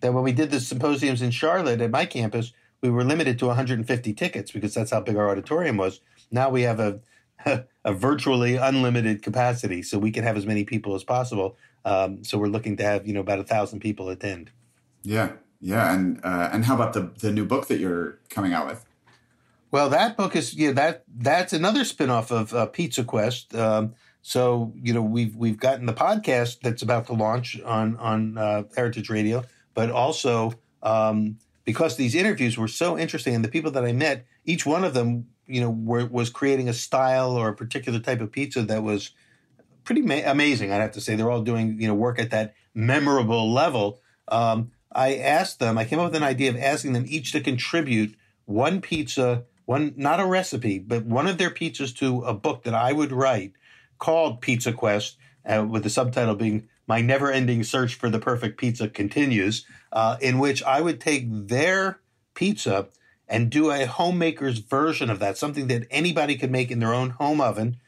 that 0.00 0.12
when 0.12 0.24
we 0.24 0.32
did 0.32 0.50
the 0.50 0.60
symposiums 0.60 1.22
in 1.22 1.30
Charlotte 1.30 1.80
at 1.80 1.90
my 1.90 2.06
campus, 2.06 2.52
we 2.82 2.90
were 2.90 3.04
limited 3.04 3.38
to 3.38 3.46
150 3.46 4.12
tickets 4.12 4.50
because 4.50 4.74
that's 4.74 4.90
how 4.90 5.00
big 5.00 5.16
our 5.16 5.30
auditorium 5.30 5.76
was. 5.76 6.00
Now 6.30 6.50
we 6.50 6.62
have 6.62 6.80
a 6.80 7.00
a 7.84 7.92
virtually 7.92 8.56
unlimited 8.56 9.22
capacity, 9.22 9.82
so 9.82 9.98
we 9.98 10.10
can 10.10 10.24
have 10.24 10.36
as 10.36 10.46
many 10.46 10.64
people 10.64 10.94
as 10.94 11.02
possible. 11.02 11.56
Um, 11.84 12.22
so 12.22 12.38
we're 12.38 12.46
looking 12.46 12.76
to 12.76 12.84
have 12.84 13.06
you 13.06 13.14
know 13.14 13.20
about 13.20 13.38
a 13.38 13.44
thousand 13.44 13.80
people 13.80 14.08
attend. 14.08 14.50
Yeah, 15.02 15.32
yeah, 15.60 15.92
and 15.94 16.20
uh, 16.24 16.50
and 16.52 16.64
how 16.64 16.74
about 16.74 16.92
the 16.92 17.10
the 17.18 17.32
new 17.32 17.44
book 17.44 17.68
that 17.68 17.78
you're 17.78 18.18
coming 18.28 18.52
out 18.52 18.66
with? 18.66 18.84
Well, 19.70 19.88
that 19.88 20.16
book 20.16 20.36
is 20.36 20.54
yeah 20.54 20.72
that 20.72 21.04
that's 21.08 21.52
another 21.52 21.80
spinoff 21.80 22.30
of 22.30 22.54
uh, 22.54 22.66
Pizza 22.66 23.04
Quest. 23.04 23.54
Um, 23.54 23.94
so 24.22 24.72
you 24.76 24.92
know 24.92 25.02
we've 25.02 25.34
we've 25.34 25.58
gotten 25.58 25.86
the 25.86 25.94
podcast 25.94 26.60
that's 26.60 26.82
about 26.82 27.06
to 27.06 27.14
launch 27.14 27.60
on 27.62 27.96
on 27.96 28.38
uh, 28.38 28.62
Heritage 28.76 29.10
Radio, 29.10 29.44
but 29.74 29.90
also 29.90 30.54
um, 30.82 31.38
because 31.64 31.96
these 31.96 32.14
interviews 32.14 32.58
were 32.58 32.68
so 32.68 32.98
interesting, 32.98 33.34
and 33.34 33.44
the 33.44 33.48
people 33.48 33.70
that 33.72 33.84
I 33.84 33.92
met, 33.92 34.26
each 34.44 34.66
one 34.66 34.84
of 34.84 34.94
them, 34.94 35.26
you 35.46 35.60
know, 35.60 35.70
were, 35.70 36.06
was 36.06 36.30
creating 36.30 36.68
a 36.68 36.72
style 36.72 37.30
or 37.30 37.48
a 37.48 37.54
particular 37.54 37.98
type 37.98 38.20
of 38.20 38.32
pizza 38.32 38.62
that 38.62 38.82
was 38.82 39.12
pretty 39.84 40.02
ma- 40.02 40.22
amazing. 40.24 40.72
I'd 40.72 40.80
have 40.80 40.92
to 40.92 41.00
say 41.00 41.14
they're 41.14 41.30
all 41.30 41.42
doing 41.42 41.80
you 41.80 41.88
know 41.88 41.94
work 41.94 42.18
at 42.18 42.30
that 42.30 42.54
memorable 42.74 43.52
level. 43.52 44.00
Um, 44.28 44.72
I 44.92 45.16
asked 45.16 45.58
them. 45.58 45.78
I 45.78 45.84
came 45.84 45.98
up 45.98 46.06
with 46.06 46.16
an 46.16 46.22
idea 46.22 46.50
of 46.50 46.56
asking 46.56 46.92
them 46.92 47.04
each 47.08 47.32
to 47.32 47.40
contribute 47.40 48.14
one 48.44 48.80
pizza, 48.80 49.44
one 49.64 49.94
not 49.96 50.20
a 50.20 50.26
recipe, 50.26 50.78
but 50.78 51.04
one 51.04 51.26
of 51.26 51.38
their 51.38 51.50
pizzas 51.50 51.96
to 51.96 52.22
a 52.22 52.34
book 52.34 52.64
that 52.64 52.74
I 52.74 52.92
would 52.92 53.12
write 53.12 53.52
called 53.98 54.40
Pizza 54.40 54.72
Quest, 54.72 55.16
uh, 55.46 55.64
with 55.68 55.84
the 55.84 55.90
subtitle 55.90 56.34
being 56.34 56.68
"My 56.86 57.00
Never-Ending 57.00 57.64
Search 57.64 57.94
for 57.94 58.10
the 58.10 58.18
Perfect 58.18 58.58
Pizza 58.58 58.88
Continues," 58.88 59.64
uh, 59.92 60.16
in 60.20 60.38
which 60.38 60.62
I 60.62 60.80
would 60.80 61.00
take 61.00 61.26
their 61.28 62.00
pizza 62.34 62.88
and 63.28 63.50
do 63.50 63.70
a 63.70 63.86
homemaker's 63.86 64.58
version 64.58 65.08
of 65.08 65.18
that, 65.20 65.38
something 65.38 65.68
that 65.68 65.86
anybody 65.90 66.36
could 66.36 66.50
make 66.50 66.70
in 66.70 66.80
their 66.80 66.92
own 66.92 67.10
home 67.10 67.40
oven, 67.40 67.78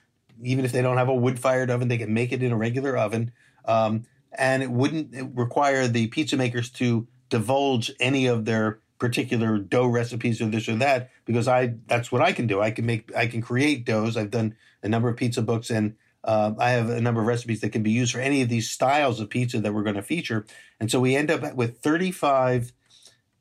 even 0.43 0.65
if 0.65 0.73
they 0.73 0.83
don't 0.83 0.97
have 0.97 1.09
a 1.09 1.15
wood-fired 1.15 1.71
oven, 1.71 1.89
they 1.89 1.99
can 1.99 2.15
make 2.15 2.33
it 2.33 2.43
in 2.43 2.53
a 2.53 2.57
regular 2.57 2.97
oven, 2.97 3.33
um, 3.67 4.05
and 4.37 4.63
it 4.63 4.71
wouldn't 4.71 5.37
require 5.37 5.87
the 5.87 6.07
pizza 6.09 6.37
makers 6.37 6.71
to 6.71 7.07
divulge 7.31 7.91
any 8.01 8.27
of 8.27 8.45
their 8.45 8.81
particular 8.99 9.59
dough 9.59 9.87
recipes 9.87 10.41
or 10.41 10.47
this 10.47 10.69
or 10.69 10.77
that 10.77 11.11
because 11.25 11.49
I 11.49 11.75
that's 11.87 12.11
what 12.11 12.23
I 12.23 12.33
can 12.33 12.47
do. 12.47 12.61
I 12.61 12.71
can 12.71 12.87
make 12.87 13.15
I 13.15 13.27
can 13.27 13.43
create 13.43 13.85
doughs. 13.85 14.17
I've 14.17 14.31
done 14.31 14.57
a 14.83 14.89
number 14.89 15.09
of 15.09 15.17
pizza 15.17 15.43
books 15.43 15.71
and 15.71 15.97
uh, 16.25 16.53
I 16.59 16.71
have 16.71 16.89
a 16.89 17.01
number 17.01 17.21
of 17.21 17.27
recipes 17.27 17.61
that 17.61 17.71
can 17.71 17.83
be 17.83 17.91
used 17.91 18.13
for 18.13 18.21
any 18.21 18.41
of 18.43 18.49
these 18.49 18.71
styles 18.71 19.21
of 19.21 19.29
pizza 19.29 19.61
that 19.61 19.75
we're 19.75 19.83
going 19.83 19.97
to 19.97 20.03
feature. 20.03 20.47
And 20.81 20.91
so 20.91 20.99
we 20.99 21.15
end 21.15 21.31
up 21.31 21.55
with 21.55 21.79
35 21.79 22.73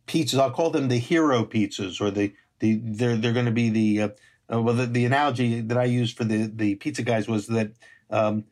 pizzas. 0.05 0.37
I'll 0.37 0.51
call 0.51 0.69
them 0.69 0.89
the 0.89 0.97
hero 0.97 1.45
pizzas, 1.45 2.01
or 2.01 2.11
the, 2.11 2.33
the 2.59 2.79
they're, 2.83 3.15
they're 3.15 3.33
going 3.33 3.45
to 3.45 3.51
be 3.51 3.69
the, 3.69 4.01
uh, 4.01 4.09
uh, 4.53 4.61
well, 4.61 4.75
the, 4.75 4.85
the, 4.85 5.05
analogy 5.05 5.61
that 5.61 5.77
I 5.77 5.85
used 5.85 6.17
for 6.17 6.25
the, 6.25 6.51
the 6.53 6.75
pizza 6.75 7.03
guys 7.03 7.27
was 7.27 7.47
that 7.47 7.71
um, 8.09 8.43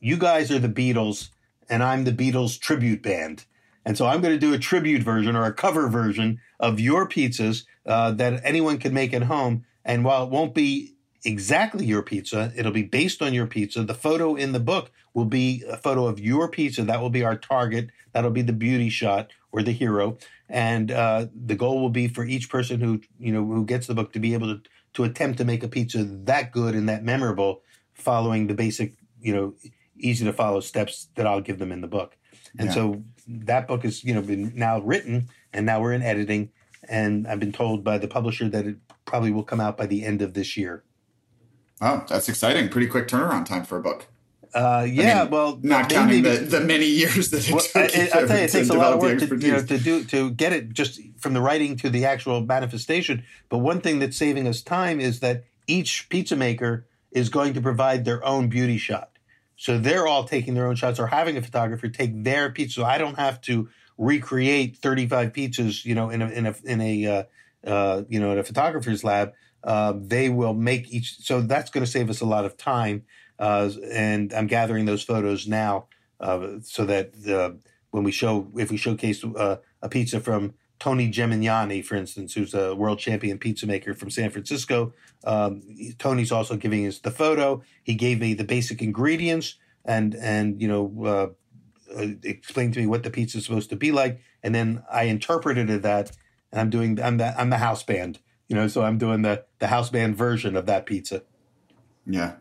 you 0.00 0.16
guys 0.16 0.50
are 0.50 0.58
the 0.58 0.68
Beatles 0.68 1.28
and 1.68 1.82
I'm 1.82 2.04
the 2.04 2.12
Beatles 2.12 2.58
tribute 2.58 3.02
band. 3.02 3.44
And 3.84 3.98
so 3.98 4.06
I'm 4.06 4.22
going 4.22 4.34
to 4.34 4.40
do 4.40 4.54
a 4.54 4.58
tribute 4.58 5.02
version 5.02 5.36
or 5.36 5.44
a 5.44 5.52
cover 5.52 5.88
version 5.88 6.40
of 6.58 6.80
your 6.80 7.06
pizzas 7.06 7.64
uh, 7.84 8.12
that 8.12 8.40
anyone 8.42 8.78
can 8.78 8.94
make 8.94 9.12
at 9.12 9.24
home. 9.24 9.66
And 9.84 10.04
while 10.06 10.24
it 10.24 10.30
won't 10.30 10.54
be 10.54 10.93
exactly 11.24 11.84
your 11.86 12.02
pizza. 12.02 12.52
It'll 12.56 12.72
be 12.72 12.82
based 12.82 13.22
on 13.22 13.32
your 13.32 13.46
pizza. 13.46 13.82
The 13.82 13.94
photo 13.94 14.34
in 14.34 14.52
the 14.52 14.60
book 14.60 14.90
will 15.14 15.24
be 15.24 15.64
a 15.68 15.76
photo 15.76 16.06
of 16.06 16.20
your 16.20 16.48
pizza. 16.48 16.82
That 16.82 17.00
will 17.00 17.10
be 17.10 17.24
our 17.24 17.36
target. 17.36 17.90
That'll 18.12 18.30
be 18.30 18.42
the 18.42 18.52
beauty 18.52 18.90
shot 18.90 19.30
or 19.52 19.62
the 19.62 19.72
hero. 19.72 20.18
And 20.48 20.90
uh, 20.90 21.26
the 21.34 21.54
goal 21.54 21.80
will 21.80 21.90
be 21.90 22.08
for 22.08 22.24
each 22.24 22.50
person 22.50 22.80
who 22.80 23.00
you 23.18 23.32
know 23.32 23.44
who 23.44 23.64
gets 23.64 23.86
the 23.86 23.94
book 23.94 24.12
to 24.12 24.18
be 24.18 24.34
able 24.34 24.54
to 24.54 24.62
to 24.94 25.04
attempt 25.04 25.38
to 25.38 25.44
make 25.44 25.62
a 25.62 25.68
pizza 25.68 26.04
that 26.04 26.52
good 26.52 26.74
and 26.74 26.88
that 26.88 27.02
memorable, 27.02 27.62
following 27.94 28.46
the 28.46 28.54
basic 28.54 28.94
you 29.20 29.34
know 29.34 29.54
easy 29.96 30.24
to 30.24 30.32
follow 30.32 30.60
steps 30.60 31.08
that 31.14 31.26
I'll 31.26 31.40
give 31.40 31.58
them 31.58 31.72
in 31.72 31.80
the 31.80 31.88
book. 31.88 32.16
And 32.58 32.68
yeah. 32.68 32.74
so 32.74 33.02
that 33.26 33.66
book 33.66 33.84
is 33.84 34.04
you 34.04 34.12
know 34.12 34.20
been 34.20 34.52
now 34.54 34.80
written 34.80 35.28
and 35.52 35.64
now 35.64 35.80
we're 35.80 35.92
in 35.92 36.02
editing. 36.02 36.50
And 36.86 37.26
I've 37.26 37.40
been 37.40 37.52
told 37.52 37.82
by 37.82 37.96
the 37.96 38.08
publisher 38.08 38.46
that 38.50 38.66
it 38.66 38.76
probably 39.06 39.30
will 39.30 39.44
come 39.44 39.60
out 39.60 39.78
by 39.78 39.86
the 39.86 40.04
end 40.04 40.20
of 40.20 40.34
this 40.34 40.54
year. 40.54 40.84
Oh, 41.84 42.02
that's 42.08 42.30
exciting. 42.30 42.70
Pretty 42.70 42.86
quick 42.86 43.08
turnaround 43.08 43.44
time 43.44 43.64
for 43.64 43.76
a 43.76 43.82
book. 43.82 44.06
Uh, 44.54 44.86
yeah, 44.88 45.20
I 45.20 45.22
mean, 45.24 45.30
well, 45.32 45.58
not 45.62 45.90
counting 45.90 46.22
the, 46.22 46.36
the 46.36 46.60
many 46.60 46.86
years 46.86 47.30
that 47.30 47.46
it 47.46 47.52
well, 47.52 47.62
took. 47.62 47.76
I, 47.76 47.84
I, 47.84 48.26
tell 48.26 48.38
you, 48.38 48.44
it 48.44 48.50
takes 48.50 48.70
a 48.70 48.74
lot 48.74 48.94
of 48.94 49.02
work 49.02 49.18
to, 49.18 49.26
you 49.26 49.52
know, 49.52 49.62
to 49.62 49.78
do 49.78 50.04
to 50.04 50.30
get 50.30 50.52
it 50.52 50.72
just 50.72 51.00
from 51.18 51.34
the 51.34 51.42
writing 51.42 51.76
to 51.78 51.90
the 51.90 52.06
actual 52.06 52.40
manifestation. 52.40 53.24
But 53.50 53.58
one 53.58 53.82
thing 53.82 53.98
that's 53.98 54.16
saving 54.16 54.48
us 54.48 54.62
time 54.62 54.98
is 54.98 55.20
that 55.20 55.44
each 55.66 56.08
pizza 56.08 56.36
maker 56.36 56.86
is 57.10 57.28
going 57.28 57.52
to 57.54 57.60
provide 57.60 58.04
their 58.04 58.24
own 58.24 58.48
beauty 58.48 58.78
shot. 58.78 59.10
So 59.56 59.76
they're 59.76 60.06
all 60.06 60.24
taking 60.24 60.54
their 60.54 60.66
own 60.66 60.76
shots 60.76 60.98
or 60.98 61.08
having 61.08 61.36
a 61.36 61.42
photographer 61.42 61.88
take 61.88 62.24
their 62.24 62.50
pizza. 62.50 62.80
So 62.80 62.84
I 62.84 62.96
don't 62.96 63.18
have 63.18 63.40
to 63.42 63.68
recreate 63.98 64.78
35 64.78 65.32
pizzas, 65.32 65.84
you 65.84 65.94
know, 65.94 66.10
in 66.10 66.22
a 66.22 66.28
in 66.28 66.46
a 66.46 66.54
in 66.64 66.80
a 66.80 67.06
uh, 67.06 67.22
uh, 67.68 68.02
you 68.08 68.20
know, 68.20 68.32
in 68.32 68.38
a 68.38 68.44
photographer's 68.44 69.04
lab. 69.04 69.32
Uh, 69.64 69.94
they 69.96 70.28
will 70.28 70.54
make 70.54 70.92
each. 70.92 71.16
So 71.20 71.40
that's 71.40 71.70
going 71.70 71.84
to 71.84 71.90
save 71.90 72.10
us 72.10 72.20
a 72.20 72.26
lot 72.26 72.44
of 72.44 72.56
time 72.56 73.04
uh, 73.38 73.70
and 73.90 74.32
I'm 74.32 74.46
gathering 74.46 74.84
those 74.84 75.02
photos 75.02 75.46
now 75.46 75.86
uh, 76.20 76.58
so 76.62 76.84
that 76.84 77.12
uh, 77.28 77.58
when 77.90 78.04
we 78.04 78.12
show, 78.12 78.48
if 78.56 78.70
we 78.70 78.76
showcase 78.76 79.24
uh, 79.24 79.56
a 79.82 79.88
pizza 79.88 80.20
from 80.20 80.54
Tony 80.78 81.10
Gemignani, 81.10 81.84
for 81.84 81.96
instance, 81.96 82.34
who's 82.34 82.54
a 82.54 82.74
world 82.74 82.98
champion 82.98 83.38
pizza 83.38 83.66
maker 83.66 83.94
from 83.94 84.10
San 84.10 84.30
Francisco, 84.30 84.92
um, 85.24 85.62
Tony's 85.98 86.32
also 86.32 86.56
giving 86.56 86.86
us 86.86 86.98
the 86.98 87.10
photo. 87.10 87.62
He 87.82 87.94
gave 87.94 88.20
me 88.20 88.34
the 88.34 88.44
basic 88.44 88.82
ingredients 88.82 89.56
and 89.84 90.14
and 90.14 90.60
you 90.60 90.68
know 90.68 91.34
explained 92.22 92.74
to 92.74 92.80
me 92.80 92.86
what 92.86 93.02
the 93.02 93.10
pizza 93.10 93.38
is 93.38 93.44
supposed 93.44 93.70
to 93.70 93.76
be 93.76 93.92
like, 93.92 94.20
and 94.42 94.54
then 94.54 94.82
I 94.90 95.04
interpreted 95.04 95.68
that, 95.82 96.10
and 96.50 96.60
I'm 96.60 96.70
doing 96.70 97.00
I'm 97.00 97.18
the 97.18 97.38
I'm 97.38 97.50
the 97.50 97.58
house 97.58 97.82
band, 97.82 98.18
you 98.54 98.60
know, 98.60 98.68
so 98.68 98.82
I'm 98.82 98.98
doing 98.98 99.22
the 99.22 99.44
the 99.58 99.66
house 99.66 99.90
band 99.90 100.16
version 100.16 100.54
of 100.54 100.66
that 100.66 100.86
pizza. 100.86 101.22
Yeah, 102.06 102.34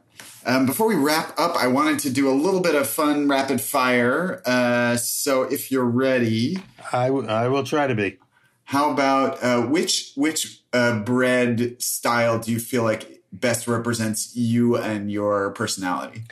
um, 0.45 0.67
before 0.67 0.87
we 0.87 0.93
wrap 0.93 1.33
up, 1.39 1.55
I 1.55 1.65
wanted 1.65 1.97
to 2.01 2.11
do 2.11 2.29
a 2.29 2.35
little 2.35 2.59
bit 2.59 2.75
of 2.75 2.87
fun 2.87 3.27
rapid 3.27 3.59
fire. 3.59 4.39
Uh, 4.45 4.95
so 4.95 5.41
if 5.41 5.71
you're 5.71 5.83
ready, 5.83 6.59
I, 6.91 7.07
w- 7.07 7.27
I 7.27 7.47
will 7.47 7.63
try 7.63 7.87
to 7.87 7.95
be. 7.95 8.19
How 8.65 8.91
about 8.91 9.43
uh, 9.43 9.63
which 9.63 10.11
which 10.15 10.61
uh, 10.71 10.99
bread 10.99 11.81
style 11.81 12.37
do 12.37 12.51
you 12.51 12.59
feel 12.59 12.83
like 12.83 13.23
best 13.31 13.67
represents 13.67 14.35
you 14.35 14.77
and 14.77 15.11
your 15.11 15.49
personality? 15.53 16.25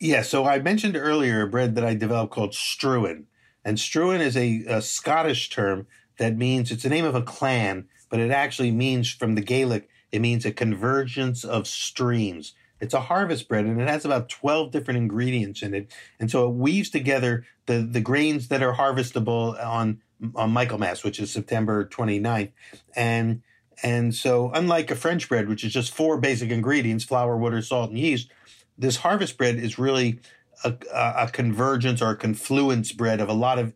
Yeah, 0.00 0.22
so 0.22 0.46
I 0.46 0.60
mentioned 0.60 0.96
earlier 0.96 1.42
a 1.42 1.46
bread 1.46 1.74
that 1.74 1.84
I 1.84 1.94
developed 1.94 2.32
called 2.32 2.52
Struan, 2.52 3.24
and 3.66 3.76
Struan 3.76 4.20
is 4.20 4.34
a, 4.34 4.64
a 4.66 4.80
Scottish 4.80 5.50
term 5.50 5.86
that 6.16 6.38
means 6.38 6.70
it's 6.70 6.84
the 6.84 6.88
name 6.88 7.04
of 7.04 7.14
a 7.14 7.20
clan, 7.20 7.88
but 8.08 8.20
it 8.20 8.30
actually 8.30 8.70
means 8.70 9.10
from 9.10 9.34
the 9.34 9.40
Gaelic 9.40 9.88
it 10.12 10.20
means 10.20 10.44
a 10.44 10.52
convergence 10.52 11.44
of 11.44 11.66
streams. 11.66 12.54
It's 12.80 12.94
a 12.94 13.00
harvest 13.00 13.48
bread 13.48 13.64
and 13.64 13.80
it 13.80 13.88
has 13.88 14.04
about 14.04 14.28
12 14.28 14.70
different 14.70 14.98
ingredients 14.98 15.62
in 15.62 15.74
it. 15.74 15.92
And 16.20 16.30
so 16.30 16.48
it 16.48 16.54
weaves 16.54 16.90
together 16.90 17.44
the, 17.66 17.78
the 17.78 18.00
grains 18.00 18.48
that 18.48 18.62
are 18.62 18.74
harvestable 18.74 19.62
on, 19.64 20.00
on 20.34 20.52
Michaelmas, 20.52 21.02
which 21.02 21.18
is 21.18 21.30
September 21.30 21.86
29th. 21.86 22.52
And, 22.94 23.42
and 23.82 24.14
so 24.14 24.50
unlike 24.54 24.90
a 24.90 24.96
French 24.96 25.28
bread, 25.28 25.48
which 25.48 25.64
is 25.64 25.72
just 25.72 25.92
four 25.92 26.18
basic 26.18 26.50
ingredients, 26.50 27.04
flour, 27.04 27.36
water, 27.36 27.62
salt, 27.62 27.90
and 27.90 27.98
yeast, 27.98 28.30
this 28.78 28.96
harvest 28.96 29.38
bread 29.38 29.56
is 29.56 29.78
really 29.78 30.20
a, 30.64 30.74
a 30.94 31.28
convergence 31.32 32.00
or 32.00 32.10
a 32.10 32.16
confluence 32.16 32.92
bread 32.92 33.20
of 33.20 33.28
a 33.28 33.34
lot 33.34 33.58
of, 33.58 33.72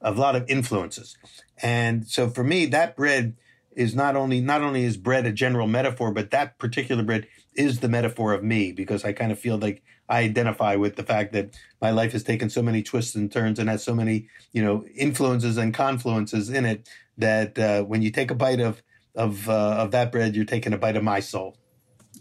of 0.00 0.16
a 0.16 0.20
lot 0.20 0.36
of 0.36 0.48
influences. 0.48 1.16
And 1.62 2.06
so 2.06 2.28
for 2.28 2.44
me, 2.44 2.66
that 2.66 2.96
bread 2.96 3.34
is 3.76 3.94
not 3.94 4.16
only 4.16 4.40
not 4.40 4.62
only 4.62 4.82
is 4.82 4.96
bread 4.96 5.26
a 5.26 5.32
general 5.32 5.68
metaphor, 5.68 6.10
but 6.10 6.30
that 6.32 6.58
particular 6.58 7.04
bread 7.04 7.28
is 7.54 7.80
the 7.80 7.88
metaphor 7.88 8.32
of 8.32 8.42
me 8.42 8.72
because 8.72 9.04
I 9.04 9.12
kind 9.12 9.30
of 9.30 9.38
feel 9.38 9.58
like 9.58 9.82
I 10.08 10.22
identify 10.22 10.76
with 10.76 10.96
the 10.96 11.02
fact 11.02 11.32
that 11.34 11.56
my 11.80 11.90
life 11.90 12.12
has 12.12 12.24
taken 12.24 12.50
so 12.50 12.62
many 12.62 12.82
twists 12.82 13.14
and 13.14 13.30
turns 13.30 13.58
and 13.58 13.68
has 13.68 13.84
so 13.84 13.94
many 13.94 14.28
you 14.52 14.64
know 14.64 14.84
influences 14.96 15.56
and 15.58 15.72
confluences 15.72 16.50
in 16.52 16.64
it 16.64 16.88
that 17.18 17.58
uh, 17.58 17.82
when 17.82 18.02
you 18.02 18.10
take 18.10 18.30
a 18.30 18.34
bite 18.34 18.60
of 18.60 18.82
of 19.14 19.48
uh, 19.48 19.76
of 19.78 19.90
that 19.92 20.10
bread, 20.10 20.34
you're 20.34 20.44
taking 20.44 20.72
a 20.72 20.78
bite 20.78 20.96
of 20.96 21.04
my 21.04 21.20
soul. 21.20 21.56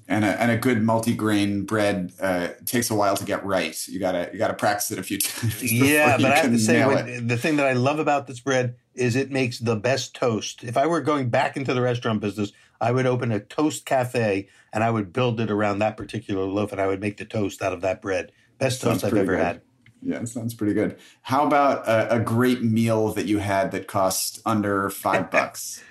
And 0.07 0.23
a, 0.23 0.39
and 0.39 0.51
a 0.51 0.57
good 0.57 0.79
multigrain 0.79 1.65
bread 1.65 2.13
uh, 2.21 2.49
takes 2.65 2.91
a 2.91 2.95
while 2.95 3.17
to 3.17 3.25
get 3.25 3.43
right. 3.43 3.75
You 3.87 3.99
gotta 3.99 4.29
you 4.31 4.37
gotta 4.37 4.53
practice 4.53 4.91
it 4.91 4.99
a 4.99 5.03
few 5.03 5.17
times. 5.19 5.73
Yeah, 5.73 6.17
but 6.17 6.31
I 6.31 6.35
have 6.35 6.51
to 6.51 6.59
say, 6.59 6.85
when, 6.85 7.27
the 7.27 7.37
thing 7.37 7.55
that 7.55 7.65
I 7.65 7.73
love 7.73 7.97
about 7.97 8.27
this 8.27 8.39
bread 8.39 8.75
is 8.93 9.15
it 9.15 9.31
makes 9.31 9.59
the 9.59 9.75
best 9.75 10.15
toast. 10.15 10.63
If 10.63 10.77
I 10.77 10.85
were 10.85 11.01
going 11.01 11.29
back 11.29 11.57
into 11.57 11.73
the 11.73 11.81
restaurant 11.81 12.21
business, 12.21 12.51
I 12.79 12.91
would 12.91 13.05
open 13.05 13.31
a 13.31 13.39
toast 13.39 13.85
cafe 13.85 14.47
and 14.71 14.83
I 14.83 14.91
would 14.91 15.11
build 15.11 15.39
it 15.39 15.49
around 15.49 15.79
that 15.79 15.97
particular 15.97 16.43
loaf 16.43 16.71
and 16.71 16.79
I 16.79 16.87
would 16.87 17.01
make 17.01 17.17
the 17.17 17.25
toast 17.25 17.61
out 17.61 17.73
of 17.73 17.81
that 17.81 18.01
bread. 18.01 18.31
Best 18.57 18.81
sounds 18.81 19.01
toast 19.01 19.13
I've 19.13 19.19
ever 19.19 19.35
good. 19.35 19.43
had. 19.43 19.61
Yeah, 20.01 20.23
sounds 20.25 20.53
pretty 20.53 20.73
good. 20.73 20.97
How 21.23 21.47
about 21.47 21.87
a, 21.87 22.17
a 22.17 22.19
great 22.19 22.61
meal 22.61 23.09
that 23.13 23.25
you 23.25 23.39
had 23.39 23.71
that 23.71 23.87
cost 23.87 24.39
under 24.45 24.89
five 24.89 25.31
bucks? 25.31 25.83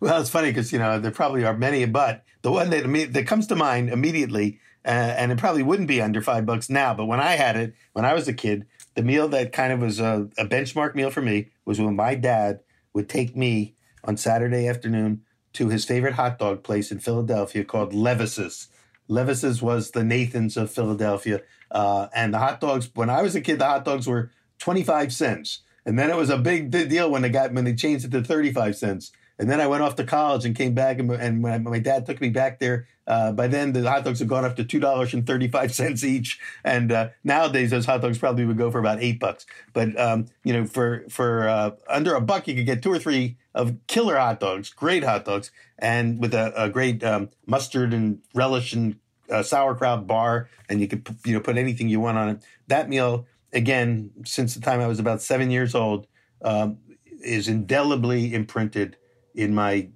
well, 0.00 0.20
it's 0.20 0.30
funny 0.30 0.48
because 0.48 0.72
you 0.72 0.78
know 0.78 0.98
there 0.98 1.10
probably 1.10 1.44
are 1.44 1.56
many, 1.56 1.84
but 1.84 2.24
the 2.42 2.52
one 2.52 2.70
that 2.70 3.12
that 3.12 3.26
comes 3.26 3.46
to 3.48 3.56
mind 3.56 3.90
immediately, 3.90 4.60
uh, 4.84 4.88
and 4.88 5.32
it 5.32 5.38
probably 5.38 5.62
wouldn't 5.62 5.88
be 5.88 6.00
under 6.00 6.22
five 6.22 6.46
bucks 6.46 6.70
now. 6.70 6.94
But 6.94 7.06
when 7.06 7.20
I 7.20 7.32
had 7.32 7.56
it 7.56 7.74
when 7.92 8.04
I 8.04 8.14
was 8.14 8.28
a 8.28 8.32
kid, 8.32 8.66
the 8.94 9.02
meal 9.02 9.28
that 9.28 9.52
kind 9.52 9.72
of 9.72 9.80
was 9.80 10.00
a, 10.00 10.28
a 10.38 10.46
benchmark 10.46 10.94
meal 10.94 11.10
for 11.10 11.22
me 11.22 11.48
was 11.64 11.80
when 11.80 11.96
my 11.96 12.14
dad 12.14 12.60
would 12.92 13.08
take 13.08 13.36
me 13.36 13.74
on 14.04 14.16
Saturday 14.16 14.68
afternoon 14.68 15.22
to 15.52 15.68
his 15.68 15.84
favorite 15.84 16.14
hot 16.14 16.38
dog 16.38 16.62
place 16.62 16.92
in 16.92 16.98
Philadelphia 16.98 17.64
called 17.64 17.94
Levis's. 17.94 18.68
Levis's 19.08 19.62
was 19.62 19.92
the 19.92 20.04
Nathan's 20.04 20.56
of 20.56 20.70
Philadelphia. 20.70 21.42
Uh, 21.70 22.08
and 22.14 22.34
the 22.34 22.38
hot 22.38 22.60
dogs, 22.60 22.90
when 22.94 23.10
I 23.10 23.22
was 23.22 23.34
a 23.34 23.40
kid, 23.40 23.58
the 23.58 23.66
hot 23.66 23.84
dogs 23.84 24.06
were 24.06 24.30
25 24.58 25.12
cents. 25.12 25.60
And 25.84 25.98
then 25.98 26.10
it 26.10 26.16
was 26.16 26.30
a 26.30 26.38
big 26.38 26.70
deal 26.70 27.10
when 27.10 27.22
they 27.22 27.28
got 27.28 27.52
when 27.52 27.64
they 27.64 27.74
changed 27.74 28.04
it 28.04 28.10
to 28.10 28.22
35 28.22 28.76
cents. 28.76 29.12
And 29.38 29.50
then 29.50 29.60
I 29.60 29.66
went 29.66 29.82
off 29.82 29.96
to 29.96 30.04
college 30.04 30.44
and 30.46 30.56
came 30.56 30.72
back, 30.74 30.98
and, 30.98 31.10
and 31.10 31.42
my, 31.42 31.58
my 31.58 31.78
dad 31.78 32.06
took 32.06 32.20
me 32.20 32.30
back 32.30 32.58
there. 32.58 32.86
Uh, 33.06 33.32
by 33.32 33.46
then, 33.46 33.72
the 33.72 33.88
hot 33.88 34.02
dogs 34.04 34.18
had 34.18 34.28
gone 34.28 34.44
up 34.44 34.56
to 34.56 34.64
two 34.64 34.80
dollars 34.80 35.14
and 35.14 35.26
thirty-five 35.26 35.72
cents 35.72 36.02
each, 36.02 36.40
and 36.64 36.90
uh, 36.90 37.08
nowadays 37.22 37.70
those 37.70 37.86
hot 37.86 38.00
dogs 38.00 38.18
probably 38.18 38.44
would 38.44 38.58
go 38.58 38.70
for 38.70 38.80
about 38.80 39.00
eight 39.00 39.20
bucks. 39.20 39.46
But 39.72 39.98
um, 39.98 40.26
you 40.42 40.52
know, 40.52 40.64
for 40.64 41.04
for 41.08 41.48
uh, 41.48 41.70
under 41.88 42.14
a 42.14 42.20
buck, 42.20 42.48
you 42.48 42.54
could 42.54 42.66
get 42.66 42.82
two 42.82 42.90
or 42.90 42.98
three 42.98 43.36
of 43.54 43.76
killer 43.86 44.16
hot 44.16 44.40
dogs, 44.40 44.70
great 44.70 45.04
hot 45.04 45.24
dogs, 45.24 45.52
and 45.78 46.18
with 46.20 46.34
a, 46.34 46.52
a 46.60 46.68
great 46.68 47.04
um, 47.04 47.28
mustard 47.46 47.94
and 47.94 48.22
relish 48.34 48.72
and 48.72 48.96
uh, 49.30 49.42
sauerkraut 49.42 50.06
bar, 50.06 50.48
and 50.68 50.80
you 50.80 50.88
could 50.88 51.06
you 51.24 51.34
know 51.34 51.40
put 51.40 51.56
anything 51.56 51.88
you 51.88 52.00
want 52.00 52.18
on 52.18 52.28
it. 52.30 52.42
That 52.66 52.88
meal, 52.88 53.26
again, 53.52 54.10
since 54.24 54.54
the 54.54 54.60
time 54.60 54.80
I 54.80 54.88
was 54.88 54.98
about 54.98 55.22
seven 55.22 55.52
years 55.52 55.76
old, 55.76 56.08
um, 56.42 56.78
is 57.22 57.46
indelibly 57.46 58.34
imprinted 58.34 58.96
in 59.36 59.54
my 59.54 59.88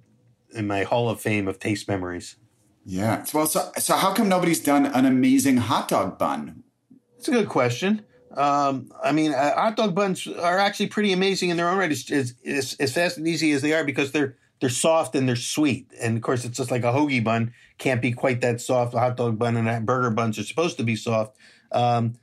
in 0.53 0.67
my 0.67 0.83
hall 0.83 1.09
of 1.09 1.19
fame 1.19 1.47
of 1.47 1.59
taste 1.59 1.87
memories. 1.87 2.37
Yeah. 2.85 3.25
Well, 3.33 3.47
so 3.47 3.71
so 3.77 3.95
how 3.95 4.13
come 4.13 4.29
nobody's 4.29 4.61
done 4.61 4.85
an 4.85 5.05
amazing 5.05 5.57
hot 5.57 5.87
dog 5.87 6.17
bun? 6.17 6.63
It's 7.17 7.27
a 7.27 7.31
good 7.31 7.49
question. 7.49 8.05
Um, 8.35 8.91
I 9.03 9.11
mean, 9.11 9.33
uh, 9.33 9.55
hot 9.55 9.75
dog 9.75 9.93
buns 9.93 10.25
are 10.25 10.57
actually 10.57 10.87
pretty 10.87 11.11
amazing 11.11 11.49
in 11.49 11.57
their 11.57 11.69
own 11.69 11.77
right. 11.77 11.91
It's, 11.91 12.09
it's, 12.09 12.75
as 12.75 12.93
fast 12.93 13.17
and 13.17 13.27
easy 13.27 13.51
as 13.51 13.61
they 13.61 13.73
are 13.73 13.83
because 13.83 14.13
they're 14.13 14.37
they're 14.61 14.69
soft 14.69 15.15
and 15.15 15.27
they're 15.27 15.35
sweet. 15.35 15.87
And 15.99 16.15
of 16.15 16.23
course, 16.23 16.45
it's 16.45 16.57
just 16.57 16.71
like 16.71 16.83
a 16.83 16.93
hoagie 16.93 17.23
bun 17.23 17.53
can't 17.77 18.01
be 18.01 18.11
quite 18.11 18.41
that 18.41 18.61
soft. 18.61 18.93
A 18.93 18.99
hot 18.99 19.17
dog 19.17 19.37
bun 19.37 19.57
and 19.57 19.85
burger 19.85 20.11
buns 20.11 20.39
are 20.39 20.43
supposed 20.43 20.77
to 20.77 20.83
be 20.83 20.95
soft. 20.95 21.35
Um, 21.71 22.13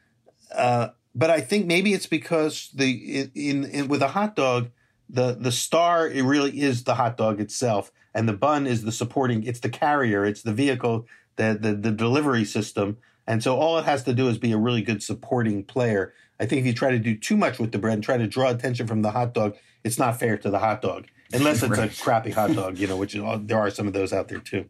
uh, 0.54 0.88
but 1.14 1.30
I 1.30 1.40
think 1.40 1.66
maybe 1.66 1.92
it's 1.92 2.06
because 2.06 2.70
the 2.74 3.28
in, 3.34 3.64
in 3.64 3.88
with 3.88 4.02
a 4.02 4.08
hot 4.08 4.36
dog, 4.36 4.70
the 5.08 5.36
the 5.38 5.52
star 5.52 6.08
it 6.08 6.22
really 6.22 6.60
is 6.60 6.84
the 6.84 6.94
hot 6.94 7.16
dog 7.16 7.40
itself, 7.40 7.92
and 8.14 8.28
the 8.28 8.32
bun 8.32 8.66
is 8.66 8.82
the 8.82 8.92
supporting. 8.92 9.42
It's 9.44 9.60
the 9.60 9.68
carrier. 9.68 10.24
It's 10.24 10.42
the 10.42 10.52
vehicle. 10.52 11.06
The, 11.36 11.56
the 11.60 11.74
the 11.74 11.92
delivery 11.92 12.44
system. 12.44 12.98
And 13.26 13.42
so 13.42 13.56
all 13.56 13.78
it 13.78 13.84
has 13.84 14.04
to 14.04 14.14
do 14.14 14.28
is 14.28 14.38
be 14.38 14.52
a 14.52 14.56
really 14.56 14.80
good 14.80 15.02
supporting 15.02 15.62
player. 15.62 16.14
I 16.40 16.46
think 16.46 16.60
if 16.60 16.66
you 16.66 16.72
try 16.72 16.90
to 16.92 16.98
do 16.98 17.14
too 17.14 17.36
much 17.36 17.58
with 17.58 17.72
the 17.72 17.78
bread 17.78 17.94
and 17.94 18.02
try 18.02 18.16
to 18.16 18.26
draw 18.26 18.48
attention 18.48 18.86
from 18.86 19.02
the 19.02 19.10
hot 19.10 19.34
dog, 19.34 19.54
it's 19.84 19.98
not 19.98 20.18
fair 20.18 20.38
to 20.38 20.50
the 20.50 20.58
hot 20.58 20.80
dog, 20.80 21.06
unless 21.32 21.62
it's 21.62 21.76
right. 21.76 21.92
a 21.92 22.02
crappy 22.02 22.30
hot 22.30 22.54
dog, 22.54 22.78
you 22.78 22.86
know, 22.86 22.96
which 23.02 23.12
there 23.12 23.58
are 23.58 23.70
some 23.70 23.86
of 23.86 23.92
those 23.92 24.12
out 24.14 24.28
there 24.28 24.38
too. 24.38 24.64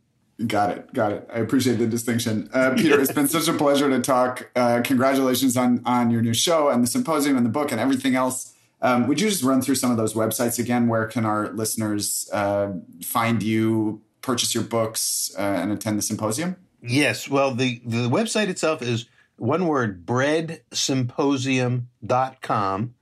Got 0.46 0.70
it. 0.70 0.94
Got 0.94 1.12
it. 1.12 1.28
I 1.32 1.38
appreciate 1.38 1.76
the 1.76 1.86
distinction. 1.86 2.48
Uh, 2.52 2.74
Peter, 2.76 3.00
it's 3.00 3.12
been 3.12 3.26
such 3.26 3.48
a 3.48 3.52
pleasure 3.52 3.90
to 3.90 4.00
talk. 4.00 4.50
Uh, 4.54 4.80
congratulations 4.84 5.56
on, 5.56 5.82
on 5.84 6.10
your 6.10 6.22
new 6.22 6.34
show 6.34 6.68
and 6.68 6.82
the 6.82 6.86
symposium 6.86 7.36
and 7.36 7.44
the 7.44 7.50
book 7.50 7.72
and 7.72 7.80
everything 7.80 8.14
else. 8.14 8.54
Um, 8.80 9.08
would 9.08 9.20
you 9.20 9.28
just 9.28 9.42
run 9.42 9.60
through 9.60 9.74
some 9.74 9.90
of 9.90 9.96
those 9.96 10.14
websites 10.14 10.58
again? 10.58 10.88
Where 10.88 11.06
can 11.06 11.24
our 11.24 11.52
listeners 11.52 12.28
uh, 12.32 12.72
find 13.02 13.42
you, 13.42 14.02
purchase 14.22 14.54
your 14.54 14.64
books, 14.64 15.32
uh, 15.36 15.42
and 15.42 15.72
attend 15.72 15.98
the 15.98 16.02
symposium? 16.02 16.56
Yes. 16.80 17.28
Well, 17.28 17.54
the, 17.54 17.82
the 17.84 18.08
website 18.08 18.48
itself 18.48 18.82
is 18.82 19.06
one 19.36 19.66
word, 19.66 20.06
breadsymposium.com. 20.06 22.94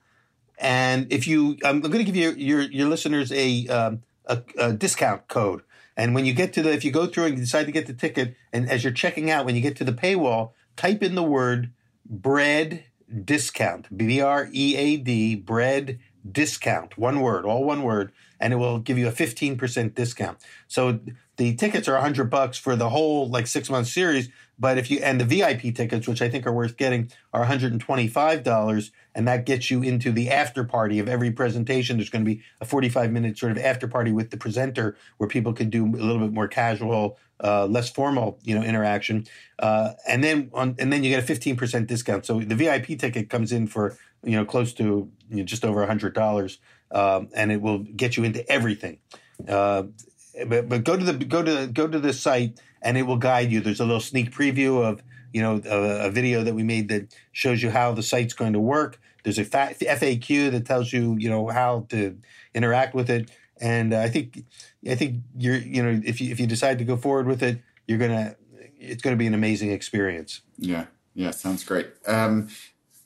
And 0.59 1.13
if 1.13 1.27
you, 1.27 1.59
I'm 1.63 1.81
going 1.81 1.99
to 1.99 2.05
give 2.05 2.17
your, 2.17 2.33
your, 2.33 2.63
your 2.63 2.89
listeners 2.89 3.31
a, 3.33 3.67
um, 3.69 4.03
a, 4.25 4.43
a 4.59 4.73
discount 4.73 5.29
code. 5.29 5.63
And 5.97 6.15
when 6.15 6.25
you 6.25 6.33
get 6.33 6.53
to 6.55 6.63
the, 6.63 6.73
if 6.73 6.85
you 6.85 6.91
go 6.91 7.07
through 7.07 7.25
and 7.25 7.35
you 7.35 7.41
decide 7.41 7.67
to 7.67 7.73
get 7.73 7.87
the 7.87 7.95
ticket, 7.95 8.37
and 8.53 8.71
as 8.71 8.85
you're 8.85 8.93
checking 8.93 9.31
out, 9.31 9.45
when 9.45 9.55
you 9.55 9.61
get 9.61 9.77
to 9.77 9.85
the 9.85 9.93
paywall, 9.93 10.53
type 10.77 11.03
in 11.03 11.15
the 11.15 11.23
word 11.23 11.73
bread 12.09 12.85
discount. 13.25 13.97
B 13.97 14.21
R 14.21 14.49
E 14.53 14.77
A 14.77 14.97
D 14.97 15.35
bread 15.35 15.99
discount. 16.31 16.99
One 16.99 17.21
word, 17.21 17.45
all 17.45 17.65
one 17.65 17.83
word, 17.83 18.13
and 18.41 18.53
it 18.53 18.57
will 18.57 18.79
give 18.79 18.99
you 18.99 19.09
a 19.09 19.13
15% 19.13 19.95
discount. 19.95 20.39
So 20.69 21.01
the 21.37 21.55
tickets 21.55 21.89
are 21.89 21.95
100 21.95 22.25
bucks 22.31 22.59
for 22.59 22.77
the 22.77 22.91
whole 22.91 23.29
like 23.29 23.47
6 23.47 23.71
month 23.71 23.89
series, 23.89 24.29
but 24.59 24.79
if 24.79 24.91
you 24.91 24.99
and 25.03 25.21
the 25.21 25.25
VIP 25.25 25.75
tickets, 25.75 26.09
which 26.09 26.23
I 26.23 26.29
think 26.29 26.47
are 26.47 26.53
worth 26.53 26.77
getting, 26.77 27.11
are 27.33 27.45
$125 27.45 28.91
and 29.15 29.29
that 29.29 29.47
gets 29.47 29.71
you 29.71 29.83
into 29.83 30.13
the 30.13 30.31
after 30.31 30.65
party 30.65 30.99
of 30.99 31.09
every 31.09 31.31
presentation. 31.31 31.97
There's 31.97 32.11
going 32.11 32.25
to 32.25 32.35
be 32.35 32.43
a 32.61 32.65
45 32.65 33.13
minute 33.13 33.39
sort 33.39 33.53
of 33.53 33.59
after 33.59 33.89
party 33.89 34.13
with 34.13 34.31
the 34.31 34.37
presenter 34.37 34.97
where 35.19 35.29
people 35.29 35.53
can 35.53 35.71
do 35.71 35.85
a 35.85 36.05
little 36.05 36.19
bit 36.19 36.33
more 36.33 36.49
casual 36.49 37.19
uh, 37.43 37.67
less 37.67 37.91
formal, 37.91 38.39
you 38.45 38.55
know, 38.55 38.63
interaction, 38.63 39.27
uh, 39.59 39.93
and 40.09 40.25
then 40.25 40.51
on, 40.55 40.75
and 40.79 40.93
then 40.93 41.05
you 41.05 41.11
get 41.11 41.23
a 41.23 41.27
fifteen 41.27 41.57
percent 41.57 41.87
discount. 41.87 42.25
So 42.25 42.41
the 42.41 42.55
VIP 42.55 42.99
ticket 42.99 43.29
comes 43.29 43.53
in 43.53 43.67
for 43.67 43.97
you 44.25 44.37
know 44.37 44.45
close 44.45 44.73
to 44.75 45.11
you 45.31 45.37
know, 45.37 45.43
just 45.43 45.65
over 45.65 45.83
a 45.83 45.87
hundred 45.87 46.15
dollars, 46.15 46.59
um, 46.93 47.29
and 47.35 47.53
it 47.53 47.61
will 47.61 47.81
get 47.81 48.17
you 48.17 48.25
into 48.25 48.51
everything. 48.51 48.99
Uh, 49.47 49.85
but 50.47 50.69
but 50.69 50.85
go 50.85 50.97
to 50.97 51.05
the 51.05 51.25
go 51.25 51.43
to 51.43 51.67
go 51.67 51.87
to 51.87 51.99
the 51.99 52.13
site, 52.13 52.59
and 52.83 52.97
it 52.97 53.03
will 53.03 53.17
guide 53.17 53.51
you. 53.51 53.61
There's 53.61 53.81
a 53.81 53.85
little 53.85 54.01
sneak 54.01 54.31
preview 54.31 54.83
of 54.83 55.03
you 55.33 55.43
know 55.43 55.61
a, 55.65 56.07
a 56.07 56.11
video 56.11 56.45
that 56.45 56.55
we 56.55 56.63
made 56.63 56.89
that 56.89 57.15
shows 57.33 57.63
you 57.63 57.71
how 57.71 57.93
the 57.93 58.03
site's 58.03 58.35
going 58.35 58.53
to 58.53 58.61
work. 58.61 59.01
There's 59.25 59.39
a 59.39 59.45
FAQ 59.45 60.53
that 60.53 60.67
tells 60.67 60.93
you 60.93 61.17
you 61.19 61.29
know 61.29 61.49
how 61.49 61.87
to 61.91 62.17
interact 62.55 62.95
with 62.95 63.11
it 63.11 63.31
and 63.61 63.95
uh, 63.95 64.01
I 64.01 64.09
think 64.09 64.45
I 64.89 64.95
think 64.95 65.23
you're 65.37 65.57
you 65.57 65.83
know 65.83 66.01
if 66.05 66.21
you 66.21 66.31
if 66.31 66.41
you 66.41 66.47
decide 66.47 66.79
to 66.79 66.85
go 66.85 66.97
forward 66.97 67.27
with 67.27 67.43
it, 67.43 67.61
you're 67.87 67.99
gonna 67.99 68.37
it's 68.79 69.03
going 69.03 69.13
to 69.17 69.19
be 69.19 69.27
an 69.27 69.35
amazing 69.35 69.71
experience. 69.71 70.43
Yeah, 70.59 70.87
yeah, 71.15 71.31
sounds 71.31 71.65
great. 71.65 71.89
Um, 72.07 72.49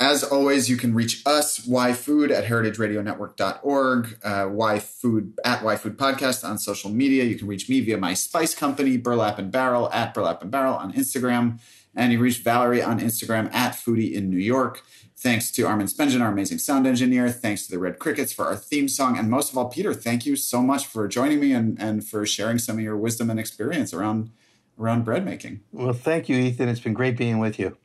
as 0.01 0.25
always, 0.25 0.71
you 0.71 0.79
can 0.79 0.95
reach 0.95 1.23
us, 1.27 1.61
yfood 1.67 2.31
at 2.31 2.47
heritageradionetwork.org, 2.47 4.19
uh, 4.25 4.47
yfood 4.47 5.33
at 5.45 5.61
yfood 5.61 5.97
podcast 5.97 6.43
on 6.43 6.59
social 6.59 6.89
media. 6.89 7.25
You 7.25 7.37
can 7.37 7.47
reach 7.47 7.69
me 7.69 7.81
via 7.81 7.99
my 7.99 8.15
spice 8.15 8.55
company, 8.55 8.97
Burlap 8.97 9.39
and 9.39 9.53
Barrel, 9.53 9.93
at 9.93 10.15
Burlap 10.15 10.41
and 10.41 10.51
Barrel 10.51 10.75
on 10.75 10.95
Instagram. 10.95 11.61
And 11.95 12.13
you 12.13 12.19
reach 12.19 12.39
Valerie 12.39 12.83
on 12.83 12.99
Instagram 12.99 13.53
at 13.53 13.75
Foodie 13.75 14.13
in 14.13 14.31
New 14.31 14.39
York. 14.39 14.83
Thanks 15.19 15.51
to 15.53 15.65
Armin 15.65 15.87
Spengen, 15.87 16.23
our 16.23 16.33
amazing 16.33 16.61
sound 16.61 16.87
engineer. 16.87 17.29
Thanks 17.29 17.67
to 17.67 17.71
the 17.71 17.79
Red 17.79 17.99
Crickets 17.99 18.33
for 18.33 18.47
our 18.47 18.57
theme 18.57 18.89
song. 18.89 19.19
And 19.19 19.29
most 19.29 19.53
of 19.53 19.59
all, 19.59 19.69
Peter, 19.69 19.93
thank 19.93 20.25
you 20.25 20.35
so 20.35 20.63
much 20.63 20.87
for 20.87 21.07
joining 21.09 21.41
me 21.41 21.53
and, 21.53 21.79
and 21.79 22.07
for 22.07 22.25
sharing 22.25 22.57
some 22.57 22.79
of 22.79 22.83
your 22.83 22.97
wisdom 22.97 23.29
and 23.29 23.39
experience 23.39 23.93
around 23.93 24.31
around 24.79 25.05
bread 25.05 25.27
making. 25.27 25.61
Well, 25.73 25.93
thank 25.93 26.31
you, 26.31 26.37
Ethan. 26.37 26.71
It's 26.71 26.81
been 26.81 26.95
great 26.95 27.19
being 27.19 27.39
with 27.39 27.59
you. 27.59 27.77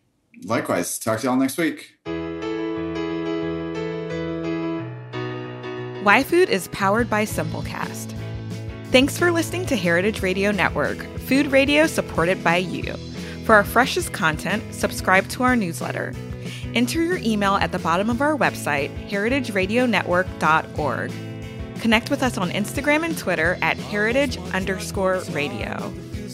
Likewise. 0.44 1.00
Talk 1.00 1.22
to 1.22 1.28
y'all 1.28 1.36
next 1.36 1.58
week. 1.58 1.98
YFood 6.04 6.50
is 6.50 6.68
powered 6.70 7.10
by 7.10 7.26
Simplecast. 7.26 8.14
Thanks 8.92 9.18
for 9.18 9.32
listening 9.32 9.66
to 9.68 9.76
Heritage 9.76 10.22
Radio 10.22 10.52
Network, 10.52 10.98
food 11.22 11.48
radio 11.48 11.88
supported 11.88 12.44
by 12.44 12.58
you. 12.58 12.94
For 13.46 13.56
our 13.56 13.64
freshest 13.64 14.14
content, 14.14 14.64
subscribe 14.74 15.28
to 15.30 15.44
our 15.44 15.56
newsletter 15.56 16.14
Enter 16.76 17.02
your 17.02 17.18
email 17.18 17.56
at 17.56 17.72
the 17.72 17.80
bottom 17.80 18.08
of 18.10 18.22
our 18.22 18.38
website, 18.38 18.92
heritageradionetwork.org. 19.08 21.12
Connect 21.80 22.10
with 22.10 22.22
us 22.22 22.38
on 22.38 22.52
Instagram 22.52 23.06
and 23.06 23.18
Twitter 23.18 23.58
at 23.62 23.78
heritage 23.78 24.38
underscore 24.54 25.22
radio. 25.32 25.94